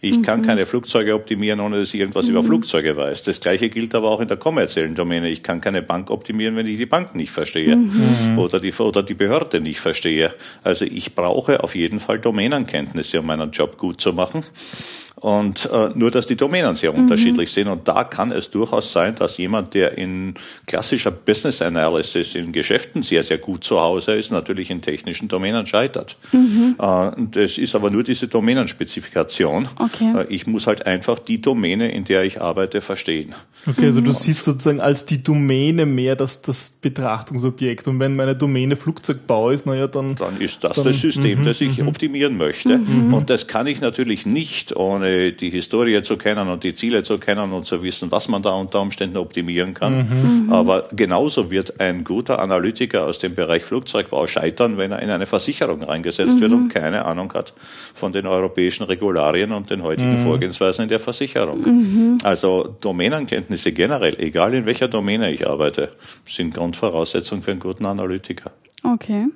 Ich 0.01 0.19
mhm. 0.19 0.23
kann 0.23 0.43
keine 0.43 0.65
Flugzeuge 0.65 1.15
optimieren, 1.15 1.61
ohne 1.61 1.81
dass 1.81 1.93
ich 1.93 2.01
irgendwas 2.01 2.27
mhm. 2.27 2.33
über 2.33 2.45
Flugzeuge 2.45 2.97
weiß. 2.97 3.25
Das 3.25 3.41
gleiche 3.41 3.69
gilt 3.69 3.95
aber 3.95 4.09
auch 4.09 4.21
in 4.21 4.29
der 4.29 4.37
kommerziellen 4.37 4.95
Domäne. 4.95 5.29
Ich 5.29 5.43
kann 5.43 5.61
keine 5.61 5.83
Bank 5.83 6.11
optimieren, 6.11 6.55
wenn 6.57 6.67
ich 6.67 6.77
die 6.77 6.87
Bank 6.87 7.15
nicht 7.15 7.33
verstehe 7.33 7.77
mhm. 7.77 8.39
oder, 8.39 8.61
die, 8.61 8.73
oder 8.73 9.03
die 9.03 9.15
Behörde 9.15 9.61
nicht 9.61 9.81
verstehe. 9.81 10.35
Also 10.63 10.85
ich 10.85 11.15
brauche 11.15 11.65
auf 11.65 11.75
jeden 11.75 11.99
Fall 11.99 12.19
Domänenkenntnisse, 12.21 13.18
um 13.19 13.27
meinen 13.27 13.51
Job 13.51 13.79
gut 13.79 14.01
zu 14.01 14.13
machen. 14.13 14.43
Und 15.21 15.69
äh, 15.73 15.89
nur, 15.95 16.13
dass 16.13 16.29
die 16.29 16.37
Domänen 16.37 16.77
sehr 16.77 16.93
mhm. 16.93 17.01
unterschiedlich 17.01 17.51
sind. 17.51 17.67
Und 17.67 17.89
da 17.89 18.05
kann 18.05 18.31
es 18.31 18.51
durchaus 18.51 18.93
sein, 18.93 19.17
dass 19.17 19.37
jemand, 19.37 19.75
der 19.75 19.99
in 19.99 20.35
klassischer 20.67 21.11
Business 21.11 21.61
Analysis 21.61 22.37
in 22.37 22.53
Geschäften 22.53 23.03
sehr, 23.03 23.25
sehr 23.25 23.39
gut 23.39 23.65
zu 23.65 23.81
Hause 23.81 24.13
ist, 24.13 24.31
natürlich 24.31 24.71
in 24.71 24.81
technischen 24.81 25.27
Domänen 25.27 25.67
scheitert. 25.67 26.17
Mhm. 26.31 26.77
Äh, 26.79 27.11
das 27.33 27.59
ist 27.59 27.75
aber 27.75 27.91
nur 27.91 28.05
diese 28.05 28.29
Domänenspezifikation. 28.29 29.69
Okay. 29.79 30.13
Äh, 30.17 30.27
ich 30.33 30.47
muss 30.47 30.69
halt 30.69 30.87
einfach 30.87 31.19
die 31.19 31.41
Domäne, 31.41 31.91
in 31.91 32.05
der 32.05 32.23
ich 32.23 32.41
arbeite, 32.41 32.81
verstehen. 32.81 33.35
Okay, 33.67 33.87
also 33.87 34.01
du 34.01 34.11
mhm. 34.11 34.15
siehst 34.15 34.45
sozusagen 34.45 34.81
als 34.81 35.05
die 35.05 35.23
Domäne 35.23 35.85
mehr 35.85 36.15
das, 36.15 36.43
das 36.43 36.71
Betrachtungsobjekt. 36.71 37.89
Und 37.89 37.99
wenn 37.99 38.15
meine 38.15 38.37
Domäne 38.37 38.77
Flugzeugbau 38.77 39.51
ist, 39.51 39.67
naja, 39.67 39.89
dann... 39.89 40.15
Dann 40.15 40.41
ist 40.41 40.63
das 40.63 40.77
dann, 40.77 40.85
das 40.85 41.01
System, 41.01 41.41
mhm, 41.41 41.45
das 41.45 41.61
ich 41.61 41.79
mhm. 41.79 41.89
optimieren 41.89 42.37
möchte. 42.37 42.75
Und 43.11 43.31
das 43.31 43.49
kann 43.49 43.67
ich 43.67 43.81
natürlich 43.81 44.25
nicht 44.25 44.77
ohne 44.77 45.08
ohne 45.09 45.33
die 45.33 45.51
Historie 45.51 46.03
zu 46.03 46.17
kennen 46.17 46.49
und 46.49 46.65
die 46.65 46.75
Ziele 46.75 47.03
zu 47.03 47.19
kennen 47.19 47.53
und 47.53 47.67
zu 47.67 47.83
wissen, 47.83 48.11
was 48.11 48.29
man 48.29 48.43
da 48.43 48.51
unter 48.51 48.81
Umständen 48.81 49.17
optimieren 49.17 49.75
kann. 49.75 49.97
Mhm. 49.97 50.47
mhm. 50.47 50.53
Aber 50.53 50.85
genauso 50.93 51.51
wird 51.51 51.81
ein 51.81 52.05
guter 52.05 52.39
Analytiker 52.39 53.05
aus 53.05 53.19
dem 53.19 53.35
Bereich 53.35 53.65
Flugzeugbau 53.65 54.27
scheitern, 54.27 54.79
wenn 54.79 54.93
er 54.93 55.01
in 55.01 55.11
eine 55.11 55.27
Versicherung 55.27 55.83
reingesetzt 55.83 56.37
mhm. 56.37 56.41
wird 56.41 56.53
und 56.53 56.69
keine 56.69 57.05
Ahnung 57.05 57.33
hat 57.35 57.53
von 57.95 58.13
den 58.13 58.27
europäischen 58.27 58.85
Regularien 58.85 59.53
und 59.53 59.71
den 59.71 59.83
heutigen 59.83 60.21
mhm. 60.21 60.25
Vorgehensweisen 60.25 60.85
in 60.85 60.89
der 60.89 61.01
Versicherung. 61.01 61.61
Mhm. 61.61 62.19
Also 62.25 62.77
Domänenkenntnisse 62.81 63.73
generell, 63.73 64.17
egal 64.19 64.55
in 64.55 64.67
welcher 64.67 64.89
Domäne 64.89 65.33
ich 65.33 65.47
arbeite, 65.47 65.91
sind 66.27 66.55
Grundvoraussetzungen 66.55 67.43
für 67.43 67.51
einen 67.51 67.61
guten 67.61 67.87
Analytiker. 67.87 68.53
Okay. 68.83 69.27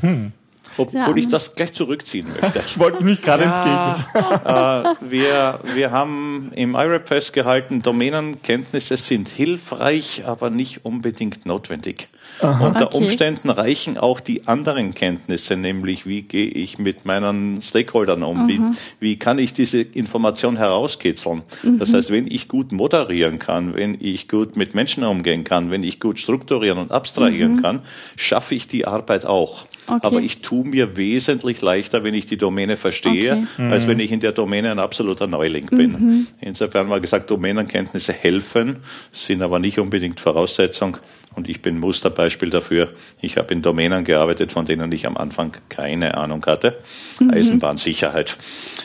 Hm. 0.00 0.32
Obwohl 0.78 1.00
ja. 1.00 1.16
ich 1.16 1.28
das 1.28 1.54
gleich 1.54 1.74
zurückziehen 1.74 2.28
möchte. 2.28 2.62
ich 2.66 2.78
wollte 2.78 3.04
mich 3.04 3.20
gerade 3.20 3.44
ja, 3.44 3.94
entgegen. 3.94 4.38
Äh, 4.48 4.94
wir, 5.00 5.60
wir 5.74 5.90
haben 5.90 6.52
im 6.54 6.74
IRAP 6.74 7.08
festgehalten, 7.08 7.80
Domänenkenntnisse 7.80 8.96
sind 8.96 9.28
hilfreich, 9.28 10.22
aber 10.26 10.50
nicht 10.50 10.84
unbedingt 10.84 11.44
notwendig. 11.44 12.08
Aha. 12.40 12.66
Unter 12.66 12.86
okay. 12.94 13.04
Umständen 13.04 13.50
reichen 13.50 13.98
auch 13.98 14.20
die 14.20 14.46
anderen 14.46 14.94
Kenntnisse, 14.94 15.56
nämlich 15.56 16.06
wie 16.06 16.22
gehe 16.22 16.48
ich 16.48 16.78
mit 16.78 17.04
meinen 17.04 17.60
Stakeholdern 17.62 18.22
um, 18.22 18.48
wie, 18.48 18.60
wie 19.00 19.18
kann 19.18 19.38
ich 19.38 19.52
diese 19.52 19.80
Information 19.80 20.56
herauskitzeln. 20.56 21.42
Mhm. 21.62 21.78
Das 21.78 21.92
heißt, 21.92 22.10
wenn 22.10 22.26
ich 22.26 22.48
gut 22.48 22.72
moderieren 22.72 23.38
kann, 23.38 23.74
wenn 23.74 23.96
ich 24.00 24.28
gut 24.28 24.56
mit 24.56 24.74
Menschen 24.74 25.04
umgehen 25.04 25.44
kann, 25.44 25.70
wenn 25.70 25.82
ich 25.82 26.00
gut 26.00 26.18
strukturieren 26.18 26.78
und 26.78 26.92
abstrahieren 26.92 27.56
mhm. 27.56 27.62
kann, 27.62 27.80
schaffe 28.16 28.54
ich 28.54 28.68
die 28.68 28.86
Arbeit 28.86 29.26
auch. 29.26 29.64
Okay. 29.86 30.00
Aber 30.02 30.20
ich 30.20 30.42
tue 30.42 30.66
mir 30.66 30.98
wesentlich 30.98 31.62
leichter, 31.62 32.04
wenn 32.04 32.12
ich 32.12 32.26
die 32.26 32.36
Domäne 32.36 32.76
verstehe, 32.76 33.32
okay. 33.32 33.62
mhm. 33.62 33.72
als 33.72 33.86
wenn 33.86 33.98
ich 33.98 34.12
in 34.12 34.20
der 34.20 34.32
Domäne 34.32 34.70
ein 34.70 34.78
absoluter 34.78 35.26
Neuling 35.26 35.66
bin. 35.66 35.90
Mhm. 35.92 36.26
Insofern 36.40 36.88
mal 36.88 37.00
gesagt, 37.00 37.30
Domänenkenntnisse 37.30 38.12
helfen, 38.12 38.76
sind 39.12 39.42
aber 39.42 39.58
nicht 39.58 39.78
unbedingt 39.78 40.20
Voraussetzung. 40.20 40.98
Und 41.38 41.48
ich 41.48 41.62
bin 41.62 41.78
Musterbeispiel 41.78 42.50
dafür. 42.50 42.88
Ich 43.20 43.36
habe 43.36 43.54
in 43.54 43.62
Domänen 43.62 44.02
gearbeitet, 44.02 44.50
von 44.50 44.66
denen 44.66 44.90
ich 44.90 45.06
am 45.06 45.16
Anfang 45.16 45.52
keine 45.68 46.16
Ahnung 46.16 46.44
hatte. 46.44 46.78
Mhm. 47.20 47.30
Eisenbahnsicherheit. 47.30 48.36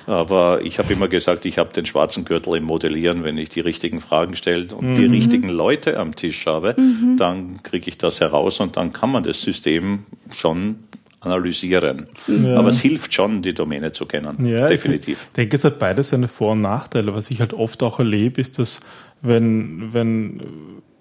Aber 0.05 0.61
ich 0.61 0.77
habe 0.77 0.93
immer 0.93 1.07
gesagt, 1.07 1.45
ich 1.45 1.57
habe 1.57 1.73
den 1.73 1.87
schwarzen 1.87 2.25
Gürtel 2.25 2.55
im 2.55 2.65
Modellieren. 2.65 3.23
Wenn 3.23 3.39
ich 3.39 3.49
die 3.49 3.59
richtigen 3.59 4.01
Fragen 4.01 4.35
stelle 4.35 4.67
und 4.75 4.91
mhm. 4.91 4.95
die 4.97 5.05
richtigen 5.05 5.49
Leute 5.49 5.97
am 5.97 6.15
Tisch 6.15 6.45
habe, 6.45 6.75
mhm. 6.77 7.17
dann 7.17 7.63
kriege 7.63 7.89
ich 7.89 7.97
das 7.97 8.19
heraus 8.19 8.59
und 8.59 8.77
dann 8.77 8.93
kann 8.93 9.11
man 9.11 9.23
das 9.23 9.41
System 9.41 10.03
schon 10.31 10.75
analysieren. 11.21 12.05
Ja. 12.27 12.57
Aber 12.57 12.69
es 12.69 12.81
hilft 12.81 13.15
schon, 13.15 13.41
die 13.41 13.55
Domäne 13.55 13.93
zu 13.93 14.05
kennen. 14.05 14.45
Ja, 14.45 14.67
definitiv. 14.67 15.25
Ich 15.29 15.35
denke, 15.35 15.55
es 15.55 15.63
hat 15.63 15.79
beides 15.79 16.09
seine 16.09 16.27
Vor- 16.27 16.51
und 16.51 16.61
Nachteile. 16.61 17.15
Was 17.15 17.31
ich 17.31 17.39
halt 17.39 17.53
oft 17.53 17.81
auch 17.81 17.97
erlebe, 17.97 18.39
ist, 18.39 18.59
dass 18.59 18.79
wenn, 19.23 19.93
wenn 19.93 20.41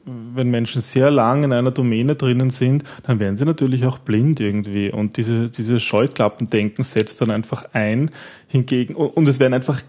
wenn 0.05 0.51
Menschen 0.51 0.81
sehr 0.81 1.11
lang 1.11 1.45
in 1.45 1.53
einer 1.53 1.71
Domäne 1.71 2.17
drinnen 2.17 2.51
sind, 2.51 2.85
dann 3.05 3.21
werden 3.21 3.39
sie 3.39 3.45
natürlich 3.45 3.85
auch 3.85 3.99
blind 3.99 4.41
irgendwie. 4.41 4.91
Und 4.91 5.17
diese, 5.17 5.51
diese 5.51 5.81
Scheuklappendenken 5.81 6.85
setzt 6.85 7.21
dann 7.21 7.31
einfach 7.31 7.67
ein. 7.73 8.11
Hingegen, 8.49 8.95
und 8.95 9.27
es 9.29 9.41
werden 9.41 9.55
einfach, 9.55 9.81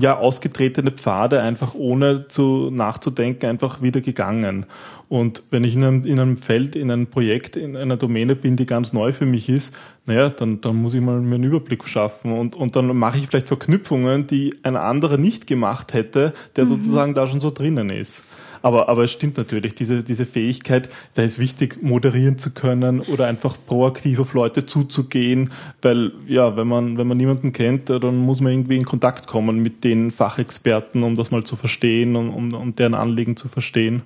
ja, 0.00 0.18
ausgetretene 0.18 0.90
Pfade 0.90 1.42
einfach 1.42 1.74
ohne 1.74 2.26
zu 2.26 2.70
nachzudenken 2.72 3.48
einfach 3.48 3.82
wieder 3.82 4.00
gegangen. 4.00 4.66
Und 5.08 5.42
wenn 5.50 5.64
ich 5.64 5.74
in 5.74 5.84
einem, 5.84 6.04
in 6.04 6.18
einem 6.18 6.36
Feld, 6.36 6.76
in 6.76 6.90
einem 6.90 7.08
Projekt, 7.08 7.56
in 7.56 7.76
einer 7.76 7.96
Domäne 7.96 8.36
bin, 8.36 8.56
die 8.56 8.66
ganz 8.66 8.92
neu 8.92 9.12
für 9.12 9.26
mich 9.26 9.48
ist, 9.48 9.76
naja, 10.06 10.28
dann, 10.28 10.60
dann 10.60 10.76
muss 10.76 10.94
ich 10.94 11.00
mal 11.00 11.20
mir 11.20 11.34
einen 11.34 11.44
Überblick 11.44 11.86
schaffen 11.86 12.32
und, 12.32 12.56
und 12.56 12.74
dann 12.76 12.96
mache 12.96 13.18
ich 13.18 13.26
vielleicht 13.26 13.48
Verknüpfungen, 13.48 14.26
die 14.26 14.54
ein 14.62 14.76
anderer 14.76 15.16
nicht 15.16 15.46
gemacht 15.46 15.94
hätte, 15.94 16.32
der 16.56 16.64
mhm. 16.64 16.68
sozusagen 16.68 17.14
da 17.14 17.26
schon 17.26 17.40
so 17.40 17.50
drinnen 17.50 17.90
ist. 17.90 18.22
Aber, 18.62 18.88
aber 18.88 19.04
es 19.04 19.12
stimmt 19.12 19.38
natürlich, 19.38 19.74
diese, 19.74 20.02
diese 20.02 20.26
Fähigkeit, 20.26 20.88
da 21.14 21.22
ist 21.22 21.38
wichtig, 21.38 21.82
moderieren 21.82 22.38
zu 22.38 22.50
können 22.50 23.00
oder 23.00 23.26
einfach 23.26 23.56
proaktiv 23.66 24.18
auf 24.18 24.34
Leute 24.34 24.66
zuzugehen, 24.66 25.50
weil, 25.82 26.12
ja, 26.26 26.56
wenn 26.56 26.68
man, 26.68 26.98
wenn 26.98 27.06
man 27.06 27.16
niemanden 27.16 27.52
kennt, 27.52 27.88
dann 27.88 28.18
muss 28.18 28.40
man 28.40 28.52
irgendwie 28.52 28.76
in 28.76 28.84
Kontakt 28.84 29.26
kommen 29.26 29.60
mit 29.60 29.84
den 29.84 30.10
Fachexperten, 30.10 31.02
um 31.02 31.16
das 31.16 31.30
mal 31.30 31.44
zu 31.44 31.56
verstehen 31.56 32.16
und 32.16 32.30
um, 32.30 32.52
um 32.52 32.76
deren 32.76 32.94
Anliegen 32.94 33.36
zu 33.36 33.48
verstehen. 33.48 34.02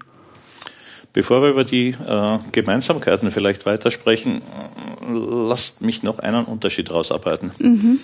Bevor 1.12 1.42
wir 1.42 1.50
über 1.50 1.62
die 1.62 1.90
äh, 1.90 2.38
Gemeinsamkeiten 2.50 3.30
vielleicht 3.30 3.66
weitersprechen, 3.66 4.42
lasst 5.09 5.80
mich 5.80 6.02
noch 6.02 6.18
einen 6.18 6.44
Unterschied 6.44 6.90
rausarbeiten. 6.90 7.52
Mhm. 7.59 8.00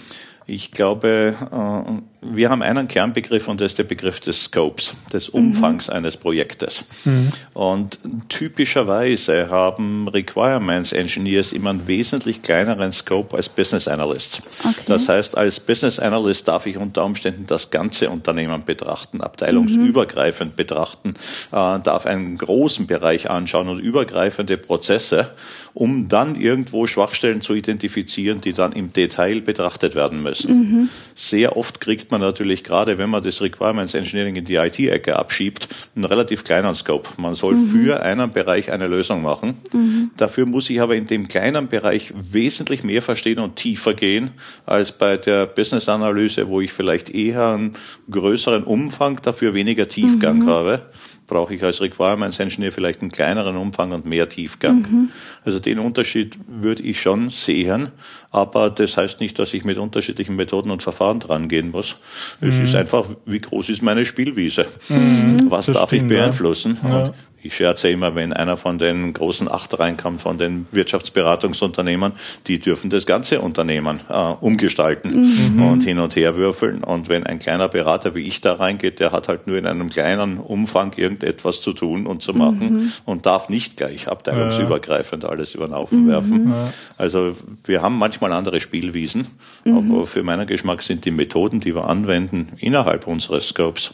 Ich 0.47 0.73
glaube, 0.73 1.35
äh, 1.53 2.03
wir 2.23 2.51
haben 2.51 2.63
einen 2.63 2.89
Kernbegriff 2.89 3.49
und 3.49 3.61
das 3.61 3.73
ist 3.73 3.79
der 3.79 3.85
Begriff 3.85 4.21
des 4.21 4.45
Scopes, 4.45 4.93
des 5.13 5.33
mhm. 5.33 5.41
Umfangs 5.41 5.89
mhm. 5.89 5.95
eines 5.95 6.17
Projektes. 6.17 6.85
Mhm. 7.05 7.33
Und 7.55 7.99
typischerweise 8.29 9.49
haben 9.49 10.09
Requirements 10.09 10.93
Engineers 10.93 11.53
immer 11.53 11.71
einen 11.71 11.87
wesentlich 11.87 12.43
kleineren 12.43 12.93
Scope 12.93 13.37
als 13.37 13.49
Business 13.49 13.89
Analysts. 13.89 14.43
Okay. 14.61 14.75
Das 14.87 15.09
heißt, 15.09 15.37
als 15.37 15.61
Business 15.61 15.99
Analyst 15.99 16.49
darf 16.49 16.67
ich 16.67 16.77
unter 16.77 17.05
Umständen 17.05 17.47
das 17.47 17.71
ganze 17.71 18.11
Unternehmen 18.11 18.65
betrachten, 18.65 19.21
abteilungsübergreifend 19.21 20.53
mhm. 20.53 20.57
betrachten, 20.57 21.15
äh, 21.53 21.81
darf 21.81 22.07
einen 22.07 22.37
großen 22.37 22.87
Bereich 22.87 23.31
anschauen 23.31 23.69
und 23.69 23.79
übergreifende 23.79 24.59
Prozesse, 24.59 25.31
um 25.75 26.09
dann 26.09 26.35
irgendwo 26.35 26.87
Schwachstellen 26.87 27.41
zu 27.43 27.55
identifizieren, 27.55 28.41
die 28.41 28.53
dann 28.53 28.73
im 28.73 28.93
Detail 28.93 29.41
betrachtet 29.41 29.95
werden 29.95 30.23
müssen. 30.23 30.59
Mhm. 30.59 30.89
Sehr 31.15 31.57
oft 31.57 31.81
kriegt 31.81 32.11
man 32.11 32.21
natürlich 32.21 32.65
gerade, 32.65 32.99
wenn 32.99 33.11
man 33.11 33.23
das 33.23 33.41
Requirements 33.41 33.95
Engineering 33.95 34.37
in 34.37 34.45
die 34.45 34.57
IT-Ecke 34.57 35.17
abschiebt, 35.17 35.69
einen 35.95 36.05
relativ 36.05 36.45
kleinen 36.45 36.75
Scope. 36.75 37.11
Man 37.19 37.35
soll 37.35 37.55
mhm. 37.55 37.69
für 37.69 38.03
einen 38.03 38.33
Bereich 38.33 38.71
eine 38.71 38.87
Lösung 38.87 39.23
machen. 39.23 39.59
Mhm. 39.73 40.11
Dafür 40.17 40.47
muss 40.47 40.71
ich 40.71 40.81
aber 40.81 40.97
in 40.97 41.07
dem 41.07 41.29
kleinen 41.29 41.69
Bereich 41.69 42.13
wesentlich 42.17 42.83
mehr 42.83 43.03
verstehen 43.03 43.39
und 43.39 43.57
tiefer 43.57 43.95
gehen 43.95 44.31
als 44.67 44.93
bei 44.93 45.17
der 45.17 45.47
Business-Analyse, 45.47 46.49
wo 46.49 46.61
ich 46.61 46.73
vielleicht 46.73 47.11
eher 47.11 47.49
einen 47.49 47.75
größeren 48.11 48.65
Umfang, 48.65 49.21
dafür 49.23 49.55
weniger 49.55 49.89
Tiefgang 49.89 50.41
mhm. 50.41 50.49
habe. 50.49 50.83
Brauche 51.31 51.55
ich 51.55 51.63
als 51.63 51.81
Requirements 51.81 52.39
Engineer 52.39 52.73
vielleicht 52.73 53.01
einen 53.01 53.11
kleineren 53.11 53.57
Umfang 53.57 53.93
und 53.93 54.05
mehr 54.05 54.29
Tiefgang. 54.29 54.83
Mhm. 54.83 55.11
Also 55.45 55.61
den 55.61 55.79
Unterschied 55.79 56.37
würde 56.47 56.83
ich 56.83 57.01
schon 57.01 57.31
sehen, 57.31 57.89
aber 58.31 58.69
das 58.69 58.97
heißt 58.99 59.21
nicht, 59.21 59.39
dass 59.39 59.55
ich 59.55 59.65
mit 59.65 59.79
unterschiedlichen 59.79 60.37
Methoden 60.37 60.71
und 60.71 60.83
Verfahren 60.83 61.21
dran 61.21 61.49
gehen 61.49 61.71
muss. 61.71 61.97
Es 62.41 62.57
mhm. 62.57 62.65
ist 62.65 62.75
einfach, 62.75 63.07
wie 63.25 63.41
groß 63.41 63.71
ist 63.71 63.81
meine 63.81 64.05
Spielwiese? 64.05 64.67
Mhm. 64.89 65.51
Was 65.51 65.67
das 65.67 65.77
darf 65.77 65.89
stimmt, 65.89 66.11
ich 66.11 66.19
beeinflussen? 66.19 66.77
Ja 66.87 67.15
ich 67.43 67.55
scherze 67.55 67.89
immer, 67.89 68.15
wenn 68.15 68.33
einer 68.33 68.57
von 68.57 68.79
den 68.79 69.13
großen 69.13 69.51
acht 69.51 69.79
reinkommt, 69.79 70.21
von 70.23 70.37
den 70.37 70.67
Wirtschaftsberatungsunternehmen, 70.73 72.13
die 72.47 72.59
dürfen 72.59 72.91
das 72.91 73.07
ganze 73.07 73.41
Unternehmen 73.41 74.01
äh, 74.09 74.15
umgestalten 74.15 75.55
mhm. 75.57 75.63
und 75.63 75.83
hin 75.83 75.99
und 75.99 76.17
her 76.17 76.37
würfeln. 76.37 76.85
Und 76.85 77.09
wenn 77.09 77.25
ein 77.25 77.39
kleiner 77.39 77.69
Berater 77.69 78.15
wie 78.15 78.27
ich 78.27 78.41
da 78.41 78.55
reingeht, 78.55 79.01
der 79.01 79.13
hat 79.13 79.29
halt 79.29 79.47
nur 79.47 79.57
in 79.57 79.67
einem 79.67 79.89
kleinen 79.89 80.39
Umfang 80.39 80.93
irgendetwas 80.97 81.61
zu 81.61 81.73
tun 81.73 82.07
und 82.07 82.21
zu 82.23 82.35
machen 82.35 82.73
mhm. 82.73 82.93
und 83.07 83.25
darf 83.27 83.49
nicht 83.49 83.79
gleich 83.79 84.09
abteilungsübergreifend 84.09 85.25
alles 85.25 85.55
über 85.55 85.67
den 85.67 85.75
Haufen 85.75 86.05
mhm. 86.05 86.09
werfen. 86.09 86.55
Also 86.99 87.37
wir 87.65 87.81
haben 87.81 87.97
manchmal 87.97 88.33
andere 88.33 88.61
Spielwiesen, 88.61 89.27
mhm. 89.65 89.93
aber 89.95 90.07
für 90.07 90.23
meinen 90.23 90.47
Geschmack 90.47 90.83
sind 90.83 91.05
die 91.07 91.11
Methoden, 91.11 91.61
die 91.61 91.75
wir 91.75 91.89
anwenden, 91.89 92.53
innerhalb 92.59 93.07
unseres 93.07 93.49
Scopes 93.49 93.93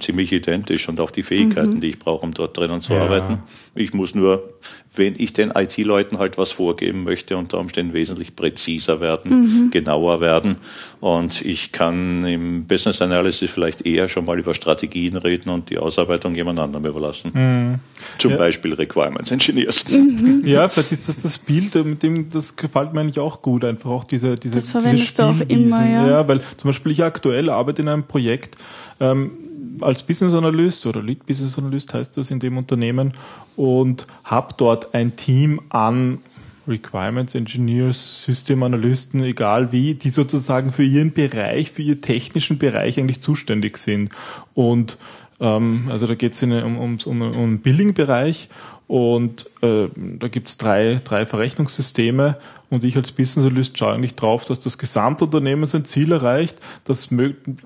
ziemlich 0.00 0.32
identisch 0.32 0.88
und 0.88 1.00
auch 1.00 1.10
die 1.10 1.22
Fähigkeiten, 1.22 1.74
mhm. 1.74 1.80
die 1.80 1.90
ich 1.90 1.98
brauche, 1.98 2.24
um 2.24 2.34
dort 2.34 2.56
drinnen 2.56 2.73
zu 2.80 2.94
ja. 2.94 3.02
arbeiten. 3.02 3.38
Ich 3.74 3.92
muss 3.92 4.14
nur, 4.14 4.54
wenn 4.94 5.14
ich 5.18 5.32
den 5.32 5.50
IT-Leuten 5.50 6.18
halt 6.18 6.38
was 6.38 6.52
vorgeben 6.52 7.04
möchte, 7.04 7.36
unter 7.36 7.58
Umständen 7.58 7.92
wesentlich 7.92 8.36
präziser 8.36 9.00
werden, 9.00 9.30
mhm. 9.30 9.70
genauer 9.70 10.20
werden. 10.20 10.56
Und 11.00 11.44
ich 11.44 11.72
kann 11.72 12.24
im 12.24 12.66
Business 12.66 13.02
Analysis 13.02 13.50
vielleicht 13.50 13.84
eher 13.84 14.08
schon 14.08 14.24
mal 14.24 14.38
über 14.38 14.54
Strategien 14.54 15.16
reden 15.16 15.50
und 15.50 15.70
die 15.70 15.78
Ausarbeitung 15.78 16.34
jemand 16.34 16.58
anderem 16.60 16.86
überlassen. 16.86 17.30
Mhm. 17.34 17.80
Zum 18.18 18.32
ja. 18.32 18.36
Beispiel 18.36 18.74
Requirements 18.74 19.30
Engineers. 19.30 19.84
Mhm. 19.88 20.42
Ja, 20.44 20.68
vielleicht 20.68 20.92
ist 20.92 21.08
das 21.08 21.22
das 21.22 21.38
Bild, 21.38 21.74
mit 21.84 22.02
dem, 22.02 22.30
das 22.30 22.54
gefällt 22.54 22.92
mir 22.92 23.00
eigentlich 23.00 23.18
auch 23.18 23.42
gut, 23.42 23.64
einfach 23.64 23.90
auch 23.90 24.04
diese, 24.04 24.36
diese, 24.36 24.56
das 24.56 24.68
verwendest 24.68 25.18
diese 25.18 25.34
du 25.34 25.42
auch 25.44 25.48
immer, 25.48 25.84
ja. 25.84 26.06
ja. 26.06 26.28
weil 26.28 26.40
zum 26.56 26.68
Beispiel 26.68 26.92
ich 26.92 27.02
aktuell 27.02 27.50
arbeite 27.50 27.82
in 27.82 27.88
einem 27.88 28.04
Projekt, 28.04 28.56
ähm, 29.00 29.32
als 29.80 30.02
Business 30.02 30.34
Analyst 30.34 30.86
oder 30.86 31.02
Lead 31.02 31.26
Business 31.26 31.58
Analyst 31.58 31.94
heißt 31.94 32.16
das 32.16 32.30
in 32.30 32.40
dem 32.40 32.56
Unternehmen 32.56 33.12
und 33.56 34.06
habe 34.24 34.54
dort 34.56 34.94
ein 34.94 35.16
Team 35.16 35.60
an 35.68 36.18
Requirements 36.66 37.34
Engineers, 37.34 38.22
Systemanalysten, 38.22 39.22
egal 39.22 39.70
wie, 39.72 39.94
die 39.94 40.08
sozusagen 40.08 40.72
für 40.72 40.84
ihren 40.84 41.12
Bereich, 41.12 41.70
für 41.70 41.82
ihren 41.82 42.00
technischen 42.00 42.58
Bereich 42.58 42.98
eigentlich 42.98 43.20
zuständig 43.20 43.76
sind. 43.76 44.10
Und 44.54 44.96
ähm, 45.40 45.88
also 45.90 46.06
da 46.06 46.14
geht 46.14 46.32
es 46.32 46.42
um, 46.42 46.52
um, 46.52 46.98
um, 47.04 47.22
um 47.22 47.32
den 47.32 47.58
Billing-Bereich 47.60 48.48
und 48.86 49.46
äh, 49.62 49.88
da 49.96 50.28
gibt 50.28 50.48
es 50.48 50.56
drei, 50.56 51.00
drei 51.02 51.26
Verrechnungssysteme 51.26 52.36
und 52.74 52.84
ich 52.84 52.96
als 52.96 53.12
Business 53.12 53.46
Analyst 53.46 53.78
schaue 53.78 53.94
eigentlich 53.94 54.14
drauf, 54.14 54.44
dass 54.44 54.60
das 54.60 54.78
Gesamtunternehmen 54.78 55.64
sein 55.64 55.84
Ziel 55.84 56.12
erreicht, 56.12 56.56
dass 56.84 57.08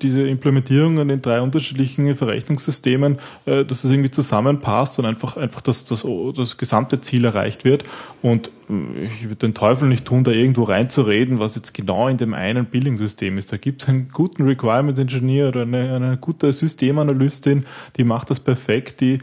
diese 0.03 0.29
Implementierung 0.29 0.99
an 0.99 1.09
den 1.09 1.23
drei 1.23 1.41
unterschiedlichen 1.41 2.15
Verrechnungssystemen, 2.15 3.19
äh, 3.47 3.65
dass 3.65 3.83
das 3.83 3.91
irgendwie 3.91 4.11
zusammenpasst 4.11 4.99
und 4.99 5.07
einfach, 5.07 5.37
einfach 5.37 5.61
dass 5.61 5.85
das, 5.85 6.07
das 6.37 6.57
gesamte 6.57 7.01
Ziel 7.01 7.25
erreicht 7.25 7.65
wird. 7.65 7.85
Und 8.23 8.51
äh, 8.69 9.05
ich 9.05 9.25
würde 9.25 9.37
den 9.37 9.55
Teufel 9.55 9.89
nicht 9.89 10.05
tun, 10.05 10.25
da 10.25 10.31
irgendwo 10.31 10.65
reinzureden, 10.65 11.41
was 11.41 11.57
jetzt 11.57 11.75
genau 11.75 12.09
in 12.09 12.17
dem 12.17 12.35
einen 12.35 12.67
Billing-System 12.67 13.39
ist. 13.39 13.53
Da 13.53 13.57
gibt 13.57 13.83
es 13.83 13.89
einen 13.89 14.11
guten 14.11 14.45
Requirement 14.45 14.99
Engineer 14.99 15.49
oder 15.49 15.63
eine, 15.63 15.95
eine 15.97 16.17
gute 16.19 16.53
Systemanalystin, 16.53 17.65
die 17.97 18.05
macht 18.05 18.31
das 18.31 18.41
perfekt, 18.41 19.01
die 19.01 19.19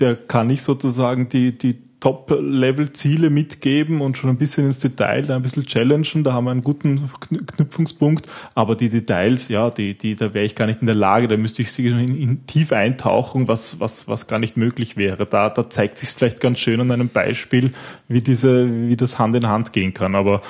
der 0.00 0.16
kann 0.16 0.46
nicht 0.46 0.62
sozusagen 0.62 1.28
die, 1.28 1.56
die 1.56 1.78
Top-Level-Ziele 2.00 3.28
mitgeben 3.28 4.00
und 4.00 4.16
schon 4.16 4.30
ein 4.30 4.38
bisschen 4.38 4.66
ins 4.66 4.78
Detail, 4.78 5.22
da 5.22 5.36
ein 5.36 5.42
bisschen 5.42 5.64
challengen, 5.64 6.24
da 6.24 6.32
haben 6.32 6.44
wir 6.44 6.50
einen 6.50 6.62
guten 6.62 7.08
Knüpfungspunkt, 7.46 8.26
aber 8.54 8.74
die 8.74 8.88
Details, 8.88 9.48
ja, 9.48 9.70
die, 9.70 9.96
die, 9.96 10.16
da 10.16 10.32
wäre 10.32 10.46
ich 10.46 10.54
gar 10.54 10.66
nicht 10.66 10.80
in 10.80 10.86
der 10.86 10.96
Lage, 10.96 11.28
da 11.28 11.36
müsste 11.36 11.60
ich 11.62 11.78
in, 11.78 12.16
in 12.16 12.46
tief 12.46 12.72
eintauchen, 12.72 13.48
was, 13.48 13.80
was, 13.80 14.08
was 14.08 14.26
gar 14.26 14.38
nicht 14.38 14.56
möglich 14.56 14.96
wäre. 14.96 15.26
Da, 15.26 15.50
da 15.50 15.68
zeigt 15.68 15.98
sich 15.98 16.08
vielleicht 16.08 16.40
ganz 16.40 16.58
schön 16.58 16.80
an 16.80 16.90
einem 16.90 17.10
Beispiel, 17.10 17.72
wie 18.08 18.22
diese, 18.22 18.88
wie 18.88 18.96
das 18.96 19.18
Hand 19.18 19.36
in 19.36 19.46
Hand 19.46 19.72
gehen 19.72 19.92
kann, 19.92 20.14
aber 20.14 20.40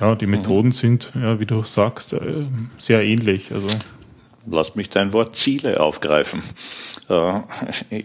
ja, 0.00 0.14
die 0.14 0.26
Methoden 0.26 0.68
mhm. 0.68 0.72
sind, 0.72 1.12
ja, 1.14 1.40
wie 1.40 1.46
du 1.46 1.62
sagst, 1.64 2.12
äh, 2.12 2.46
sehr 2.78 3.04
ähnlich, 3.04 3.52
also. 3.52 3.68
Lass 4.46 4.74
mich 4.74 4.90
dein 4.90 5.12
Wort 5.12 5.36
Ziele 5.36 5.80
aufgreifen. 5.80 6.42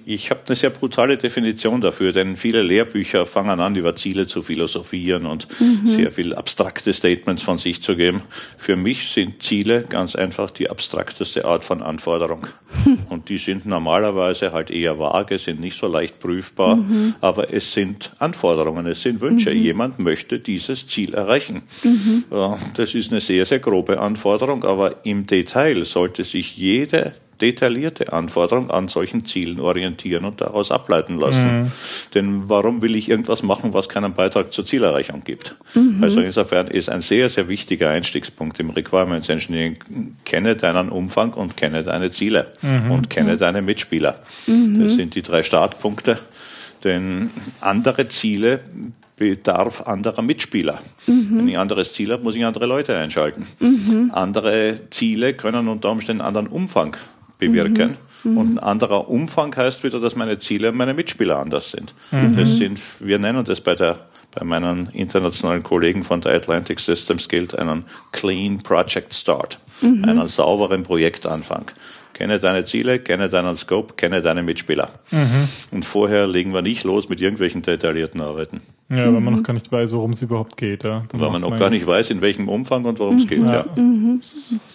Ich 0.05 0.29
habe 0.29 0.41
eine 0.47 0.55
sehr 0.55 0.69
brutale 0.69 1.17
Definition 1.17 1.81
dafür, 1.81 2.11
denn 2.11 2.35
viele 2.35 2.61
Lehrbücher 2.61 3.25
fangen 3.25 3.59
an, 3.59 3.75
über 3.75 3.95
Ziele 3.95 4.27
zu 4.27 4.41
philosophieren 4.41 5.25
und 5.25 5.47
mhm. 5.59 5.87
sehr 5.87 6.11
viel 6.11 6.35
abstrakte 6.35 6.93
Statements 6.93 7.41
von 7.41 7.57
sich 7.57 7.81
zu 7.81 7.95
geben. 7.95 8.21
Für 8.57 8.75
mich 8.75 9.11
sind 9.11 9.41
Ziele 9.41 9.83
ganz 9.83 10.15
einfach 10.15 10.51
die 10.51 10.69
abstrakteste 10.69 11.45
Art 11.45 11.63
von 11.63 11.81
Anforderung. 11.81 12.47
Und 13.09 13.29
die 13.29 13.37
sind 13.37 13.65
normalerweise 13.65 14.51
halt 14.51 14.71
eher 14.71 14.99
vage, 14.99 15.39
sind 15.39 15.61
nicht 15.61 15.79
so 15.79 15.87
leicht 15.87 16.19
prüfbar, 16.19 16.75
mhm. 16.75 17.15
aber 17.21 17.53
es 17.53 17.73
sind 17.73 18.11
Anforderungen, 18.19 18.85
es 18.87 19.01
sind 19.01 19.21
Wünsche. 19.21 19.51
Mhm. 19.51 19.61
Jemand 19.61 19.99
möchte 19.99 20.39
dieses 20.39 20.87
Ziel 20.87 21.13
erreichen. 21.13 21.63
Mhm. 21.83 22.25
Das 22.75 22.93
ist 22.93 23.11
eine 23.11 23.21
sehr, 23.21 23.45
sehr 23.45 23.59
grobe 23.59 23.99
Anforderung, 23.99 24.65
aber 24.65 25.05
im 25.05 25.27
Detail 25.27 25.85
sollte 25.85 26.23
sich 26.25 26.57
jede 26.57 27.13
detaillierte 27.41 28.13
Anforderung 28.13 28.69
an 28.69 28.87
solchen 28.87 29.25
Zielen 29.25 29.59
orientieren 29.59 30.25
und 30.25 30.41
daraus 30.41 30.71
ableiten 30.71 31.19
lassen. 31.19 31.61
Mhm. 31.61 31.71
Denn 32.13 32.49
warum 32.49 32.81
will 32.81 32.95
ich 32.95 33.09
irgendwas 33.09 33.43
machen, 33.43 33.73
was 33.73 33.89
keinen 33.89 34.13
Beitrag 34.13 34.53
zur 34.53 34.65
Zielerreichung 34.65 35.21
gibt? 35.23 35.55
Mhm. 35.73 36.03
Also 36.03 36.19
insofern 36.21 36.67
ist 36.67 36.89
ein 36.89 37.01
sehr, 37.01 37.29
sehr 37.29 37.47
wichtiger 37.47 37.89
Einstiegspunkt 37.89 38.59
im 38.59 38.69
Requirements 38.69 39.29
Engineering, 39.29 39.77
kenne 40.25 40.55
deinen 40.55 40.89
Umfang 40.89 41.33
und 41.33 41.57
kenne 41.57 41.83
deine 41.83 42.11
Ziele 42.11 42.47
mhm. 42.61 42.91
und 42.91 43.09
kenne 43.09 43.37
deine 43.37 43.61
Mitspieler. 43.61 44.19
Mhm. 44.47 44.83
Das 44.83 44.95
sind 44.95 45.15
die 45.15 45.21
drei 45.21 45.43
Startpunkte. 45.43 46.19
Denn 46.83 47.31
andere 47.59 48.07
Ziele 48.07 48.61
bedarf 49.17 49.81
anderer 49.81 50.21
Mitspieler. 50.21 50.79
Mhm. 51.07 51.29
Wenn 51.31 51.47
ich 51.47 51.55
ein 51.55 51.61
anderes 51.61 51.93
Ziel 51.93 52.11
habe, 52.11 52.23
muss 52.23 52.35
ich 52.35 52.45
andere 52.45 52.67
Leute 52.67 52.95
einschalten. 52.95 53.47
Mhm. 53.59 54.11
Andere 54.13 54.79
Ziele 54.91 55.33
können 55.33 55.67
unter 55.67 55.89
Umständen 55.89 56.21
einen 56.21 56.27
anderen 56.27 56.47
Umfang 56.47 56.95
bewirken. 57.39 57.97
Mhm. 58.23 58.31
mhm. 58.31 58.37
Und 58.37 58.47
ein 58.55 58.59
anderer 58.59 59.09
Umfang 59.09 59.55
heißt 59.55 59.83
wieder, 59.83 59.99
dass 59.99 60.15
meine 60.15 60.39
Ziele 60.39 60.69
und 60.69 60.77
meine 60.77 60.93
Mitspieler 60.93 61.39
anders 61.39 61.71
sind. 61.71 61.93
Mhm. 62.11 62.35
Das 62.35 62.57
sind, 62.57 62.79
wir 62.99 63.19
nennen 63.19 63.45
das 63.45 63.61
bei 63.61 63.75
der 63.75 63.99
bei 64.37 64.45
meinen 64.45 64.89
internationalen 64.89 65.63
Kollegen 65.63 66.03
von 66.03 66.21
der 66.21 66.33
Atlantic 66.33 66.79
Systems 66.79 67.27
gilt 67.27 67.57
einen 67.57 67.85
Clean 68.11 68.57
Project 68.57 69.13
Start, 69.15 69.57
mhm. 69.81 70.03
einen 70.03 70.27
sauberen 70.27 70.83
Projektanfang. 70.83 71.71
Kenne 72.17 72.39
deine 72.39 72.65
Ziele, 72.65 72.97
kenne 72.97 73.29
deinen 73.29 73.55
Scope, 73.57 73.93
kenne 73.93 74.23
deine 74.23 74.41
Mitspieler. 74.41 74.89
Mhm. 75.11 75.47
Und 75.69 75.85
vorher 75.85 76.25
legen 76.25 76.51
wir 76.51 76.63
nicht 76.63 76.83
los 76.83 77.09
mit 77.09 77.21
irgendwelchen 77.21 77.61
detaillierten 77.61 78.21
Arbeiten. 78.21 78.61
Ja, 78.89 79.05
weil 79.05 79.19
man 79.19 79.35
noch 79.35 79.43
gar 79.43 79.51
nicht 79.51 79.69
weiß, 79.69 79.91
worum 79.91 80.11
es 80.11 80.21
überhaupt 80.21 80.55
geht. 80.55 80.85
Ja. 80.85 81.03
Dann 81.09 81.19
weil 81.19 81.29
man 81.29 81.41
noch 81.41 81.59
gar 81.59 81.69
nicht 81.69 81.85
weiß, 81.85 82.09
in 82.09 82.21
welchem 82.21 82.47
Umfang 82.47 82.85
und 82.85 82.99
worum 82.99 83.17
es 83.17 83.25
mhm. 83.25 83.27
geht. 83.27 83.43
Ja. 83.43 83.65
Mhm. 83.75 84.21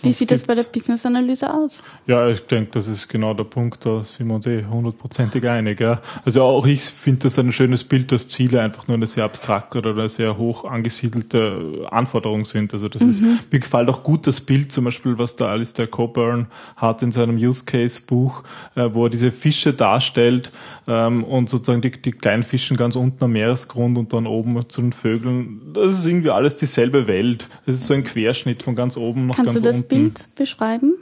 Wie 0.03 0.12
sieht 0.12 0.30
das 0.30 0.43
bei 0.43 0.55
der 0.55 0.64
Business-Analyse 0.64 1.53
aus? 1.53 1.82
Ja, 2.07 2.28
ich 2.28 2.40
denke, 2.40 2.72
das 2.72 2.88
ist 2.88 3.09
genau 3.09 3.32
der 3.32 3.45
Punkt, 3.45 3.86
da 3.86 4.03
sind 4.03 4.26
wir 4.26 4.34
uns 4.34 4.47
eh 4.47 4.66
hundertprozentig 4.66 5.49
einig. 5.49 5.80
Ja. 5.80 6.03
Also 6.26 6.43
auch 6.43 6.66
ich 6.66 6.82
finde 6.82 7.20
das 7.20 7.38
ein 7.38 7.53
schönes 7.53 7.84
Bild, 7.84 8.12
dass 8.12 8.28
Ziele 8.28 8.61
einfach 8.61 8.86
nur 8.86 8.99
eine 8.99 9.07
sehr 9.07 9.24
abstrakte 9.24 9.78
oder 9.78 9.93
eine 9.93 10.11
sehr 10.11 10.36
hoch 10.36 10.66
angesiedelte 10.66 11.86
Anforderung 11.90 12.45
sind. 12.45 12.74
Also 12.74 12.90
das 12.90 13.03
mhm. 13.03 13.11
ist, 13.11 13.22
mir 13.22 13.61
gefällt 13.61 13.88
auch 13.88 14.03
gut 14.03 14.26
das 14.26 14.43
Bild, 14.43 14.72
zum 14.72 14.84
Beispiel, 14.84 15.16
was 15.16 15.36
da 15.36 15.47
Alistair 15.47 15.86
Coburn 15.86 16.49
hat 16.76 17.01
in 17.01 17.12
seinem 17.12 17.31
Use-Case-Buch, 17.36 18.44
äh, 18.74 18.88
wo 18.92 19.04
er 19.04 19.10
diese 19.10 19.32
Fische 19.32 19.72
darstellt 19.72 20.52
ähm, 20.86 21.24
und 21.24 21.48
sozusagen 21.50 21.82
die, 21.82 21.90
die 21.90 22.12
kleinen 22.12 22.42
Fischen 22.42 22.76
ganz 22.76 22.96
unten 22.96 23.24
am 23.24 23.32
Meeresgrund 23.32 23.98
und 23.98 24.12
dann 24.12 24.26
oben 24.26 24.68
zu 24.68 24.80
den 24.80 24.92
Vögeln. 24.92 25.72
Das 25.74 25.98
ist 25.98 26.06
irgendwie 26.06 26.30
alles 26.30 26.56
dieselbe 26.56 27.06
Welt. 27.06 27.48
Das 27.66 27.76
ist 27.76 27.86
so 27.86 27.94
ein 27.94 28.04
Querschnitt 28.04 28.62
von 28.62 28.74
ganz 28.74 28.96
oben 28.96 29.26
nach 29.26 29.36
Kannst 29.36 29.54
ganz 29.54 29.64
unten. 29.64 29.88
Kannst 29.88 29.92
du 29.92 29.96
das 29.96 30.24
Bild 30.24 30.34
beschreiben? 30.34 30.94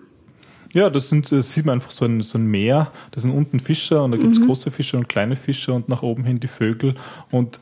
Ja, 0.72 0.88
das, 0.88 1.08
sind, 1.08 1.32
das 1.32 1.52
sieht 1.52 1.66
man 1.66 1.74
einfach 1.74 1.90
so 1.90 2.04
ein, 2.04 2.22
so 2.22 2.38
ein 2.38 2.46
Meer. 2.46 2.92
Das 3.10 3.22
sind 3.22 3.32
unten 3.32 3.58
Fische 3.58 4.00
und 4.02 4.12
da 4.12 4.16
gibt 4.16 4.32
es 4.32 4.38
mhm. 4.38 4.46
große 4.46 4.70
Fische 4.70 4.96
und 4.96 5.08
kleine 5.08 5.36
Fische 5.36 5.72
und 5.72 5.88
nach 5.88 6.02
oben 6.02 6.24
hin 6.24 6.38
die 6.38 6.46
Vögel. 6.46 6.94
Und 7.30 7.58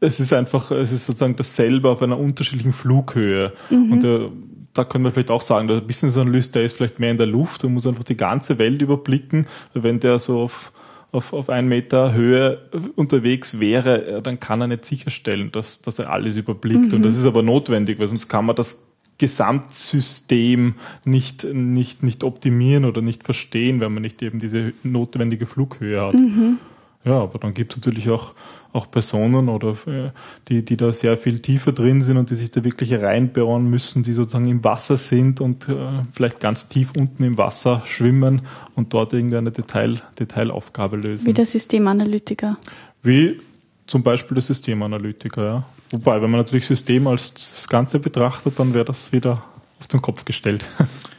es 0.00 0.20
ist 0.20 0.32
einfach, 0.32 0.70
es 0.70 0.92
ist 0.92 1.06
sozusagen 1.06 1.36
dasselbe 1.36 1.88
auf 1.88 2.02
einer 2.02 2.18
unterschiedlichen 2.18 2.72
Flughöhe. 2.72 3.52
Mhm. 3.70 3.92
Und 3.92 4.02
der, 4.02 4.30
da 4.76 4.84
können 4.84 5.04
wir 5.04 5.12
vielleicht 5.12 5.30
auch 5.30 5.40
sagen, 5.40 5.68
der 5.68 5.80
Business 5.80 6.16
Analyst, 6.16 6.54
der 6.54 6.64
ist 6.64 6.76
vielleicht 6.76 6.98
mehr 6.98 7.10
in 7.10 7.16
der 7.16 7.26
Luft 7.26 7.64
und 7.64 7.74
muss 7.74 7.86
einfach 7.86 8.04
die 8.04 8.16
ganze 8.16 8.58
Welt 8.58 8.82
überblicken. 8.82 9.46
Wenn 9.74 10.00
der 10.00 10.18
so 10.18 10.40
auf 10.40 10.72
auf, 11.12 11.32
auf 11.32 11.48
einen 11.48 11.68
Meter 11.68 12.12
Höhe 12.12 12.68
unterwegs 12.94 13.58
wäre, 13.58 14.20
dann 14.22 14.38
kann 14.38 14.60
er 14.60 14.66
nicht 14.66 14.84
sicherstellen, 14.84 15.50
dass, 15.50 15.80
dass 15.80 15.98
er 15.98 16.10
alles 16.10 16.36
überblickt. 16.36 16.88
Mhm. 16.88 16.94
Und 16.94 17.02
das 17.04 17.16
ist 17.16 17.24
aber 17.24 17.42
notwendig, 17.42 17.98
weil 17.98 18.08
sonst 18.08 18.28
kann 18.28 18.44
man 18.44 18.56
das 18.56 18.82
Gesamtsystem 19.18 20.74
nicht, 21.04 21.44
nicht, 21.44 22.02
nicht 22.02 22.22
optimieren 22.22 22.84
oder 22.84 23.00
nicht 23.00 23.24
verstehen, 23.24 23.80
wenn 23.80 23.94
man 23.94 24.02
nicht 24.02 24.20
eben 24.20 24.38
diese 24.38 24.74
notwendige 24.82 25.46
Flughöhe 25.46 26.02
hat. 26.02 26.14
Mhm. 26.14 26.58
Ja, 27.06 27.20
aber 27.20 27.38
dann 27.38 27.54
gibt 27.54 27.72
es 27.72 27.78
natürlich 27.78 28.10
auch, 28.10 28.34
auch 28.72 28.90
Personen 28.90 29.48
oder 29.48 29.76
äh, 29.86 30.10
die, 30.48 30.64
die 30.64 30.76
da 30.76 30.92
sehr 30.92 31.16
viel 31.16 31.38
tiefer 31.38 31.70
drin 31.70 32.02
sind 32.02 32.16
und 32.16 32.30
die 32.30 32.34
sich 32.34 32.50
da 32.50 32.64
wirklich 32.64 32.92
reinbauen 32.94 33.70
müssen, 33.70 34.02
die 34.02 34.12
sozusagen 34.12 34.46
im 34.46 34.64
Wasser 34.64 34.96
sind 34.96 35.40
und 35.40 35.68
äh, 35.68 35.74
vielleicht 36.12 36.40
ganz 36.40 36.68
tief 36.68 36.90
unten 36.98 37.22
im 37.22 37.38
Wasser 37.38 37.84
schwimmen 37.86 38.42
und 38.74 38.92
dort 38.92 39.12
irgendeine 39.12 39.52
Detail, 39.52 40.02
Detailaufgabe 40.18 40.96
lösen. 40.96 41.26
Wie 41.28 41.32
der 41.32 41.46
Systemanalytiker. 41.46 42.58
Wie 43.02 43.38
zum 43.86 44.02
Beispiel 44.02 44.34
der 44.34 44.42
Systemanalytiker, 44.42 45.44
ja. 45.44 45.64
Wobei, 45.92 46.20
wenn 46.20 46.30
man 46.32 46.40
natürlich 46.40 46.66
System 46.66 47.06
als 47.06 47.34
das 47.34 47.68
Ganze 47.68 48.00
betrachtet, 48.00 48.58
dann 48.58 48.74
wäre 48.74 48.84
das 48.84 49.12
wieder 49.12 49.44
auf 49.78 49.86
den 49.86 50.02
Kopf 50.02 50.24
gestellt. 50.24 50.66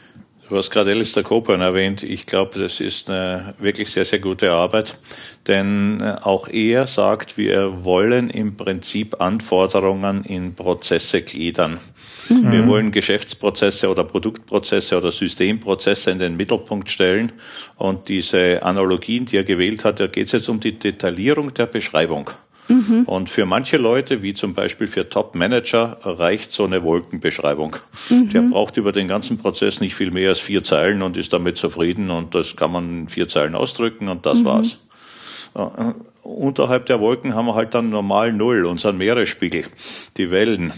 Du 0.50 0.56
hast 0.56 0.72
gerade 0.72 0.92
Alistair 0.92 1.24
Coburn 1.24 1.60
erwähnt. 1.60 2.04
Ich 2.04 2.26
glaube, 2.26 2.58
das 2.58 2.80
ist 2.80 3.10
eine 3.10 3.54
wirklich 3.60 3.90
sehr, 3.90 4.06
sehr 4.06 4.20
gute 4.20 4.52
Arbeit, 4.52 4.98
denn 5.46 6.00
äh, 6.00 6.16
auch 6.22 6.48
er 6.48 6.88
sagt, 6.88 7.38
wir 7.38 7.84
wollen 7.84 8.30
im 8.30 8.56
Prinzip 8.56 9.20
Anforderungen 9.20 10.24
in 10.24 10.56
Prozesse 10.56 11.22
gliedern. 11.22 11.80
Mhm. 12.30 12.52
Wir 12.52 12.68
wollen 12.68 12.92
Geschäftsprozesse 12.92 13.90
oder 13.90 14.06
Produktprozesse 14.06 14.98
oder 14.98 15.12
Systemprozesse 15.12 16.12
in 16.12 16.20
den 16.20 16.38
Mittelpunkt 16.38 16.90
stellen. 16.90 17.34
Und 17.76 18.08
diese 18.08 18.64
Analogien, 18.64 19.26
die 19.26 19.36
er 19.36 19.44
gewählt 19.44 19.84
hat, 19.84 20.00
da 20.00 20.08
geht 20.08 20.28
es 20.28 20.32
jetzt 20.32 20.48
um 20.48 20.62
die 20.62 20.80
Detaillierung 20.80 21.54
der 21.54 21.66
Beschreibung. 21.66 22.30
Mhm. 22.68 23.04
Und 23.06 23.30
für 23.30 23.46
manche 23.46 23.78
Leute, 23.78 24.22
wie 24.22 24.34
zum 24.34 24.54
Beispiel 24.54 24.88
für 24.88 25.08
Top-Manager, 25.10 25.98
reicht 26.04 26.52
so 26.52 26.66
eine 26.66 26.84
Wolkenbeschreibung. 26.84 27.78
Mhm. 28.10 28.30
Der 28.30 28.42
braucht 28.42 28.78
über 28.78 28.92
den 28.92 29.08
ganzen 29.08 29.38
Prozess 29.38 29.80
nicht 29.80 29.96
viel 29.96 30.12
mehr 30.12 30.30
als 30.30 30.40
vier 30.40 30.64
Zeilen 30.64 31.02
und 31.02 31.18
ist 31.18 31.34
damit 31.34 31.58
zufrieden 31.58 32.10
und 32.10 32.36
das 32.36 32.56
kann 32.56 32.72
man 32.72 32.90
in 32.90 33.10
vier 33.10 33.28
Zeilen 33.28 33.56
ausdrücken 33.56 34.10
und 34.10 34.26
das 34.26 34.40
mhm. 34.40 34.46
war's 34.46 34.78
unterhalb 36.28 36.86
der 36.88 37.00
Wolken 37.00 37.36
haben 37.36 37.46
wir 37.46 37.56
halt 37.56 37.74
dann 37.74 37.90
normal 37.90 38.34
Null, 38.34 38.66
unseren 38.66 38.98
Meeresspiegel, 38.98 39.66
die 40.18 40.30
Wellen. 40.30 40.74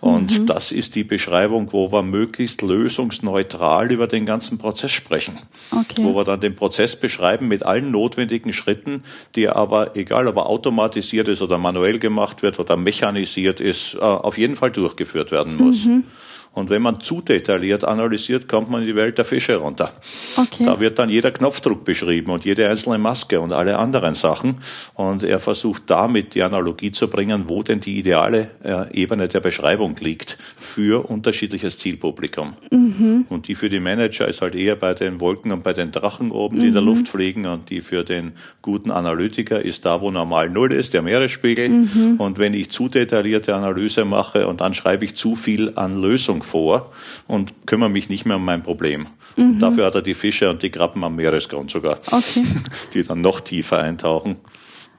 Und 0.00 0.40
mhm. 0.40 0.46
das 0.46 0.72
ist 0.72 0.94
die 0.96 1.04
Beschreibung, 1.04 1.72
wo 1.72 1.92
wir 1.92 2.02
möglichst 2.02 2.62
lösungsneutral 2.62 3.92
über 3.92 4.08
den 4.08 4.26
ganzen 4.26 4.58
Prozess 4.58 4.90
sprechen. 4.90 5.38
Okay. 5.70 6.04
Wo 6.04 6.14
wir 6.14 6.24
dann 6.24 6.40
den 6.40 6.56
Prozess 6.56 6.96
beschreiben 6.96 7.48
mit 7.48 7.62
allen 7.62 7.90
notwendigen 7.90 8.52
Schritten, 8.52 9.04
die 9.36 9.48
aber, 9.48 9.96
egal 9.96 10.26
ob 10.26 10.36
er 10.36 10.46
automatisiert 10.46 11.28
ist 11.28 11.42
oder 11.42 11.58
manuell 11.58 11.98
gemacht 11.98 12.42
wird 12.42 12.58
oder 12.58 12.76
mechanisiert 12.76 13.60
ist, 13.60 13.94
äh, 13.94 13.98
auf 13.98 14.36
jeden 14.36 14.56
Fall 14.56 14.72
durchgeführt 14.72 15.30
werden 15.30 15.56
muss. 15.56 15.84
Mhm. 15.84 16.04
Und 16.52 16.70
wenn 16.70 16.82
man 16.82 17.00
zu 17.00 17.20
detailliert 17.20 17.84
analysiert, 17.84 18.48
kommt 18.48 18.70
man 18.70 18.80
in 18.80 18.86
die 18.86 18.96
Welt 18.96 19.18
der 19.18 19.24
Fische 19.24 19.56
runter. 19.56 19.92
Okay. 20.36 20.64
Da 20.64 20.80
wird 20.80 20.98
dann 20.98 21.08
jeder 21.08 21.30
Knopfdruck 21.30 21.84
beschrieben 21.84 22.30
und 22.30 22.44
jede 22.44 22.68
einzelne 22.68 22.98
Maske 22.98 23.40
und 23.40 23.52
alle 23.52 23.78
anderen 23.78 24.14
Sachen. 24.14 24.56
Und 24.94 25.24
er 25.24 25.38
versucht 25.38 25.84
damit 25.86 26.34
die 26.34 26.42
Analogie 26.42 26.90
zu 26.90 27.08
bringen, 27.08 27.44
wo 27.46 27.62
denn 27.62 27.80
die 27.80 27.98
ideale 27.98 28.50
äh, 28.64 28.92
Ebene 28.92 29.28
der 29.28 29.40
Beschreibung 29.40 29.96
liegt 30.00 30.38
für 30.56 31.08
unterschiedliches 31.08 31.78
Zielpublikum. 31.78 32.54
Mhm. 32.70 33.26
Und 33.28 33.48
die 33.48 33.54
für 33.54 33.68
die 33.68 33.80
Manager 33.80 34.26
ist 34.26 34.42
halt 34.42 34.54
eher 34.54 34.76
bei 34.76 34.94
den 34.94 35.20
Wolken 35.20 35.52
und 35.52 35.62
bei 35.62 35.72
den 35.72 35.92
Drachen 35.92 36.30
oben, 36.30 36.56
die 36.56 36.62
mhm. 36.62 36.68
in 36.68 36.74
der 36.74 36.82
mhm. 36.82 36.88
Luft 36.88 37.08
fliegen. 37.08 37.46
Und 37.46 37.70
die 37.70 37.80
für 37.80 38.04
den 38.04 38.32
guten 38.62 38.90
Analytiker 38.90 39.64
ist 39.64 39.84
da, 39.84 40.00
wo 40.00 40.10
normal 40.10 40.50
Null 40.50 40.72
ist, 40.72 40.94
der 40.94 41.02
Meeresspiegel. 41.02 41.68
Mhm. 41.68 42.16
Und 42.18 42.38
wenn 42.38 42.54
ich 42.54 42.70
zu 42.70 42.88
detaillierte 42.88 43.54
Analyse 43.54 44.04
mache 44.04 44.46
und 44.46 44.60
dann 44.60 44.74
schreibe 44.74 45.04
ich 45.04 45.14
zu 45.14 45.36
viel 45.36 45.72
an 45.76 46.00
Lösung 46.38 46.42
vor 46.42 46.92
und 47.26 47.66
kümmere 47.66 47.90
mich 47.90 48.08
nicht 48.08 48.26
mehr 48.26 48.36
um 48.36 48.44
mein 48.44 48.62
Problem. 48.62 49.06
Mhm. 49.36 49.60
Dafür 49.60 49.86
hat 49.86 49.94
er 49.94 50.02
die 50.02 50.14
Fische 50.14 50.50
und 50.50 50.62
die 50.62 50.70
Krabben 50.70 51.04
am 51.04 51.16
Meeresgrund 51.16 51.70
sogar, 51.70 51.98
okay. 52.10 52.44
die 52.94 53.02
dann 53.02 53.20
noch 53.20 53.40
tiefer 53.40 53.78
eintauchen. 53.78 54.36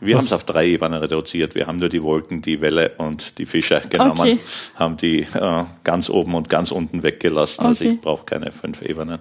Wir 0.01 0.15
haben 0.15 0.23
es 0.23 0.31
auf 0.31 0.45
drei 0.45 0.65
Ebenen 0.65 1.01
reduziert. 1.01 1.55
Wir 1.55 1.67
haben 1.67 1.77
nur 1.77 1.89
die 1.89 2.01
Wolken, 2.01 2.41
die 2.41 2.61
Welle 2.61 2.93
und 2.99 3.37
die 3.37 3.45
Fische 3.45 3.81
genommen, 3.89 4.19
okay. 4.19 4.39
haben 4.75 4.95
die 4.95 5.23
äh, 5.23 5.63
ganz 5.83 6.09
oben 6.09 6.35
und 6.35 6.49
ganz 6.49 6.71
unten 6.71 7.03
weggelassen. 7.03 7.61
Okay. 7.61 7.67
Also 7.67 7.85
ich 7.85 7.99
brauche 7.99 8.23
keine 8.23 8.53
fünf 8.53 8.81
Ebenen. 8.81 9.19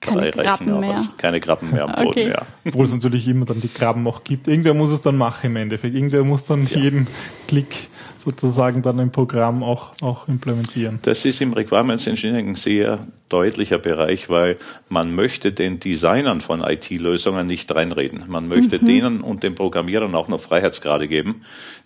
Keine 0.00 0.30
Krabben 0.30 0.80
mehr. 0.80 1.08
keine 1.16 1.40
Krabben 1.40 1.70
mehr 1.72 1.84
am 1.84 1.92
Boden, 1.92 2.08
okay. 2.08 2.28
ja. 2.28 2.42
Obwohl 2.64 2.86
es 2.86 2.94
natürlich 2.94 3.26
immer 3.26 3.46
dann 3.46 3.60
die 3.60 3.68
Krabben 3.68 4.06
auch 4.06 4.22
gibt. 4.22 4.46
Irgendwer 4.46 4.74
muss 4.74 4.90
es 4.90 5.00
dann 5.00 5.16
machen 5.16 5.46
im 5.46 5.56
Endeffekt. 5.56 5.96
Irgendwer 5.96 6.22
muss 6.22 6.44
dann 6.44 6.66
ja. 6.66 6.78
jeden 6.78 7.08
Klick 7.48 7.88
sozusagen 8.18 8.82
dann 8.82 8.98
im 8.98 9.10
Programm 9.10 9.62
auch, 9.62 9.92
auch 10.02 10.28
implementieren. 10.28 10.98
Das 11.02 11.24
ist 11.24 11.40
im 11.40 11.52
Requirements 11.52 12.06
Engineering 12.06 12.50
ein 12.50 12.54
sehr 12.56 13.06
deutlicher 13.28 13.78
Bereich, 13.78 14.28
weil 14.28 14.58
man 14.88 15.14
möchte 15.14 15.52
den 15.52 15.80
Designern 15.80 16.40
von 16.40 16.62
IT-Lösungen 16.62 17.46
nicht 17.46 17.72
reinreden. 17.74 18.24
Man 18.26 18.48
möchte 18.48 18.78
mhm. 18.78 18.86
denen 18.86 19.20
und 19.20 19.42
den 19.42 19.54
Programmierern 19.54 20.14
auch 20.14 20.28
noch 20.28 20.40
Freiheitsgrade 20.40 21.08
geben. 21.08 21.42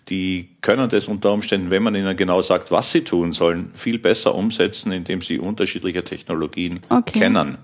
Die 0.09 0.49
können 0.61 0.89
das 0.89 1.07
unter 1.07 1.31
Umständen, 1.31 1.69
wenn 1.69 1.83
man 1.83 1.95
ihnen 1.95 2.15
genau 2.17 2.41
sagt, 2.41 2.71
was 2.71 2.91
sie 2.91 3.01
tun 3.01 3.33
sollen, 3.33 3.71
viel 3.73 3.99
besser 3.99 4.35
umsetzen, 4.35 4.91
indem 4.91 5.21
sie 5.21 5.39
unterschiedliche 5.39 6.03
Technologien 6.03 6.79
okay. 6.89 7.19
kennen. 7.19 7.57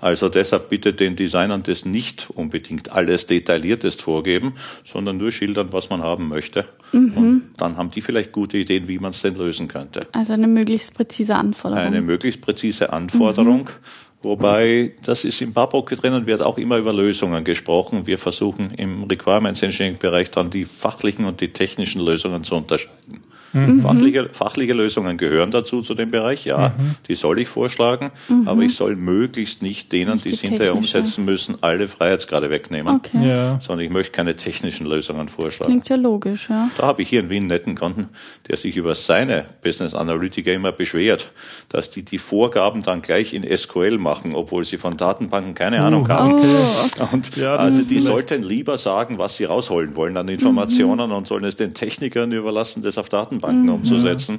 Also 0.00 0.28
deshalb 0.28 0.70
bitte 0.70 0.92
den 0.94 1.16
Designern 1.16 1.62
das 1.62 1.84
nicht 1.84 2.28
unbedingt 2.30 2.92
alles 2.92 3.26
detailliertest 3.26 4.02
vorgeben, 4.02 4.54
sondern 4.84 5.18
nur 5.18 5.30
schildern, 5.30 5.72
was 5.72 5.90
man 5.90 6.02
haben 6.02 6.28
möchte. 6.28 6.66
Mhm. 6.92 7.16
Und 7.16 7.50
dann 7.58 7.76
haben 7.76 7.90
die 7.90 8.00
vielleicht 8.00 8.32
gute 8.32 8.58
Ideen, 8.58 8.88
wie 8.88 8.98
man 8.98 9.10
es 9.10 9.22
denn 9.22 9.34
lösen 9.34 9.68
könnte. 9.68 10.00
Also 10.12 10.32
eine 10.32 10.46
möglichst 10.46 10.94
präzise 10.94 11.36
Anforderung. 11.36 11.84
Eine 11.84 12.00
möglichst 12.00 12.40
präzise 12.40 12.92
Anforderung. 12.92 13.64
Mhm. 13.64 14.22
Wobei, 14.22 14.92
das 15.02 15.24
ist 15.24 15.40
im 15.40 15.54
Babok 15.54 15.92
und 15.92 16.26
wird 16.26 16.42
auch 16.42 16.58
immer 16.58 16.76
über 16.76 16.92
Lösungen 16.92 17.42
gesprochen. 17.42 18.06
Wir 18.06 18.18
versuchen 18.18 18.70
im 18.72 19.04
Requirements 19.04 19.62
Engineering 19.62 19.98
Bereich 19.98 20.30
dann 20.30 20.50
die 20.50 20.66
fachlichen 20.66 21.24
und 21.24 21.40
die 21.40 21.48
technischen 21.48 22.02
Lösungen 22.02 22.44
zu 22.44 22.54
unterscheiden. 22.56 23.22
Mhm. 23.52 23.82
Fachliche, 23.82 24.28
fachliche 24.30 24.72
Lösungen 24.72 25.16
gehören 25.16 25.50
dazu, 25.50 25.82
zu 25.82 25.94
dem 25.94 26.10
Bereich, 26.10 26.44
ja, 26.44 26.68
mhm. 26.68 26.94
die 27.08 27.14
soll 27.14 27.40
ich 27.40 27.48
vorschlagen, 27.48 28.12
mhm. 28.28 28.46
aber 28.46 28.62
ich 28.62 28.74
soll 28.74 28.96
möglichst 28.96 29.62
nicht 29.62 29.92
denen, 29.92 30.20
die 30.22 30.30
es 30.32 30.40
hinterher 30.40 30.76
umsetzen 30.76 31.24
müssen, 31.24 31.56
alle 31.60 31.88
Freiheitsgrade 31.88 32.50
wegnehmen, 32.50 32.96
okay. 32.96 33.28
ja. 33.28 33.58
sondern 33.60 33.86
ich 33.86 33.92
möchte 33.92 34.12
keine 34.12 34.36
technischen 34.36 34.86
Lösungen 34.86 35.28
vorschlagen. 35.28 35.72
Klingt 35.72 35.88
ja 35.88 35.96
logisch, 35.96 36.48
ja. 36.48 36.70
Da 36.76 36.86
habe 36.86 37.02
ich 37.02 37.08
hier 37.08 37.20
in 37.20 37.30
Wien 37.30 37.38
einen 37.38 37.46
netten 37.48 37.74
Kunden, 37.74 38.08
der 38.48 38.56
sich 38.56 38.76
über 38.76 38.94
seine 38.94 39.46
Business 39.62 39.94
Analytiker 39.94 40.52
immer 40.52 40.72
beschwert, 40.72 41.32
dass 41.68 41.90
die 41.90 42.04
die 42.04 42.18
Vorgaben 42.18 42.82
dann 42.82 43.02
gleich 43.02 43.34
in 43.34 43.44
SQL 43.44 43.98
machen, 43.98 44.34
obwohl 44.34 44.64
sie 44.64 44.76
von 44.76 44.96
Datenbanken 44.96 45.54
keine 45.54 45.80
uh, 45.80 45.84
Ahnung 45.84 46.08
haben. 46.08 46.34
Okay. 46.34 47.06
Und 47.12 47.36
ja, 47.36 47.56
also 47.56 47.82
die 47.82 48.00
sollten 48.00 48.42
lieber 48.42 48.78
sagen, 48.78 49.18
was 49.18 49.36
sie 49.36 49.44
rausholen 49.44 49.96
wollen 49.96 50.16
an 50.16 50.28
Informationen 50.28 51.10
mhm. 51.10 51.16
und 51.16 51.26
sollen 51.26 51.44
es 51.44 51.56
den 51.56 51.74
Technikern 51.74 52.30
überlassen, 52.32 52.82
das 52.82 52.96
auf 52.96 53.08
Datenbanken 53.08 53.39
Datenbanken 53.40 53.62
mhm. 53.62 53.74
umzusetzen. 53.74 54.38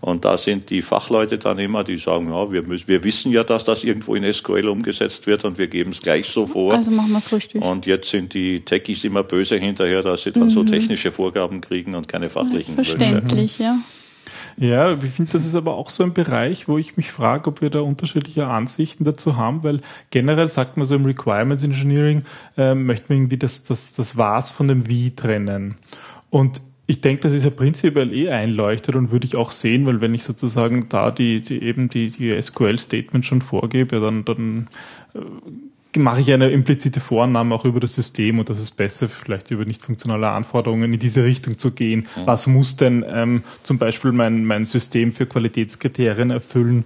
Und 0.00 0.24
da 0.24 0.38
sind 0.38 0.70
die 0.70 0.82
Fachleute 0.82 1.38
dann 1.38 1.58
immer, 1.58 1.84
die 1.84 1.96
sagen, 1.96 2.30
ja, 2.30 2.50
wir, 2.50 2.62
müssen, 2.62 2.88
wir 2.88 3.04
wissen 3.04 3.32
ja, 3.32 3.44
dass 3.44 3.64
das 3.64 3.84
irgendwo 3.84 4.14
in 4.14 4.30
SQL 4.30 4.68
umgesetzt 4.68 5.26
wird 5.26 5.44
und 5.44 5.58
wir 5.58 5.68
geben 5.68 5.90
es 5.90 6.00
gleich 6.00 6.26
so 6.28 6.46
vor. 6.46 6.74
Also 6.74 6.90
machen 6.90 7.10
wir 7.10 7.18
es 7.18 7.32
richtig. 7.32 7.62
Und 7.62 7.86
jetzt 7.86 8.10
sind 8.10 8.34
die 8.34 8.60
Techies 8.60 9.04
immer 9.04 9.22
böse 9.22 9.56
hinterher, 9.56 10.02
dass 10.02 10.22
sie 10.22 10.32
dann 10.32 10.44
mhm. 10.44 10.50
so 10.50 10.64
technische 10.64 11.12
Vorgaben 11.12 11.60
kriegen 11.60 11.94
und 11.94 12.08
keine 12.08 12.30
fachlichen. 12.30 12.76
Das 12.76 12.88
ist 12.88 12.96
verständlich, 12.96 13.58
Wünsche. 13.58 13.62
ja. 13.62 13.78
Ja, 14.60 14.92
ich 14.92 15.12
finde, 15.12 15.32
das 15.32 15.46
ist 15.46 15.54
aber 15.54 15.76
auch 15.76 15.88
so 15.88 16.02
ein 16.02 16.14
Bereich, 16.14 16.66
wo 16.66 16.78
ich 16.78 16.96
mich 16.96 17.12
frage, 17.12 17.48
ob 17.48 17.60
wir 17.60 17.70
da 17.70 17.80
unterschiedliche 17.80 18.48
Ansichten 18.48 19.04
dazu 19.04 19.36
haben, 19.36 19.62
weil 19.62 19.80
generell 20.10 20.48
sagt 20.48 20.76
man 20.76 20.84
so 20.84 20.96
im 20.96 21.04
Requirements 21.04 21.62
Engineering, 21.62 22.24
äh, 22.56 22.74
möchte 22.74 23.06
man 23.08 23.18
irgendwie 23.18 23.38
das, 23.38 23.62
das, 23.62 23.92
das 23.92 24.16
Was 24.16 24.50
von 24.50 24.66
dem 24.66 24.88
Wie 24.88 25.14
trennen. 25.14 25.76
Und 26.30 26.60
ich 26.90 27.02
denke, 27.02 27.20
das 27.20 27.34
ist 27.34 27.44
ja 27.44 27.50
prinzipiell 27.50 28.14
eh 28.14 28.30
einleuchtet 28.30 28.96
und 28.96 29.10
würde 29.10 29.26
ich 29.26 29.36
auch 29.36 29.50
sehen, 29.50 29.84
weil 29.84 30.00
wenn 30.00 30.14
ich 30.14 30.24
sozusagen 30.24 30.88
da 30.88 31.10
die, 31.10 31.42
die 31.42 31.62
eben 31.62 31.90
die, 31.90 32.10
die 32.10 32.40
SQL-Statements 32.40 33.26
schon 33.26 33.42
vorgebe, 33.42 34.00
dann, 34.00 34.24
dann 34.24 34.68
äh, 35.14 35.98
mache 35.98 36.22
ich 36.22 36.32
eine 36.32 36.48
implizite 36.48 37.00
Vorannahme 37.00 37.54
auch 37.54 37.66
über 37.66 37.78
das 37.78 37.92
System 37.92 38.38
und 38.38 38.48
das 38.48 38.58
ist 38.58 38.78
besser, 38.78 39.10
vielleicht 39.10 39.50
über 39.50 39.66
nicht 39.66 39.82
funktionale 39.82 40.30
Anforderungen 40.30 40.94
in 40.94 40.98
diese 40.98 41.24
Richtung 41.24 41.58
zu 41.58 41.72
gehen. 41.72 42.08
Mhm. 42.16 42.20
Was 42.24 42.46
muss 42.46 42.76
denn 42.76 43.04
ähm, 43.06 43.44
zum 43.64 43.76
Beispiel 43.76 44.12
mein, 44.12 44.46
mein 44.46 44.64
System 44.64 45.12
für 45.12 45.26
Qualitätskriterien 45.26 46.30
erfüllen, 46.30 46.84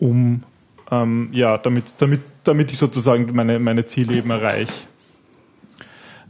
um 0.00 0.42
ähm, 0.90 1.28
ja, 1.30 1.56
damit, 1.56 1.84
damit, 1.98 2.22
damit 2.42 2.72
ich 2.72 2.78
sozusagen 2.78 3.32
meine, 3.32 3.60
meine 3.60 3.86
Ziele 3.86 4.16
eben 4.16 4.30
erreiche. 4.30 4.72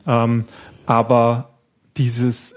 Ähm, 0.06 0.44
aber 0.84 1.48
dieses 1.96 2.54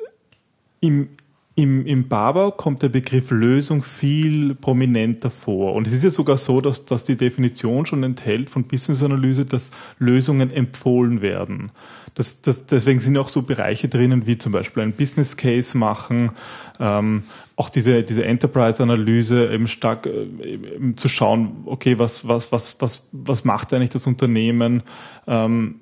im, 0.81 1.09
im, 1.55 1.85
im 1.85 2.07
Barbau 2.07 2.51
kommt 2.51 2.81
der 2.81 2.89
Begriff 2.89 3.31
Lösung 3.31 3.83
viel 3.83 4.55
prominenter 4.55 5.29
vor. 5.29 5.73
Und 5.73 5.87
es 5.87 5.93
ist 5.93 6.03
ja 6.03 6.09
sogar 6.09 6.37
so, 6.37 6.61
dass, 6.61 6.85
dass 6.85 7.03
die 7.03 7.17
Definition 7.17 7.85
schon 7.85 8.03
enthält 8.03 8.49
von 8.49 8.63
Business 8.63 9.03
Analyse, 9.03 9.45
dass 9.45 9.71
Lösungen 9.97 10.51
empfohlen 10.51 11.21
werden. 11.21 11.71
Das, 12.15 12.41
das, 12.41 12.65
deswegen 12.65 12.99
sind 13.01 13.17
auch 13.17 13.29
so 13.29 13.41
Bereiche 13.41 13.87
drinnen, 13.89 14.25
wie 14.25 14.37
zum 14.37 14.51
Beispiel 14.51 14.83
ein 14.83 14.93
Business 14.93 15.37
Case 15.37 15.77
machen, 15.77 16.31
ähm, 16.79 17.23
auch 17.55 17.69
diese, 17.69 18.03
diese 18.03 18.23
Enterprise-Analyse 18.23 19.51
eben 19.51 19.67
stark 19.67 20.05
äh, 20.05 20.27
eben 20.43 20.95
zu 20.95 21.09
schauen, 21.09 21.63
okay, 21.65 21.99
was, 21.99 22.27
was, 22.27 22.53
was, 22.53 22.81
was, 22.81 23.09
was 23.11 23.43
macht 23.43 23.73
eigentlich 23.73 23.89
das 23.89 24.07
Unternehmen? 24.07 24.83
Ähm, 25.27 25.81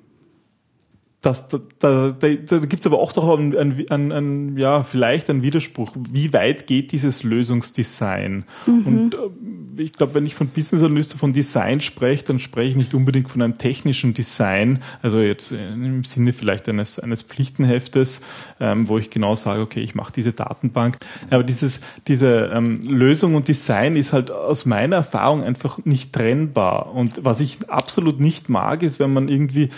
das, 1.28 1.48
da, 1.48 1.58
da, 1.78 2.10
da, 2.10 2.58
gibt 2.58 2.80
es 2.80 2.86
aber 2.86 2.98
auch 2.98 3.12
doch 3.12 3.38
ein, 3.38 3.56
ein, 3.56 3.84
ein, 3.90 4.12
ein, 4.12 4.56
ja, 4.56 4.82
vielleicht 4.82 5.28
ein 5.28 5.42
Widerspruch. 5.42 5.92
Wie 6.10 6.32
weit 6.32 6.66
geht 6.66 6.92
dieses 6.92 7.22
Lösungsdesign? 7.22 8.44
Mhm. 8.66 8.86
Und 8.86 9.14
äh, 9.14 9.82
ich 9.82 9.92
glaube, 9.92 10.14
wenn 10.14 10.26
ich 10.26 10.34
von 10.34 10.48
Business 10.48 10.82
Analyst 10.82 11.14
von 11.14 11.32
Design 11.32 11.80
spreche, 11.80 12.24
dann 12.24 12.38
spreche 12.38 12.70
ich 12.70 12.76
nicht 12.76 12.94
unbedingt 12.94 13.30
von 13.30 13.42
einem 13.42 13.58
technischen 13.58 14.14
Design, 14.14 14.80
also 15.02 15.20
jetzt 15.20 15.52
im 15.52 16.02
Sinne 16.04 16.32
vielleicht 16.32 16.68
eines, 16.68 16.98
eines 16.98 17.22
Pflichtenheftes, 17.22 18.22
ähm, 18.58 18.88
wo 18.88 18.98
ich 18.98 19.10
genau 19.10 19.36
sage, 19.36 19.60
okay, 19.60 19.80
ich 19.80 19.94
mache 19.94 20.12
diese 20.12 20.32
Datenbank. 20.32 20.96
Aber 21.30 21.44
dieses, 21.44 21.80
diese 22.06 22.50
ähm, 22.54 22.80
Lösung 22.82 23.34
und 23.34 23.48
Design 23.48 23.96
ist 23.96 24.12
halt 24.12 24.30
aus 24.30 24.64
meiner 24.64 24.96
Erfahrung 24.96 25.44
einfach 25.44 25.78
nicht 25.84 26.12
trennbar. 26.12 26.94
Und 26.94 27.24
was 27.24 27.40
ich 27.40 27.68
absolut 27.68 28.18
nicht 28.18 28.48
mag, 28.48 28.82
ist, 28.82 28.98
wenn 28.98 29.12
man 29.12 29.28
irgendwie 29.28 29.68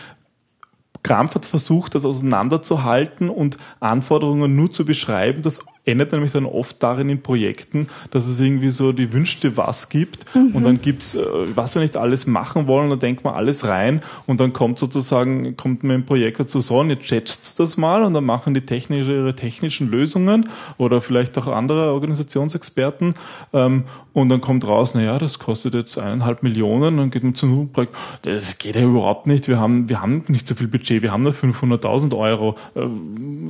krampfhaft 1.03 1.46
versucht, 1.46 1.94
das 1.94 2.05
auseinanderzuhalten 2.05 3.30
und 3.30 3.57
Anforderungen 3.80 4.55
nur 4.55 4.70
zu 4.70 4.84
beschreiben, 4.84 5.42
das 5.42 5.61
endet 5.91 6.12
nämlich 6.12 6.32
dann 6.32 6.47
oft 6.47 6.82
darin 6.82 7.09
in 7.09 7.22
Projekten, 7.22 7.88
dass 8.11 8.26
es 8.26 8.41
irgendwie 8.41 8.70
so 8.70 8.93
die 8.93 9.12
wünschte 9.12 9.57
was 9.57 9.88
gibt 9.88 10.34
mhm. 10.34 10.55
und 10.55 10.64
dann 10.64 10.80
gibt's, 10.80 11.14
äh, 11.14 11.22
was 11.55 11.74
wir 11.74 11.82
nicht 11.82 11.97
alles 11.97 12.26
machen 12.26 12.66
wollen, 12.66 12.91
dann 12.91 12.99
denkt 12.99 13.24
man 13.24 13.34
alles 13.34 13.64
rein 13.64 14.01
und 14.26 14.41
dann 14.41 14.53
kommt 14.53 14.78
sozusagen, 14.78 15.57
kommt 15.57 15.84
man 15.84 15.97
im 15.97 16.07
Projekt 16.07 16.41
dazu, 16.41 16.61
so, 16.61 16.78
und 16.78 16.91
jetzt 16.91 17.07
schätzt 17.07 17.61
das 17.61 17.76
mal 17.76 18.03
und 18.03 18.14
dann 18.14 18.24
machen 18.24 18.55
die 18.55 18.61
technische, 18.62 19.12
ihre 19.12 19.34
technischen 19.34 19.91
Lösungen 19.91 20.49
oder 20.78 21.01
vielleicht 21.01 21.36
auch 21.38 21.47
andere 21.47 21.93
Organisationsexperten 21.93 23.14
ähm, 23.53 23.84
und 24.12 24.28
dann 24.28 24.41
kommt 24.41 24.66
raus, 24.66 24.95
naja, 24.95 25.18
das 25.18 25.38
kostet 25.38 25.74
jetzt 25.74 25.99
eineinhalb 25.99 26.43
Millionen, 26.43 26.97
dann 26.97 27.11
geht 27.11 27.22
man 27.22 27.34
zum 27.34 27.70
Projekt, 27.72 27.95
das 28.22 28.59
geht 28.59 28.76
ja 28.76 28.82
überhaupt 28.82 29.26
nicht, 29.26 29.49
wir 29.49 29.59
haben, 29.59 29.88
wir 29.88 30.01
haben 30.01 30.24
nicht 30.28 30.47
so 30.47 30.55
viel 30.55 30.68
Budget, 30.68 31.03
wir 31.03 31.12
haben 31.12 31.22
nur 31.22 31.32
500.000 31.32 32.16
Euro, 32.16 32.57
äh, 32.74 32.80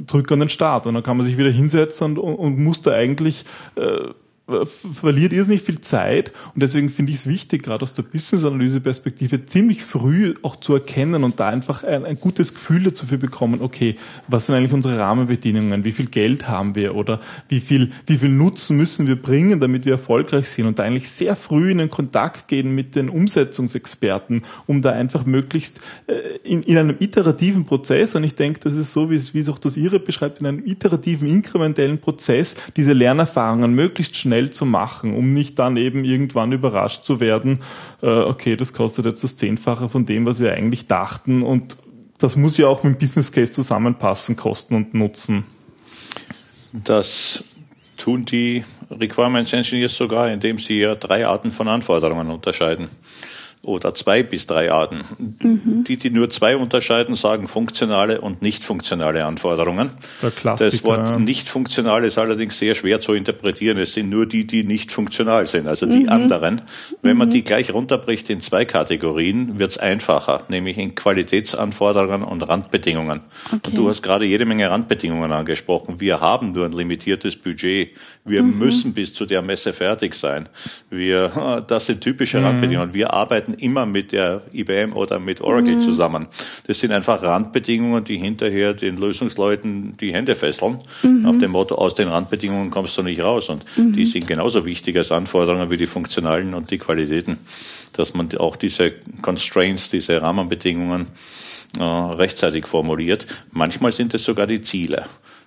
drück 0.06 0.30
an 0.32 0.40
den 0.40 0.48
Start 0.48 0.86
und 0.86 0.94
dann 0.94 1.02
kann 1.02 1.16
man 1.16 1.26
sich 1.26 1.36
wieder 1.38 1.50
hinsetzen 1.50 2.18
und, 2.18 2.18
und 2.34 2.58
muss 2.58 2.82
da 2.82 2.92
eigentlich 2.92 3.44
äh, 3.76 4.08
verliert 4.66 5.32
irrsinnig 5.32 5.62
viel 5.62 5.80
Zeit. 5.80 6.32
Und 6.54 6.62
deswegen 6.62 6.90
finde 6.90 7.12
ich 7.12 7.18
es 7.18 7.26
wichtig, 7.26 7.62
gerade 7.62 7.82
aus 7.82 7.94
der 7.94 8.02
Business-Analyse-Perspektive, 8.02 9.46
ziemlich 9.46 9.82
früh 9.82 10.34
auch 10.42 10.56
zu 10.56 10.74
erkennen 10.74 11.24
und 11.24 11.40
da 11.40 11.48
einfach 11.48 11.84
ein, 11.84 12.04
ein, 12.04 12.18
gutes 12.18 12.54
Gefühl 12.54 12.84
dazu 12.84 13.06
für 13.06 13.18
bekommen, 13.18 13.60
okay, 13.60 13.96
was 14.28 14.46
sind 14.46 14.54
eigentlich 14.54 14.72
unsere 14.72 14.98
Rahmenbedingungen, 14.98 15.84
wie 15.84 15.92
viel 15.92 16.06
Geld 16.06 16.48
haben 16.48 16.74
wir? 16.74 16.94
Oder 16.94 17.20
wie 17.48 17.60
viel, 17.60 17.92
wie 18.06 18.18
viel 18.18 18.28
Nutzen 18.28 18.76
müssen 18.76 19.06
wir 19.06 19.16
bringen, 19.16 19.60
damit 19.60 19.84
wir 19.84 19.92
erfolgreich 19.92 20.48
sind? 20.48 20.66
Und 20.66 20.78
da 20.78 20.84
eigentlich 20.84 21.08
sehr 21.10 21.36
früh 21.36 21.70
in 21.70 21.78
den 21.78 21.90
Kontakt 21.90 22.48
gehen 22.48 22.74
mit 22.74 22.94
den 22.96 23.08
Umsetzungsexperten, 23.08 24.42
um 24.66 24.82
da 24.82 24.92
einfach 24.92 25.26
möglichst 25.26 25.80
äh, 26.06 26.38
in, 26.42 26.62
in 26.62 26.78
einem 26.78 26.96
iterativen 26.98 27.64
Prozess, 27.64 28.14
und 28.14 28.24
ich 28.24 28.34
denke, 28.34 28.60
das 28.60 28.74
ist 28.74 28.92
so, 28.92 29.10
wie 29.10 29.16
es, 29.16 29.48
auch 29.48 29.58
das 29.58 29.76
Ihre 29.76 30.00
beschreibt, 30.00 30.40
in 30.40 30.46
einem 30.46 30.66
iterativen, 30.66 31.28
inkrementellen 31.28 31.98
Prozess, 31.98 32.56
diese 32.76 32.92
Lernerfahrungen 32.92 33.74
möglichst 33.74 34.16
schnell 34.16 34.39
schnell 34.40 34.50
zu 34.50 34.64
machen, 34.64 35.14
um 35.14 35.32
nicht 35.34 35.58
dann 35.58 35.76
eben 35.76 36.04
irgendwann 36.04 36.52
überrascht 36.52 37.04
zu 37.04 37.20
werden, 37.20 37.60
äh, 38.02 38.06
okay, 38.06 38.56
das 38.56 38.72
kostet 38.72 39.04
jetzt 39.04 39.22
das 39.22 39.36
Zehnfache 39.36 39.88
von 39.88 40.06
dem, 40.06 40.26
was 40.26 40.40
wir 40.40 40.52
eigentlich 40.52 40.86
dachten 40.86 41.42
und 41.42 41.76
das 42.18 42.36
muss 42.36 42.56
ja 42.56 42.66
auch 42.66 42.82
mit 42.82 42.94
dem 42.94 42.98
Business 42.98 43.32
Case 43.32 43.52
zusammenpassen, 43.52 44.36
Kosten 44.36 44.74
und 44.74 44.94
Nutzen. 44.94 45.44
Das 46.72 47.44
tun 47.96 48.24
die 48.24 48.64
Requirements 48.90 49.52
Engineers 49.52 49.96
sogar, 49.96 50.30
indem 50.30 50.58
sie 50.58 50.80
ja 50.80 50.94
drei 50.94 51.26
Arten 51.26 51.50
von 51.50 51.68
Anforderungen 51.68 52.30
unterscheiden 52.30 52.88
oder 53.62 53.94
zwei 53.94 54.22
bis 54.22 54.46
drei 54.46 54.72
Arten. 54.72 55.04
Mhm. 55.18 55.84
Die, 55.84 55.98
die 55.98 56.10
nur 56.10 56.30
zwei 56.30 56.56
unterscheiden, 56.56 57.14
sagen 57.14 57.46
funktionale 57.46 58.22
und 58.22 58.40
nicht 58.40 58.64
funktionale 58.64 59.26
Anforderungen. 59.26 59.90
Das 60.42 60.82
Wort 60.82 61.20
nicht 61.20 61.48
funktional 61.48 62.04
ist 62.04 62.16
allerdings 62.16 62.58
sehr 62.58 62.74
schwer 62.74 63.00
zu 63.00 63.12
interpretieren. 63.12 63.76
Es 63.76 63.92
sind 63.92 64.08
nur 64.08 64.24
die, 64.24 64.46
die 64.46 64.64
nicht 64.64 64.92
funktional 64.92 65.46
sind, 65.46 65.68
also 65.68 65.84
die 65.84 66.04
mhm. 66.04 66.08
anderen. 66.08 66.62
Wenn 67.02 67.18
man 67.18 67.28
mhm. 67.28 67.32
die 67.32 67.44
gleich 67.44 67.72
runterbricht 67.72 68.30
in 68.30 68.40
zwei 68.40 68.64
Kategorien, 68.64 69.58
wird 69.58 69.72
es 69.72 69.78
einfacher, 69.78 70.44
nämlich 70.48 70.78
in 70.78 70.94
Qualitätsanforderungen 70.94 72.22
und 72.22 72.42
Randbedingungen. 72.42 73.20
Okay. 73.46 73.60
Und 73.66 73.76
du 73.76 73.88
hast 73.90 74.02
gerade 74.02 74.24
jede 74.24 74.46
Menge 74.46 74.70
Randbedingungen 74.70 75.32
angesprochen. 75.32 76.00
Wir 76.00 76.20
haben 76.20 76.52
nur 76.52 76.64
ein 76.64 76.72
limitiertes 76.72 77.36
Budget. 77.36 77.90
Wir 78.24 78.42
mhm. 78.42 78.58
müssen 78.58 78.94
bis 78.94 79.12
zu 79.12 79.26
der 79.26 79.42
Messe 79.42 79.74
fertig 79.74 80.14
sein. 80.14 80.48
Wir, 80.88 81.62
das 81.68 81.86
sind 81.86 82.00
typische 82.00 82.38
mhm. 82.38 82.46
Randbedingungen. 82.46 82.94
Wir 82.94 83.12
arbeiten 83.12 83.49
arbeiten 83.50 83.64
immer 83.64 83.86
mit 83.86 84.12
der 84.12 84.42
IBM 84.52 84.92
oder 84.92 85.18
mit 85.18 85.40
Oracle 85.40 85.76
mhm. 85.76 85.82
zusammen. 85.82 86.26
Das 86.66 86.80
sind 86.80 86.92
einfach 86.92 87.22
Randbedingungen, 87.22 88.04
die 88.04 88.18
hinterher 88.18 88.74
den 88.74 88.96
Lösungsleuten 88.96 89.96
die 89.96 90.12
Hände 90.12 90.36
fesseln. 90.36 90.78
Mhm. 91.02 91.22
Nach 91.22 91.36
dem 91.36 91.50
Motto, 91.52 91.74
aus 91.76 91.94
den 91.94 92.08
Randbedingungen 92.08 92.70
kommst 92.70 92.96
du 92.96 93.02
nicht 93.02 93.20
raus. 93.20 93.48
Und 93.48 93.64
mhm. 93.76 93.92
die 93.92 94.06
sind 94.06 94.26
genauso 94.26 94.64
wichtig 94.64 94.96
als 94.96 95.12
Anforderungen 95.12 95.70
wie 95.70 95.76
die 95.76 95.86
funktionalen 95.86 96.54
und 96.54 96.70
die 96.70 96.78
Qualitäten. 96.78 97.38
Dass 97.92 98.14
man 98.14 98.28
auch 98.36 98.56
diese 98.56 98.92
Constraints, 99.22 99.90
diese 99.90 100.22
Rahmenbedingungen 100.22 101.08
äh, 101.78 101.82
rechtzeitig 101.82 102.66
formuliert. 102.66 103.26
Manchmal 103.52 103.92
sind 103.92 104.14
es 104.14 104.24
sogar 104.24 104.46
die 104.46 104.62
Ziele 104.62 105.06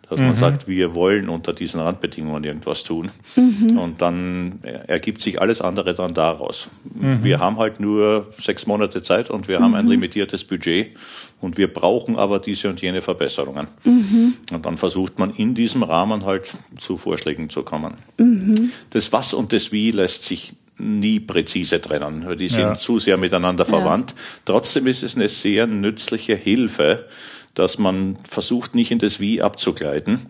dass 0.10 0.20
mhm. 0.20 0.28
man 0.28 0.36
sagt, 0.36 0.68
wir 0.68 0.96
wollen 0.96 1.30
unter 1.30 1.54
diesen 1.54 1.80
Randbedingungen 1.80 2.44
irgendwas 2.44 2.84
tun. 2.84 3.12
Mhm. 3.36 3.78
Und 3.78 4.02
dann 4.02 4.60
ergibt 4.64 5.22
sich 5.22 5.42
alles 5.42 5.62
andere 5.62 5.94
dann 5.94 6.14
daraus. 6.14 6.70
Mhm. 6.84 7.24
Wir 7.24 7.40
haben 7.40 7.58
halt 7.58 7.80
nur 7.80 8.28
sechs 8.38 8.68
Monate 8.68 9.02
Zeit 9.02 9.30
und 9.30 9.48
wir 9.48 9.60
haben 9.60 9.76
ein 9.76 9.86
mhm. 9.86 9.92
limitiertes 9.92 10.44
Budget 10.44 10.96
und 11.42 11.58
wir 11.58 11.72
brauchen 11.72 12.18
aber 12.18 12.40
diese 12.40 12.70
und 12.70 12.82
jene 12.82 13.02
Verbesserungen. 13.02 13.68
Mhm. 13.84 14.36
Und 14.52 14.66
dann 14.66 14.78
versucht 14.78 15.20
man 15.20 15.32
in 15.32 15.56
diesem 15.56 15.84
Rahmen 15.84 16.26
halt 16.26 16.54
zu 16.78 16.98
Vorschlägen 16.98 17.50
zu 17.50 17.64
kommen. 17.64 17.96
Mhm. 18.18 18.72
Das 18.90 19.12
Was 19.14 19.34
und 19.34 19.54
das 19.54 19.72
Wie 19.72 19.92
lässt 19.92 20.26
sich 20.26 20.54
nie 20.78 21.20
präzise 21.20 21.80
trennen. 21.80 22.38
Die 22.38 22.48
sind 22.48 22.60
ja. 22.60 22.74
zu 22.74 23.00
sehr 23.00 23.18
miteinander 23.18 23.64
verwandt. 23.64 24.12
Ja. 24.12 24.18
Trotzdem 24.46 24.88
ist 24.88 25.04
es 25.04 25.16
eine 25.16 25.30
sehr 25.30 25.68
nützliche 25.68 26.36
Hilfe, 26.36 27.06
dass 27.54 27.78
man 27.78 28.16
versucht, 28.18 28.76
nicht 28.76 28.92
in 28.92 29.00
das 29.00 29.20
Wie 29.20 29.42
abzugleiten. 29.42 30.26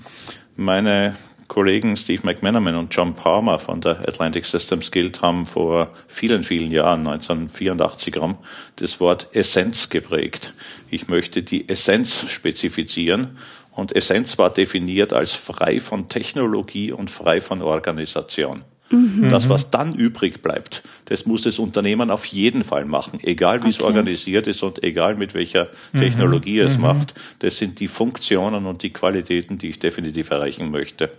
Meine 0.55 1.15
Kollegen 1.47 1.97
Steve 1.97 2.25
McManaman 2.25 2.75
und 2.75 2.95
John 2.95 3.13
Palmer 3.13 3.59
von 3.59 3.81
der 3.81 3.99
Atlantic 4.07 4.45
Systems 4.45 4.91
Guild 4.91 5.21
haben 5.21 5.45
vor 5.45 5.91
vielen, 6.07 6.43
vielen 6.43 6.71
Jahren, 6.71 7.01
1984 7.07 8.17
rum, 8.17 8.37
das 8.77 8.99
Wort 8.99 9.29
Essenz 9.33 9.89
geprägt. 9.89 10.53
Ich 10.89 11.07
möchte 11.07 11.43
die 11.43 11.69
Essenz 11.69 12.29
spezifizieren 12.29 13.37
und 13.71 13.95
Essenz 13.95 14.37
war 14.37 14.51
definiert 14.51 15.13
als 15.13 15.33
frei 15.33 15.79
von 15.79 16.09
Technologie 16.09 16.91
und 16.91 17.11
frei 17.11 17.41
von 17.41 17.61
Organisation. 17.61 18.63
Mhm. 18.93 19.29
Das, 19.29 19.49
was 19.49 19.69
dann 19.69 19.95
übrig 19.95 20.41
bleibt, 20.41 20.83
das 21.05 21.25
muss 21.25 21.41
das 21.41 21.59
Unternehmen 21.59 22.11
auf 22.11 22.25
jeden 22.25 22.63
Fall 22.63 22.85
machen, 22.85 23.19
egal 23.23 23.59
wie 23.59 23.67
okay. 23.67 23.69
es 23.71 23.81
organisiert 23.81 24.47
ist 24.47 24.63
und 24.63 24.83
egal 24.83 25.15
mit 25.15 25.33
welcher 25.33 25.69
mhm. 25.91 25.99
Technologie 25.99 26.61
mhm. 26.61 26.67
es 26.67 26.77
macht. 26.77 27.13
Das 27.39 27.57
sind 27.57 27.79
die 27.79 27.87
Funktionen 27.87 28.65
und 28.65 28.83
die 28.83 28.91
Qualitäten, 28.91 29.57
die 29.57 29.69
ich 29.69 29.79
definitiv 29.79 30.29
erreichen 30.29 30.71
möchte. 30.71 31.11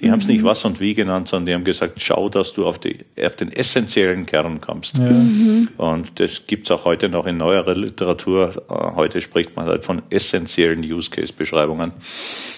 Die 0.00 0.06
mhm. 0.06 0.12
haben 0.12 0.20
es 0.20 0.28
nicht 0.28 0.44
was 0.44 0.64
und 0.64 0.80
wie 0.80 0.94
genannt, 0.94 1.28
sondern 1.28 1.46
die 1.46 1.54
haben 1.54 1.64
gesagt, 1.64 2.00
schau, 2.00 2.28
dass 2.28 2.52
du 2.52 2.66
auf, 2.66 2.78
die, 2.78 2.98
auf 3.20 3.36
den 3.36 3.52
essentiellen 3.52 4.26
Kern 4.26 4.60
kommst. 4.60 4.98
Ja. 4.98 5.10
Mhm. 5.10 5.68
Und 5.76 6.20
das 6.20 6.46
gibt 6.46 6.66
es 6.66 6.70
auch 6.70 6.84
heute 6.84 7.08
noch 7.08 7.26
in 7.26 7.36
neuerer 7.36 7.74
Literatur. 7.74 8.50
Äh, 8.68 8.72
heute 8.94 9.20
spricht 9.20 9.56
man 9.56 9.66
halt 9.66 9.84
von 9.84 10.02
essentiellen 10.10 10.80
Use 10.80 11.10
Case 11.10 11.32
Beschreibungen, 11.32 11.92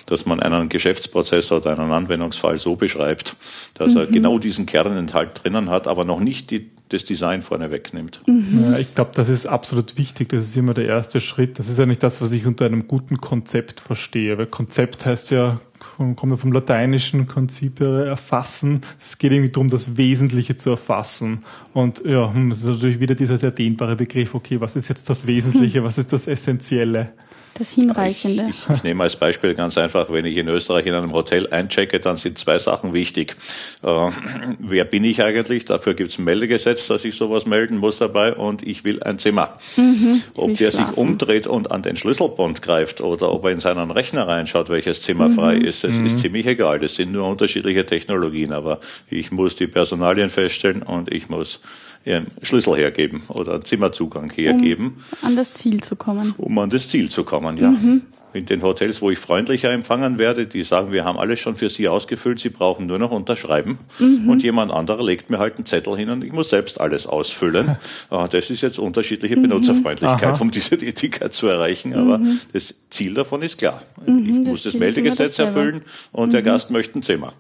dass 0.07 0.27
man 0.27 0.41
einen 0.41 0.69
Geschäftsprozess 0.69 1.51
oder 1.53 1.79
einen 1.79 1.93
Anwendungsfall 1.93 2.59
so 2.59 2.77
beschreibt, 2.77 3.37
dass 3.75 3.95
er 3.95 4.07
mhm. 4.07 4.13
genau 4.13 4.39
diesen 4.59 4.67
Kernenthalt 4.67 5.43
drinnen 5.43 5.71
hat, 5.71 5.87
aber 5.87 6.05
noch 6.05 6.21
nicht 6.21 6.51
die, 6.51 6.71
das 6.89 7.05
Design 7.05 7.43
vorne 7.43 7.71
wegnimmt. 7.71 8.21
Mhm. 8.27 8.73
Ja, 8.73 8.79
ich 8.79 8.95
glaube, 8.95 9.13
das 9.15 9.29
ist 9.29 9.47
absolut 9.47 9.97
wichtig. 9.97 10.31
Das 10.31 10.45
ist 10.45 10.57
immer 10.57 10.75
der 10.75 10.87
erste 10.87 11.21
Schritt. 11.21 11.59
Das 11.59 11.69
ist 11.69 11.79
ja 11.79 11.87
nicht 11.87 12.03
das, 12.03 12.21
was 12.21 12.33
ich 12.33 12.47
unter 12.47 12.67
einem 12.67 12.89
guten 12.89 13.19
Konzept 13.19 13.81
verstehe. 13.81 14.37
Weil 14.37 14.47
Konzept 14.47 15.07
heißt 15.07 15.31
ja, 15.31 15.61
kommt 15.97 16.23
ja 16.23 16.37
vom 16.37 16.53
lateinischen 16.53 17.29
Konzip 17.29 17.81
erfassen. 17.81 18.81
Es 18.99 19.19
geht 19.19 19.33
irgendwie 19.33 19.53
darum, 19.53 19.69
das 19.69 19.97
Wesentliche 19.97 20.57
zu 20.57 20.71
erfassen. 20.71 21.45
Und 21.73 22.05
ja, 22.05 22.33
hm, 22.33 22.51
das 22.51 22.61
ist 22.61 22.67
natürlich 22.67 23.01
wieder 23.01 23.15
dieser 23.15 23.39
sehr 23.39 23.53
dehnbare 23.53 23.97
Begriff. 23.97 24.35
Okay, 24.35 24.61
was 24.61 24.77
ist 24.77 24.89
jetzt 24.89 25.09
das 25.09 25.27
Wesentliche? 25.27 25.85
Was 25.89 25.99
ist 25.99 26.13
das 26.13 26.27
Essentielle? 26.27 27.13
Das 27.59 27.73
Hinreichende. 27.73 28.47
Ich, 28.51 28.57
ich, 28.69 28.77
ich, 28.77 28.83
nehme 28.83 29.05
als 29.05 29.17
Beispiel 29.17 29.55
ganz 29.55 29.77
einfach, 29.77 30.11
wenn 30.11 30.25
ich 30.25 30.37
in 30.37 30.49
Österreich 30.49 30.87
in 30.87 30.95
einem 30.95 31.13
Hotel 31.13 31.47
einchecke, 31.49 32.01
dann 32.01 32.17
sind 32.17 32.39
zwei 32.39 32.59
Sachen 32.59 32.93
wichtig. 32.93 33.37
Äh, 33.83 34.11
wer 34.59 34.85
bin 34.85 35.05
ich 35.05 35.23
eigentlich? 35.23 35.65
Dafür 35.65 35.95
gibt 35.95 36.11
es 36.11 36.19
ein 36.19 36.25
Meldegesetz, 36.25 36.87
dass 36.87 37.05
ich 37.05 37.17
sowas 37.17 37.47
melden 37.47 37.79
muss 37.79 37.99
dabei 37.99 38.35
und 38.35 38.63
ich 38.63 38.85
will 38.85 39.03
ein 39.03 39.19
Zimmer. 39.19 39.59
Mhm, 39.77 40.23
ob 40.35 40.57
der 40.57 40.71
schlafen. 40.71 40.89
sich 40.89 40.97
umdreht 40.97 41.47
und 41.47 41.71
an 41.71 41.83
den 41.83 41.97
Schlüsselbund 41.97 42.63
greift 42.63 43.01
oder 43.01 43.33
ob 43.33 43.45
er 43.45 43.51
in 43.51 43.61
seinen 43.61 43.91
Rechner 43.91 44.29
reinschaut, 44.29 44.69
welches 44.69 45.03
Zimmer 45.03 45.29
mhm. 45.29 45.35
frei 45.35 45.55
ist, 45.57 45.85
das 45.85 45.97
mhm. 45.97 46.07
ist 46.07 46.21
ziemlich 46.21 46.47
egal. 46.47 46.79
Das 46.79 46.95
sind 46.95 47.13
nur 47.13 47.27
unterschiedliche 47.27 47.85
Technologien, 47.85 48.53
aber 48.53 48.81
ich 49.11 49.33
muss 49.33 49.57
die 49.57 49.67
Personalien 49.67 50.31
feststellen 50.31 50.83
und 50.83 51.13
ich 51.13 51.29
muss 51.29 51.61
ihren 52.09 52.27
Schlüssel 52.43 52.77
hergeben 52.77 53.23
oder 53.29 53.55
einen 53.55 53.65
Zimmerzugang 53.65 54.31
hergeben. 54.31 55.05
Um 55.23 55.29
an 55.29 55.37
das 55.37 55.55
Ziel 55.55 55.83
zu 55.83 55.95
kommen. 55.95 56.35
Um 56.39 56.59
an 56.59 56.71
das 56.71 56.89
Ziel 56.89 57.11
zu 57.11 57.25
kommen, 57.25 57.57
ja. 57.57 57.71
Mhm. 57.71 58.03
In 58.35 58.45
den 58.45 58.63
Hotels, 58.63 59.01
wo 59.01 59.11
ich 59.11 59.19
freundlicher 59.19 59.71
empfangen 59.73 60.19
werde, 60.19 60.47
die 60.47 60.63
sagen, 60.63 60.93
wir 60.93 61.05
haben 61.05 61.19
alles 61.19 61.41
schon 61.41 61.55
für 61.55 61.71
Sie 61.71 61.89
ausgefüllt, 61.89 62.39
Sie 62.39 62.51
brauchen 62.51 62.87
nur 62.87 62.99
noch 62.99 63.11
unterschreiben. 63.11 63.79
Mhm. 63.99 64.29
Und 64.29 64.43
jemand 64.43 64.71
anderer 64.71 65.03
legt 65.03 65.31
mir 65.31 65.39
halt 65.39 65.57
einen 65.57 65.65
Zettel 65.65 65.97
hin 65.97 66.11
und 66.11 66.23
ich 66.23 66.33
muss 66.33 66.51
selbst 66.51 66.81
alles 66.81 67.07
ausfüllen. 67.07 67.77
Ah, 68.11 68.27
das 68.27 68.49
ist 68.49 68.63
jetzt 68.63 68.79
unterschiedliche 68.79 69.37
mhm. 69.37 69.43
Benutzerfreundlichkeit, 69.43 70.35
Aha. 70.35 70.41
um 70.41 70.51
diese 70.51 70.75
Etikett 70.77 71.35
zu 71.35 71.47
erreichen. 71.47 71.95
Aber 71.95 72.19
mhm. 72.19 72.41
das 72.53 72.75
Ziel 72.91 73.15
davon 73.15 73.43
ist 73.43 73.59
klar. 73.59 73.83
Mhm, 74.07 74.19
ich 74.19 74.49
muss 74.49 74.63
das, 74.63 74.73
das 74.73 74.81
Meldegesetz 74.81 75.39
erfüllen 75.39 75.83
und 76.13 76.33
der 76.33 76.41
mhm. 76.41 76.47
Gast 76.47 76.71
möchte 76.71 76.99
ein 76.99 77.03
Zimmer. 77.03 77.33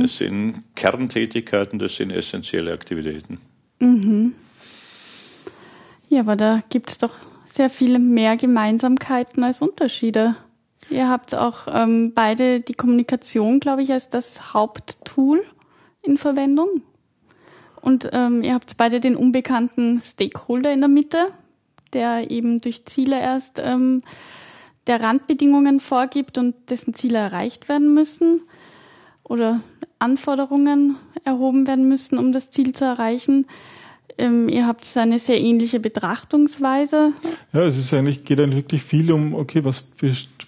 Das 0.00 0.16
sind 0.16 0.62
Kerntätigkeiten, 0.74 1.78
das 1.78 1.96
sind 1.96 2.10
essentielle 2.10 2.72
Aktivitäten. 2.72 3.38
Mhm. 3.82 4.36
Ja, 6.08 6.20
aber 6.20 6.36
da 6.36 6.62
gibt 6.68 6.90
es 6.90 6.98
doch 6.98 7.14
sehr 7.46 7.68
viele 7.68 7.98
mehr 7.98 8.36
Gemeinsamkeiten 8.36 9.42
als 9.42 9.60
Unterschiede. 9.60 10.36
Ihr 10.88 11.08
habt 11.08 11.34
auch 11.34 11.66
ähm, 11.66 12.12
beide 12.14 12.60
die 12.60 12.74
Kommunikation, 12.74 13.58
glaube 13.58 13.82
ich, 13.82 13.92
als 13.92 14.08
das 14.08 14.54
Haupttool 14.54 15.42
in 16.02 16.16
Verwendung. 16.16 16.82
Und 17.80 18.08
ähm, 18.12 18.44
ihr 18.44 18.54
habt 18.54 18.76
beide 18.76 19.00
den 19.00 19.16
unbekannten 19.16 20.00
Stakeholder 20.00 20.72
in 20.72 20.80
der 20.80 20.88
Mitte, 20.88 21.32
der 21.92 22.30
eben 22.30 22.60
durch 22.60 22.84
Ziele 22.84 23.20
erst 23.20 23.58
ähm, 23.58 24.02
der 24.86 25.02
Randbedingungen 25.02 25.80
vorgibt 25.80 26.38
und 26.38 26.54
dessen 26.70 26.94
Ziele 26.94 27.18
erreicht 27.18 27.68
werden 27.68 27.92
müssen 27.94 28.42
oder 29.24 29.60
Anforderungen 29.98 30.96
erhoben 31.24 31.66
werden 31.66 31.88
müssen, 31.88 32.18
um 32.18 32.32
das 32.32 32.50
Ziel 32.50 32.72
zu 32.72 32.84
erreichen. 32.84 33.46
Ähm, 34.22 34.48
ihr 34.48 34.68
habt 34.68 34.86
eine 34.96 35.18
sehr 35.18 35.40
ähnliche 35.40 35.80
Betrachtungsweise. 35.80 37.12
Ja, 37.52 37.62
es 37.62 37.76
ist 37.76 37.92
eigentlich, 37.92 38.24
geht 38.24 38.38
eigentlich 38.38 38.56
wirklich 38.56 38.82
viel 38.84 39.10
um, 39.10 39.34
okay, 39.34 39.64
was, 39.64 39.88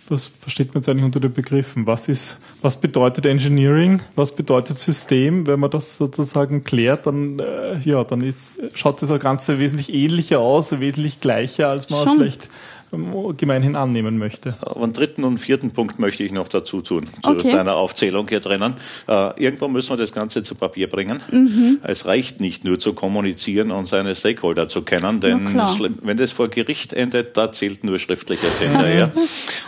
was 0.08 0.28
versteht 0.28 0.68
man 0.68 0.82
jetzt 0.82 0.88
eigentlich 0.88 1.04
unter 1.04 1.18
den 1.18 1.32
Begriffen? 1.32 1.84
Was 1.84 2.08
ist, 2.08 2.36
was 2.62 2.80
bedeutet 2.80 3.26
Engineering? 3.26 4.00
Was 4.14 4.36
bedeutet 4.36 4.78
System? 4.78 5.48
Wenn 5.48 5.58
man 5.58 5.72
das 5.72 5.96
sozusagen 5.96 6.62
klärt, 6.62 7.08
dann, 7.08 7.40
äh, 7.40 7.80
ja, 7.80 8.04
dann 8.04 8.20
ist, 8.20 8.38
schaut 8.74 9.02
das 9.02 9.18
Ganze 9.18 9.58
wesentlich 9.58 9.92
ähnlicher 9.92 10.38
aus, 10.38 10.78
wesentlich 10.78 11.20
gleicher, 11.20 11.68
als 11.68 11.90
man 11.90 12.04
Schon. 12.04 12.18
vielleicht 12.18 12.48
gemeinhin 13.36 13.76
annehmen 13.76 14.18
möchte. 14.18 14.54
einen 14.74 14.92
dritten 14.92 15.24
und 15.24 15.38
vierten 15.38 15.72
Punkt 15.72 15.98
möchte 15.98 16.22
ich 16.22 16.32
noch 16.32 16.48
dazu 16.48 16.80
tun, 16.80 17.08
zu 17.22 17.30
okay. 17.30 17.50
deiner 17.50 17.76
Aufzählung 17.76 18.28
hier 18.28 18.40
drinnen. 18.40 18.74
Äh, 19.08 19.42
irgendwo 19.42 19.68
müssen 19.68 19.90
wir 19.90 19.96
das 19.96 20.12
Ganze 20.12 20.42
zu 20.42 20.54
Papier 20.54 20.88
bringen. 20.88 21.20
Mhm. 21.30 21.78
Es 21.82 22.06
reicht 22.06 22.40
nicht 22.40 22.64
nur 22.64 22.78
zu 22.78 22.92
kommunizieren 22.92 23.70
und 23.70 23.88
seine 23.88 24.14
Stakeholder 24.14 24.68
zu 24.68 24.82
kennen, 24.82 25.20
denn 25.20 25.54
wenn 26.02 26.16
das 26.16 26.32
vor 26.32 26.48
Gericht 26.48 26.92
endet, 26.92 27.36
da 27.36 27.52
zählt 27.52 27.84
nur 27.84 27.98
schriftliches 27.98 28.60
hinterher. 28.60 29.12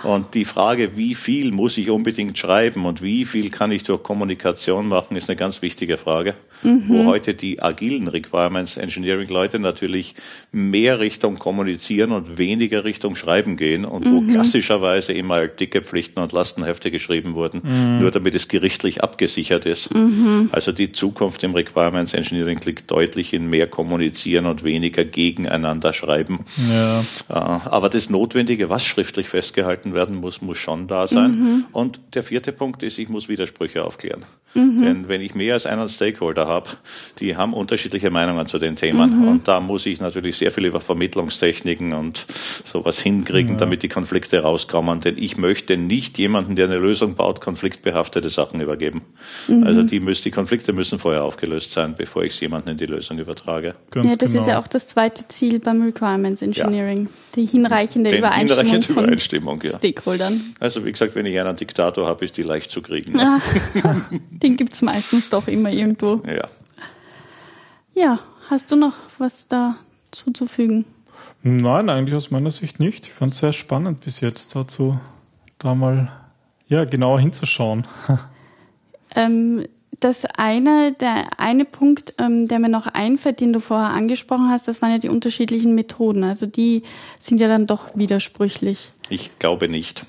und 0.02 0.34
die 0.34 0.44
Frage, 0.44 0.96
wie 0.96 1.14
viel 1.14 1.52
muss 1.52 1.76
ich 1.76 1.90
unbedingt 1.90 2.38
schreiben 2.38 2.86
und 2.86 3.02
wie 3.02 3.24
viel 3.24 3.50
kann 3.50 3.72
ich 3.72 3.82
durch 3.82 4.02
Kommunikation 4.02 4.88
machen, 4.88 5.16
ist 5.16 5.28
eine 5.28 5.36
ganz 5.36 5.62
wichtige 5.62 5.96
Frage. 5.96 6.34
Mhm. 6.62 6.84
Wo 6.88 7.04
heute 7.04 7.34
die 7.34 7.62
agilen 7.62 8.08
Requirements 8.08 8.76
Engineering 8.76 9.28
Leute 9.28 9.58
natürlich 9.58 10.14
mehr 10.52 11.00
Richtung 11.00 11.38
kommunizieren 11.38 12.12
und 12.12 12.38
weniger 12.38 12.84
Richtung 12.84 13.15
Schreiben 13.16 13.56
gehen 13.56 13.84
und 13.84 14.06
mhm. 14.06 14.12
wo 14.12 14.32
klassischerweise 14.32 15.12
immer 15.12 15.46
dicke 15.48 15.82
Pflichten 15.82 16.20
und 16.20 16.32
Lastenhefte 16.32 16.90
geschrieben 16.90 17.34
wurden, 17.34 17.62
mhm. 17.64 18.00
nur 18.00 18.10
damit 18.10 18.34
es 18.34 18.48
gerichtlich 18.48 19.02
abgesichert 19.02 19.66
ist. 19.66 19.94
Mhm. 19.94 20.50
Also 20.52 20.72
die 20.72 20.92
Zukunft 20.92 21.42
im 21.42 21.54
Requirements 21.54 22.14
Engineering 22.14 22.60
liegt 22.64 22.90
deutlich 22.90 23.32
in 23.32 23.48
mehr 23.48 23.66
kommunizieren 23.66 24.46
und 24.46 24.62
weniger 24.64 25.04
gegeneinander 25.04 25.92
schreiben. 25.92 26.44
Ja. 26.70 27.00
Äh, 27.28 27.68
aber 27.68 27.88
das 27.88 28.10
Notwendige, 28.10 28.70
was 28.70 28.84
schriftlich 28.84 29.28
festgehalten 29.28 29.94
werden 29.94 30.16
muss, 30.16 30.42
muss 30.42 30.58
schon 30.58 30.86
da 30.86 31.06
sein. 31.08 31.30
Mhm. 31.30 31.64
Und 31.72 32.00
der 32.14 32.22
vierte 32.22 32.52
Punkt 32.52 32.82
ist, 32.82 32.98
ich 32.98 33.08
muss 33.08 33.28
Widersprüche 33.28 33.84
aufklären. 33.84 34.24
Mhm. 34.56 34.82
Denn 34.82 35.08
wenn 35.08 35.20
ich 35.20 35.34
mehr 35.34 35.54
als 35.54 35.66
einen 35.66 35.88
Stakeholder 35.88 36.46
habe, 36.46 36.70
die 37.20 37.36
haben 37.36 37.52
unterschiedliche 37.52 38.10
Meinungen 38.10 38.46
zu 38.46 38.58
den 38.58 38.76
Themen. 38.76 39.20
Mhm. 39.20 39.28
Und 39.28 39.48
da 39.48 39.60
muss 39.60 39.86
ich 39.86 40.00
natürlich 40.00 40.36
sehr 40.36 40.50
viel 40.50 40.64
über 40.64 40.80
Vermittlungstechniken 40.80 41.92
und 41.92 42.26
sowas 42.64 42.95
hinkriegen, 43.00 43.52
ja. 43.52 43.58
damit 43.58 43.82
die 43.82 43.88
Konflikte 43.88 44.40
rauskommen. 44.40 45.00
Denn 45.00 45.16
ich 45.18 45.36
möchte 45.36 45.76
nicht 45.76 46.18
jemanden, 46.18 46.56
der 46.56 46.66
eine 46.66 46.76
Lösung 46.76 47.14
baut, 47.14 47.40
konfliktbehaftete 47.40 48.30
Sachen 48.30 48.60
übergeben. 48.60 49.02
Mhm. 49.48 49.64
Also 49.64 49.82
die, 49.82 50.00
müssen, 50.00 50.24
die 50.24 50.30
Konflikte 50.30 50.72
müssen 50.72 50.98
vorher 50.98 51.24
aufgelöst 51.24 51.72
sein, 51.72 51.94
bevor 51.96 52.24
ich 52.24 52.40
jemanden 52.40 52.70
in 52.70 52.76
die 52.76 52.86
Lösung 52.86 53.18
übertrage. 53.18 53.74
Ganz 53.90 54.06
ja, 54.06 54.16
das 54.16 54.30
genau. 54.30 54.42
ist 54.42 54.48
ja 54.48 54.58
auch 54.58 54.66
das 54.66 54.86
zweite 54.86 55.28
Ziel 55.28 55.58
beim 55.58 55.82
Requirements 55.82 56.42
Engineering. 56.42 57.04
Ja. 57.04 57.10
Die 57.36 57.46
hinreichende 57.46 58.10
Den 58.10 58.18
Übereinstimmung, 58.20 58.64
hinreichende 58.64 58.92
Übereinstimmung 58.92 59.60
von 59.60 59.70
ja. 59.70 59.78
Stakeholdern. 59.78 60.40
Also 60.60 60.84
wie 60.84 60.92
gesagt, 60.92 61.14
wenn 61.14 61.26
ich 61.26 61.38
einen 61.38 61.56
Diktator 61.56 62.06
habe, 62.06 62.24
ist 62.24 62.36
die 62.36 62.42
leicht 62.42 62.70
zu 62.70 62.82
kriegen. 62.82 63.18
Ja. 63.18 63.40
Den 64.30 64.56
gibt 64.56 64.72
es 64.72 64.82
meistens 64.82 65.28
doch 65.28 65.48
immer 65.48 65.70
irgendwo. 65.70 66.22
Ja. 66.26 66.48
Ja, 67.94 68.20
hast 68.50 68.70
du 68.70 68.76
noch 68.76 68.94
was 69.18 69.48
da 69.48 69.76
zuzufügen? 70.10 70.84
Nein, 71.42 71.88
eigentlich 71.88 72.14
aus 72.14 72.30
meiner 72.30 72.50
Sicht 72.50 72.80
nicht. 72.80 73.06
Ich 73.06 73.12
fand 73.12 73.32
es 73.32 73.38
sehr 73.38 73.52
spannend 73.52 74.00
bis 74.00 74.20
jetzt 74.20 74.56
dazu, 74.56 74.98
da 75.58 75.74
mal 75.74 76.10
ja, 76.68 76.84
genauer 76.84 77.20
hinzuschauen. 77.20 77.86
Ähm, 79.14 79.64
das 80.00 80.24
eine, 80.36 80.92
der 80.92 81.40
eine 81.40 81.64
Punkt, 81.64 82.14
ähm, 82.18 82.46
der 82.46 82.58
mir 82.58 82.68
noch 82.68 82.86
einfällt, 82.86 83.40
den 83.40 83.52
du 83.52 83.60
vorher 83.60 83.90
angesprochen 83.90 84.50
hast, 84.50 84.68
das 84.68 84.82
waren 84.82 84.90
ja 84.90 84.98
die 84.98 85.08
unterschiedlichen 85.08 85.74
Methoden. 85.74 86.22
Also 86.22 86.46
die 86.46 86.82
sind 87.18 87.40
ja 87.40 87.48
dann 87.48 87.66
doch 87.66 87.96
widersprüchlich. 87.96 88.92
Ich 89.08 89.38
glaube 89.38 89.68
nicht. 89.68 90.04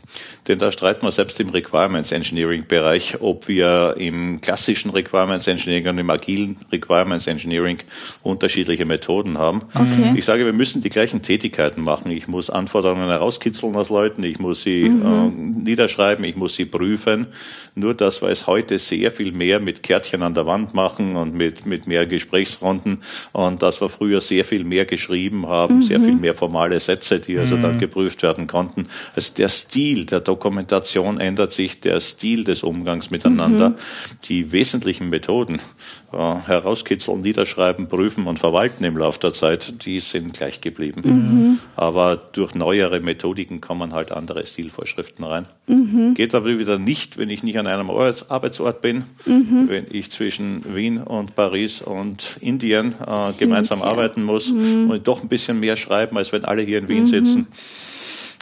Denn 0.48 0.60
da 0.60 0.72
streiten 0.72 1.06
wir 1.06 1.12
selbst 1.12 1.40
im 1.40 1.50
Requirements 1.50 2.12
Engineering 2.12 2.66
Bereich, 2.68 3.22
ob 3.22 3.48
wir 3.48 3.96
im 3.98 4.42
klassischen 4.42 4.92
Requirements 4.92 5.46
Engineering 5.46 5.88
und 5.88 5.98
im 6.00 6.10
agilen 6.10 6.58
Requirements 6.72 7.28
Engineering 7.28 7.78
unterschiedliche 8.24 8.86
Methoden 8.86 9.38
haben. 9.38 9.62
Okay. 9.74 10.14
Ich 10.16 10.26
sage, 10.26 10.46
wir 10.46 10.54
müssen 10.54 10.82
die 10.82 10.90
gleichen 10.90 11.22
Tätigkeiten 11.22 11.84
machen. 11.84 12.12
Ich 12.12 12.28
muss 12.28 12.50
Anforderungen 12.50 13.08
herauskitzeln 13.08 13.76
aus 13.76 13.90
Leuten, 13.90 14.24
ich 14.24 14.40
muss 14.40 14.64
sie 14.64 14.90
mhm. 14.90 15.06
äh, 15.06 15.64
niederschreiben, 15.64 16.24
ich 16.26 16.36
muss 16.36 16.56
sie 16.56 16.66
prüfen. 16.66 17.28
Nur 17.76 17.94
dass 17.94 18.22
wir 18.22 18.30
es 18.30 18.48
heute 18.48 18.80
sehr 18.80 19.12
viel 19.12 19.32
mehr 19.32 19.60
mit 19.60 19.84
Kärtchen 19.84 20.24
an 20.24 20.34
der 20.34 20.46
Wand 20.46 20.74
machen 20.74 21.16
und 21.16 21.36
mit, 21.36 21.66
mit 21.66 21.86
mehr 21.86 22.06
Gesprächsrunden 22.08 23.00
und 23.34 23.62
dass 23.62 23.82
wir 23.82 23.90
früher 23.90 24.22
sehr 24.22 24.46
viel 24.46 24.64
mehr 24.64 24.86
geschrieben 24.86 25.48
haben, 25.48 25.78
mhm. 25.78 25.82
sehr 25.84 26.00
viel 26.00 26.16
mehr 26.16 26.34
formale 26.34 26.80
Sätze, 26.80 27.20
die 27.20 27.38
also 27.38 27.58
mhm. 27.58 27.62
dann 27.62 27.80
geprüft 27.80 28.24
werden 28.24 28.48
konnten. 28.48 28.87
Also 29.16 29.34
der 29.36 29.50
Stil 29.50 30.06
der 30.06 30.20
Dokumentation 30.20 31.20
ändert 31.20 31.54
sich, 31.54 31.80
der 31.80 32.00
Stil 32.02 32.44
des 32.44 32.64
Umgangs 32.64 33.10
miteinander. 33.10 33.70
Mhm. 33.70 33.76
Die 34.26 34.52
wesentlichen 34.52 35.10
Methoden, 35.10 35.60
äh, 36.14 36.36
herauskitzeln, 36.46 37.22
niederschreiben, 37.22 37.88
prüfen 37.88 38.28
und 38.28 38.40
verwalten 38.40 38.84
im 38.84 38.98
Laufe 38.98 39.20
der 39.20 39.34
Zeit, 39.34 39.86
die 39.86 40.00
sind 40.00 40.34
gleich 40.34 40.62
geblieben. 40.62 41.02
Mhm. 41.04 41.60
Aber 41.76 42.16
durch 42.16 42.56
neuere 42.56 43.00
Methodiken 43.00 43.62
kommen 43.62 43.94
halt 43.94 44.12
andere 44.12 44.46
Stilvorschriften 44.46 45.26
rein. 45.26 45.48
Mhm. 45.68 46.14
Geht 46.14 46.34
aber 46.34 46.58
wieder 46.58 46.80
nicht, 46.80 47.18
wenn 47.18 47.30
ich 47.30 47.44
nicht 47.44 47.60
an 47.60 47.68
einem 47.68 47.90
Arbeitsort 47.90 48.82
bin, 48.82 49.04
mhm. 49.26 49.66
wenn 49.68 49.86
ich 49.90 50.12
zwischen 50.12 50.76
Wien 50.76 51.00
und 51.00 51.36
Paris 51.36 51.82
und 51.82 52.38
Indien 52.40 52.96
äh, 53.06 53.34
gemeinsam 53.38 53.82
arbeiten 53.82 54.24
muss 54.24 54.50
mhm. 54.50 54.90
und 54.90 55.08
doch 55.08 55.22
ein 55.22 55.28
bisschen 55.28 55.60
mehr 55.60 55.76
schreiben, 55.76 56.18
als 56.18 56.32
wenn 56.32 56.46
alle 56.46 56.62
hier 56.62 56.80
in 56.80 56.88
Wien 56.88 57.04
mhm. 57.04 57.08
sitzen. 57.08 57.48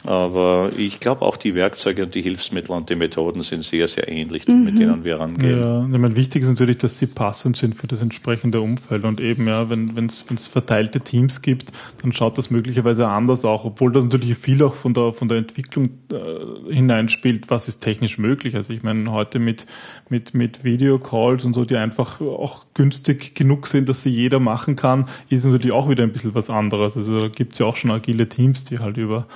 Aber 0.06 0.70
ich 0.76 1.00
glaube 1.00 1.22
auch 1.22 1.36
die 1.36 1.54
Werkzeuge 1.54 2.04
und 2.04 2.14
die 2.14 2.22
Hilfsmittel 2.22 2.74
und 2.74 2.88
die 2.88 2.94
Methoden 2.94 3.42
sind 3.42 3.64
sehr, 3.64 3.88
sehr 3.88 4.08
ähnlich, 4.08 4.46
mhm. 4.46 4.64
mit 4.64 4.78
denen 4.78 5.04
wir 5.04 5.20
rangehen. 5.20 5.60
Ja, 5.60 5.82
ich 5.82 5.98
meine, 5.98 6.16
wichtig 6.16 6.42
ist 6.42 6.48
natürlich, 6.48 6.78
dass 6.78 6.98
sie 6.98 7.06
passend 7.06 7.56
sind 7.56 7.74
für 7.74 7.86
das 7.86 8.02
entsprechende 8.02 8.60
Umfeld. 8.60 9.04
Und 9.04 9.20
eben, 9.20 9.48
ja, 9.48 9.68
wenn 9.68 10.06
es 10.06 10.46
verteilte 10.46 11.00
Teams 11.00 11.42
gibt, 11.42 11.72
dann 12.02 12.12
schaut 12.12 12.38
das 12.38 12.50
möglicherweise 12.50 13.08
anders 13.08 13.44
auch, 13.44 13.64
obwohl 13.64 13.92
das 13.92 14.04
natürlich 14.04 14.36
viel 14.36 14.62
auch 14.62 14.74
von 14.74 14.94
der, 14.94 15.12
von 15.12 15.28
der 15.28 15.38
Entwicklung 15.38 15.90
äh, 16.12 16.72
hineinspielt, 16.72 17.50
was 17.50 17.68
ist 17.68 17.80
technisch 17.80 18.18
möglich. 18.18 18.54
Also 18.54 18.72
ich 18.72 18.82
meine, 18.82 19.10
heute 19.10 19.38
mit, 19.38 19.66
mit, 20.08 20.34
mit 20.34 20.62
Videocalls 20.62 21.44
und 21.44 21.54
so, 21.54 21.64
die 21.64 21.76
einfach 21.76 22.20
auch 22.20 22.66
günstig 22.74 23.34
genug 23.34 23.66
sind, 23.66 23.88
dass 23.88 24.02
sie 24.02 24.10
jeder 24.10 24.38
machen 24.38 24.76
kann, 24.76 25.08
ist 25.28 25.44
natürlich 25.44 25.72
auch 25.72 25.88
wieder 25.88 26.04
ein 26.04 26.12
bisschen 26.12 26.34
was 26.34 26.50
anderes. 26.50 26.96
Also 26.96 27.22
da 27.22 27.28
gibt 27.28 27.54
es 27.54 27.58
ja 27.58 27.66
auch 27.66 27.76
schon 27.76 27.90
agile 27.90 28.28
Teams, 28.28 28.64
die 28.64 28.78
halt 28.78 28.96
über 28.96 29.26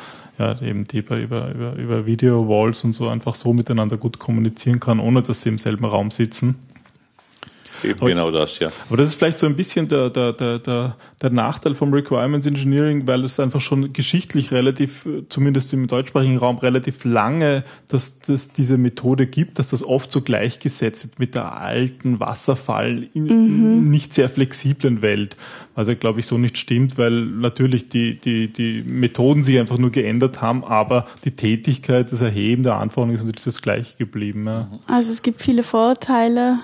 ja, 0.41 0.61
eben 0.63 0.87
die 0.87 0.99
über, 0.99 1.19
über, 1.19 1.75
über, 1.75 2.07
Video-Walls 2.07 2.85
und 2.85 2.95
so 2.95 3.09
einfach 3.09 3.35
so 3.35 3.53
miteinander 3.53 3.99
gut 3.99 4.19
kommunizieren 4.19 4.81
kann, 4.81 4.99
ohne 4.99 5.23
dass 5.23 5.43
sie 5.43 5.51
im 5.51 5.59
selben 5.59 5.85
Raum 5.85 6.11
sitzen. 6.11 6.55
Eben 7.85 7.99
aber, 7.99 8.09
genau 8.09 8.31
das, 8.31 8.59
ja. 8.59 8.71
Aber 8.89 8.97
das 8.97 9.09
ist 9.09 9.15
vielleicht 9.17 9.39
so 9.39 9.47
ein 9.47 9.57
bisschen 9.57 9.89
der, 9.89 10.11
der, 10.11 10.33
der, 10.33 10.59
der, 10.59 10.97
der 11.21 11.31
Nachteil 11.31 11.75
vom 11.75 11.93
Requirements 11.93 12.47
Engineering, 12.47 13.07
weil 13.07 13.25
es 13.25 13.39
einfach 13.41 13.61
schon 13.61 13.93
geschichtlich 13.93 14.53
relativ, 14.53 15.07
zumindest 15.29 15.73
im 15.73 15.87
deutschsprachigen 15.87 16.39
Raum, 16.39 16.59
relativ 16.59 17.05
lange, 17.05 17.65
dass 17.89 18.21
dass 18.21 18.53
diese 18.53 18.77
Methode 18.77 19.27
gibt, 19.27 19.59
dass 19.59 19.71
das 19.71 19.83
oft 19.83 20.11
so 20.13 20.21
gleichgesetzt 20.21 21.05
ist 21.05 21.19
mit 21.19 21.35
der 21.35 21.61
alten 21.61 22.21
Wasserfall, 22.21 23.09
mhm. 23.15 23.91
nicht 23.91 24.15
sehr 24.15 24.29
flexiblen 24.29 25.03
Welt. 25.03 25.37
Was 25.75 25.89
ja, 25.89 25.95
glaube 25.95 26.21
ich, 26.21 26.27
so 26.27 26.39
nicht 26.39 26.59
stimmt, 26.59 26.99
weil 26.99 27.13
natürlich 27.13 27.89
die, 27.89 28.17
die, 28.17 28.49
die 28.49 28.85
Methoden 28.91 29.45
sich 29.45 29.59
einfach 29.59 29.79
nur 29.79 29.91
geändert 29.91 30.43
haben, 30.43 30.65
aber 30.65 31.07
die 31.25 31.31
Tätigkeit, 31.33 32.11
das 32.13 32.21
Erheben 32.21 32.63
der 32.63 32.75
Anforderungen 32.75 33.15
ist 33.15 33.25
natürlich 33.25 33.45
das 33.45 33.63
gleiche 33.63 33.97
geblieben. 33.97 34.47
Ja. 34.47 34.69
Also 34.87 35.13
es 35.13 35.23
gibt 35.23 35.41
viele 35.43 35.63
Vorurteile 35.63 36.59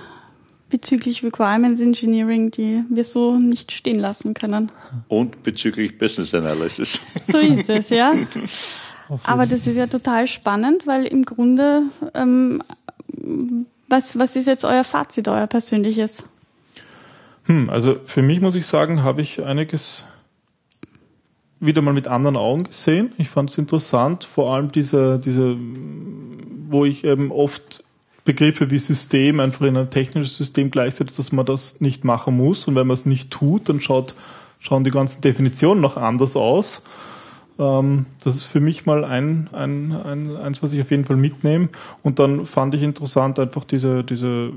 bezüglich 0.70 1.22
Requirements 1.22 1.80
Engineering, 1.80 2.50
die 2.50 2.82
wir 2.88 3.04
so 3.04 3.36
nicht 3.36 3.72
stehen 3.72 3.98
lassen 3.98 4.34
können. 4.34 4.72
Und 5.08 5.42
bezüglich 5.42 5.98
Business 5.98 6.34
Analysis. 6.34 7.00
So 7.14 7.38
ist 7.38 7.70
es, 7.70 7.90
ja. 7.90 8.14
Aber 9.22 9.46
das 9.46 9.66
ist 9.66 9.76
ja 9.76 9.86
total 9.86 10.26
spannend, 10.26 10.86
weil 10.86 11.06
im 11.06 11.24
Grunde, 11.24 11.82
ähm, 12.14 12.62
was, 13.88 14.18
was 14.18 14.34
ist 14.34 14.46
jetzt 14.46 14.64
euer 14.64 14.84
Fazit, 14.84 15.28
euer 15.28 15.46
persönliches? 15.46 16.24
Hm, 17.44 17.70
also 17.70 17.98
für 18.04 18.22
mich 18.22 18.40
muss 18.40 18.56
ich 18.56 18.66
sagen, 18.66 19.04
habe 19.04 19.22
ich 19.22 19.42
einiges 19.44 20.04
wieder 21.60 21.82
mal 21.82 21.94
mit 21.94 22.08
anderen 22.08 22.36
Augen 22.36 22.64
gesehen. 22.64 23.12
Ich 23.18 23.28
fand 23.28 23.50
es 23.50 23.58
interessant, 23.58 24.24
vor 24.24 24.52
allem 24.54 24.72
diese, 24.72 25.18
diese, 25.18 25.56
wo 26.68 26.84
ich 26.84 27.04
eben 27.04 27.30
oft 27.30 27.82
Begriffe 28.26 28.70
wie 28.70 28.78
System 28.78 29.40
einfach 29.40 29.64
in 29.64 29.78
ein 29.78 29.88
technisches 29.88 30.36
System 30.36 30.70
gleichsetzt, 30.70 31.18
dass 31.18 31.32
man 31.32 31.46
das 31.46 31.80
nicht 31.80 32.04
machen 32.04 32.36
muss. 32.36 32.68
Und 32.68 32.74
wenn 32.74 32.86
man 32.86 32.94
es 32.94 33.06
nicht 33.06 33.30
tut, 33.30 33.70
dann 33.70 33.80
schaut, 33.80 34.14
schauen 34.58 34.84
die 34.84 34.90
ganzen 34.90 35.22
Definitionen 35.22 35.80
noch 35.80 35.96
anders 35.96 36.36
aus. 36.36 36.82
Ähm, 37.58 38.06
das 38.22 38.36
ist 38.36 38.44
für 38.44 38.60
mich 38.60 38.84
mal 38.84 39.04
ein, 39.04 39.48
ein, 39.52 39.92
ein, 39.92 40.36
eins, 40.36 40.62
was 40.62 40.72
ich 40.72 40.80
auf 40.82 40.90
jeden 40.90 41.04
Fall 41.04 41.16
mitnehme. 41.16 41.68
Und 42.02 42.18
dann 42.18 42.44
fand 42.44 42.74
ich 42.74 42.82
interessant 42.82 43.38
einfach 43.38 43.64
diese, 43.64 44.04
diese, 44.04 44.50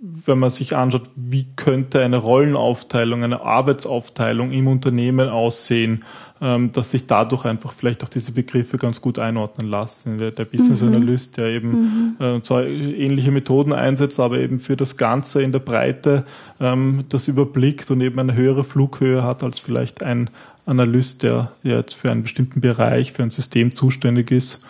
wenn 0.00 0.38
man 0.38 0.50
sich 0.50 0.74
anschaut, 0.74 1.10
wie 1.16 1.46
könnte 1.56 2.00
eine 2.00 2.16
Rollenaufteilung, 2.16 3.24
eine 3.24 3.42
Arbeitsaufteilung 3.42 4.52
im 4.52 4.68
Unternehmen 4.68 5.28
aussehen, 5.28 6.04
dass 6.40 6.92
sich 6.92 7.06
dadurch 7.06 7.44
einfach 7.44 7.72
vielleicht 7.72 8.04
auch 8.04 8.08
diese 8.08 8.30
Begriffe 8.32 8.78
ganz 8.78 9.00
gut 9.00 9.18
einordnen 9.18 9.68
lassen. 9.68 10.18
Der, 10.18 10.30
der 10.30 10.44
Business 10.44 10.82
mhm. 10.82 10.88
Analyst, 10.88 11.36
der 11.36 11.46
eben 11.46 12.16
mhm. 12.18 12.24
äh, 12.24 12.42
zwar 12.42 12.64
ähnliche 12.66 13.32
Methoden 13.32 13.72
einsetzt, 13.72 14.20
aber 14.20 14.38
eben 14.38 14.60
für 14.60 14.76
das 14.76 14.96
Ganze 14.96 15.42
in 15.42 15.50
der 15.50 15.58
Breite 15.58 16.24
ähm, 16.60 17.00
das 17.08 17.26
überblickt 17.26 17.90
und 17.90 18.00
eben 18.00 18.20
eine 18.20 18.34
höhere 18.34 18.62
Flughöhe 18.62 19.22
hat 19.24 19.42
als 19.42 19.58
vielleicht 19.58 20.02
ein 20.02 20.30
Analyst, 20.64 21.22
der 21.22 21.52
jetzt 21.62 21.94
für 21.94 22.10
einen 22.10 22.22
bestimmten 22.22 22.60
Bereich, 22.60 23.12
für 23.12 23.22
ein 23.22 23.30
System 23.30 23.74
zuständig 23.74 24.30
ist, 24.30 24.60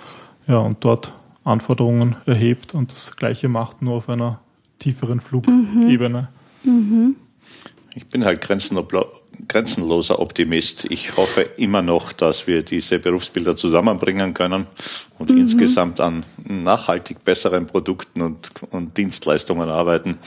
ja, 0.47 0.59
und 0.59 0.85
dort 0.85 1.12
Anforderungen 1.45 2.16
erhebt 2.25 2.75
und 2.75 2.93
das 2.93 3.16
Gleiche 3.16 3.49
macht, 3.49 3.83
nur 3.83 3.95
auf 3.95 4.09
einer 4.09 4.41
tieferen 4.79 5.21
Flugebene. 5.21 6.29
Mhm. 6.62 6.73
Mhm. 6.73 7.16
Ich 7.95 8.07
bin 8.07 8.25
halt 8.25 8.41
grenzenloser 9.47 10.18
Optimist. 10.18 10.86
Ich 10.91 11.16
hoffe 11.16 11.43
immer 11.57 11.82
noch, 11.82 12.12
dass 12.12 12.47
wir 12.47 12.62
diese 12.62 12.99
Berufsbilder 12.99 13.57
zusammenbringen 13.57 14.34
können 14.34 14.66
und 15.18 15.30
mhm. 15.30 15.39
insgesamt 15.39 16.01
an 16.01 16.24
nachhaltig 16.45 17.24
besseren 17.24 17.66
Produkten 17.66 18.22
und, 18.22 18.51
und 18.70 18.97
Dienstleistungen 18.97 19.68
arbeiten. 19.68 20.18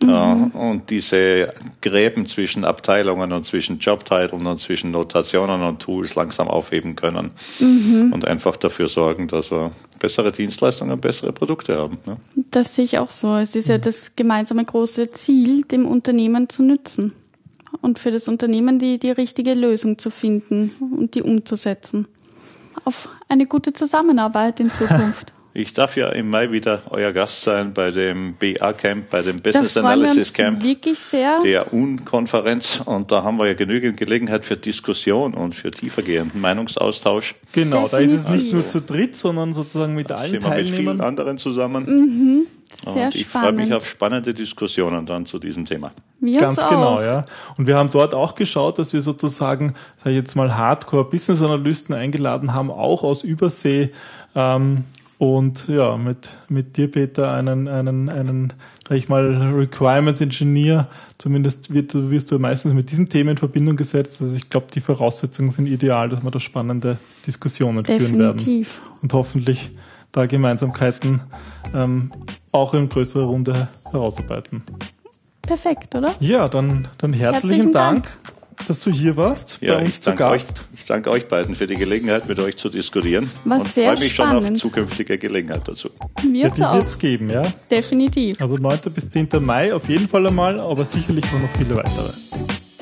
Mhm. 0.00 0.52
und 0.52 0.90
diese 0.90 1.52
Gräben 1.80 2.26
zwischen 2.26 2.64
Abteilungen 2.64 3.32
und 3.32 3.44
zwischen 3.44 3.80
Jobtiteln 3.80 4.46
und 4.46 4.60
zwischen 4.60 4.92
Notationen 4.92 5.60
und 5.62 5.80
Tools 5.80 6.14
langsam 6.14 6.46
aufheben 6.46 6.94
können 6.94 7.32
mhm. 7.58 8.12
und 8.12 8.24
einfach 8.24 8.56
dafür 8.56 8.86
sorgen, 8.86 9.26
dass 9.26 9.50
wir 9.50 9.72
bessere 9.98 10.30
Dienstleistungen 10.30 10.92
und 10.92 11.00
bessere 11.00 11.32
Produkte 11.32 11.76
haben. 11.76 11.98
Ne? 12.06 12.16
Das 12.52 12.76
sehe 12.76 12.84
ich 12.84 12.98
auch 13.00 13.10
so. 13.10 13.34
Es 13.36 13.56
ist 13.56 13.68
ja 13.68 13.78
das 13.78 14.14
gemeinsame 14.14 14.64
große 14.64 15.10
Ziel, 15.10 15.62
dem 15.62 15.84
Unternehmen 15.84 16.48
zu 16.48 16.62
nützen 16.62 17.12
und 17.80 17.98
für 17.98 18.10
das 18.10 18.28
Unternehmen 18.28 18.78
die, 18.78 18.98
die 18.98 19.10
richtige 19.10 19.54
Lösung 19.54 19.98
zu 19.98 20.10
finden 20.10 20.72
und 20.80 21.14
die 21.14 21.22
umzusetzen. 21.22 22.06
Auf 22.84 23.08
eine 23.28 23.46
gute 23.46 23.72
Zusammenarbeit 23.72 24.60
in 24.60 24.70
Zukunft. 24.70 25.32
Ich 25.54 25.72
darf 25.72 25.96
ja 25.96 26.10
im 26.10 26.28
Mai 26.28 26.52
wieder 26.52 26.82
euer 26.90 27.12
Gast 27.12 27.42
sein 27.42 27.72
bei 27.72 27.90
dem 27.90 28.34
BA 28.34 28.72
Camp, 28.74 29.10
bei 29.10 29.22
dem 29.22 29.40
Business 29.40 29.76
Analysis 29.76 30.32
Camp 30.32 30.62
wirklich 30.62 30.98
sehr. 30.98 31.40
der 31.42 31.72
UN-Konferenz. 31.72 32.82
Und 32.84 33.10
da 33.10 33.22
haben 33.22 33.38
wir 33.38 33.46
ja 33.46 33.54
genügend 33.54 33.96
Gelegenheit 33.96 34.44
für 34.44 34.56
Diskussion 34.56 35.34
und 35.34 35.54
für 35.54 35.70
tiefergehenden 35.70 36.40
Meinungsaustausch. 36.40 37.34
Genau, 37.52 37.88
Definitiv. 37.88 37.90
da 37.90 37.98
ist 37.98 38.24
es 38.24 38.30
nicht 38.30 38.52
nur 38.52 38.68
zu 38.68 38.80
dritt, 38.80 39.16
sondern 39.16 39.54
sozusagen 39.54 39.94
mit 39.94 40.12
allen 40.12 40.30
sind 40.30 40.42
wir 40.42 40.50
Teilnehmern. 40.50 40.76
mit 40.76 40.84
vielen 40.84 41.00
anderen 41.00 41.38
zusammen. 41.38 41.84
Mhm. 41.86 42.46
Sehr 42.84 43.06
und 43.06 43.14
ich 43.14 43.26
freue 43.26 43.52
mich 43.52 43.72
auf 43.72 43.88
spannende 43.88 44.34
Diskussionen 44.34 45.06
dann 45.06 45.26
zu 45.26 45.38
diesem 45.38 45.64
Thema. 45.64 45.90
Wir 46.20 46.38
Ganz 46.38 46.56
genau, 46.56 47.00
ja. 47.00 47.24
Und 47.56 47.66
wir 47.66 47.76
haben 47.76 47.90
dort 47.90 48.14
auch 48.14 48.34
geschaut, 48.34 48.78
dass 48.78 48.92
wir 48.92 49.00
sozusagen, 49.00 49.74
sag 49.96 50.10
ich 50.10 50.16
jetzt 50.16 50.36
mal, 50.36 50.56
Hardcore-Business-Analysten 50.56 51.94
eingeladen 51.94 52.54
haben, 52.54 52.70
auch 52.70 53.02
aus 53.02 53.24
Übersee. 53.24 53.90
Ähm, 54.34 54.84
und 55.18 55.66
ja, 55.66 55.96
mit, 55.96 56.30
mit 56.48 56.76
dir, 56.76 56.88
Peter, 56.88 57.32
einen, 57.32 57.66
einen, 57.66 58.08
einen, 58.08 58.52
sag 58.88 58.96
ich 58.96 59.08
mal, 59.08 59.52
Requirement 59.52 60.20
Engineer, 60.20 60.86
zumindest 61.18 61.74
wird, 61.74 61.92
wirst 61.94 62.30
du 62.30 62.38
meistens 62.38 62.72
mit 62.72 62.92
diesem 62.92 63.08
Thema 63.08 63.32
in 63.32 63.36
Verbindung 63.36 63.76
gesetzt. 63.76 64.22
Also 64.22 64.36
ich 64.36 64.48
glaube, 64.48 64.68
die 64.72 64.80
Voraussetzungen 64.80 65.50
sind 65.50 65.66
ideal, 65.66 66.08
dass 66.08 66.22
wir 66.22 66.30
da 66.30 66.38
spannende 66.38 66.98
Diskussionen 67.26 67.82
Definitiv. 67.82 68.08
führen 68.08 68.18
werden. 68.20 68.66
Und 69.02 69.12
hoffentlich 69.12 69.70
da 70.12 70.26
Gemeinsamkeiten 70.26 71.20
ähm, 71.74 72.12
auch 72.52 72.72
in 72.74 72.88
größerer 72.88 73.24
Runde 73.24 73.68
herausarbeiten. 73.90 74.62
Perfekt, 75.42 75.96
oder? 75.96 76.14
Ja, 76.20 76.46
dann, 76.46 76.86
dann 76.98 77.12
herzlichen, 77.12 77.22
herzlichen 77.22 77.72
Dank. 77.72 78.04
Dank 78.04 78.37
dass 78.66 78.80
du 78.80 78.90
hier 78.90 79.16
warst. 79.16 79.58
Ja, 79.60 79.74
bei 79.74 79.80
uns 79.82 79.90
ich 79.90 80.00
danke 80.00 80.24
zu 80.24 80.30
Gast. 80.30 80.50
euch. 80.58 80.78
Ich 80.78 80.84
danke 80.86 81.10
euch 81.10 81.28
beiden 81.28 81.54
für 81.54 81.66
die 81.66 81.76
Gelegenheit, 81.76 82.28
mit 82.28 82.38
euch 82.38 82.56
zu 82.56 82.68
diskutieren. 82.68 83.30
Was 83.44 83.60
und 83.60 83.68
freue 83.68 83.98
mich 83.98 84.14
spannend. 84.14 84.44
schon 84.44 84.54
auf 84.54 84.60
zukünftige 84.60 85.18
Gelegenheit 85.18 85.62
dazu. 85.66 85.90
Mir 86.28 86.48
ja, 86.48 86.74
wird 86.74 86.88
es 86.88 86.98
geben, 86.98 87.30
ja? 87.30 87.42
Definitiv. 87.70 88.40
Also 88.40 88.56
9. 88.56 88.78
bis 88.94 89.10
10. 89.10 89.28
Mai 89.40 89.72
auf 89.74 89.88
jeden 89.88 90.08
Fall 90.08 90.26
einmal, 90.26 90.58
aber 90.60 90.84
sicherlich 90.84 91.24
auch 91.26 91.40
noch 91.40 91.56
viele 91.56 91.76
weitere. 91.76 92.12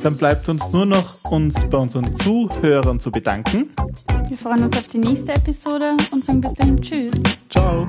Dann 0.02 0.16
bleibt 0.16 0.48
uns 0.48 0.70
nur 0.70 0.86
noch, 0.86 1.24
uns 1.24 1.68
bei 1.68 1.78
unseren 1.78 2.14
Zuhörern 2.20 3.00
zu 3.00 3.10
bedanken. 3.10 3.70
Wir 4.28 4.36
freuen 4.36 4.64
uns 4.64 4.76
auf 4.76 4.88
die 4.88 4.98
nächste 4.98 5.32
Episode 5.32 5.96
und 6.12 6.24
sagen 6.24 6.40
bis 6.40 6.54
dahin 6.54 6.80
Tschüss. 6.80 7.12
Ciao. 7.50 7.86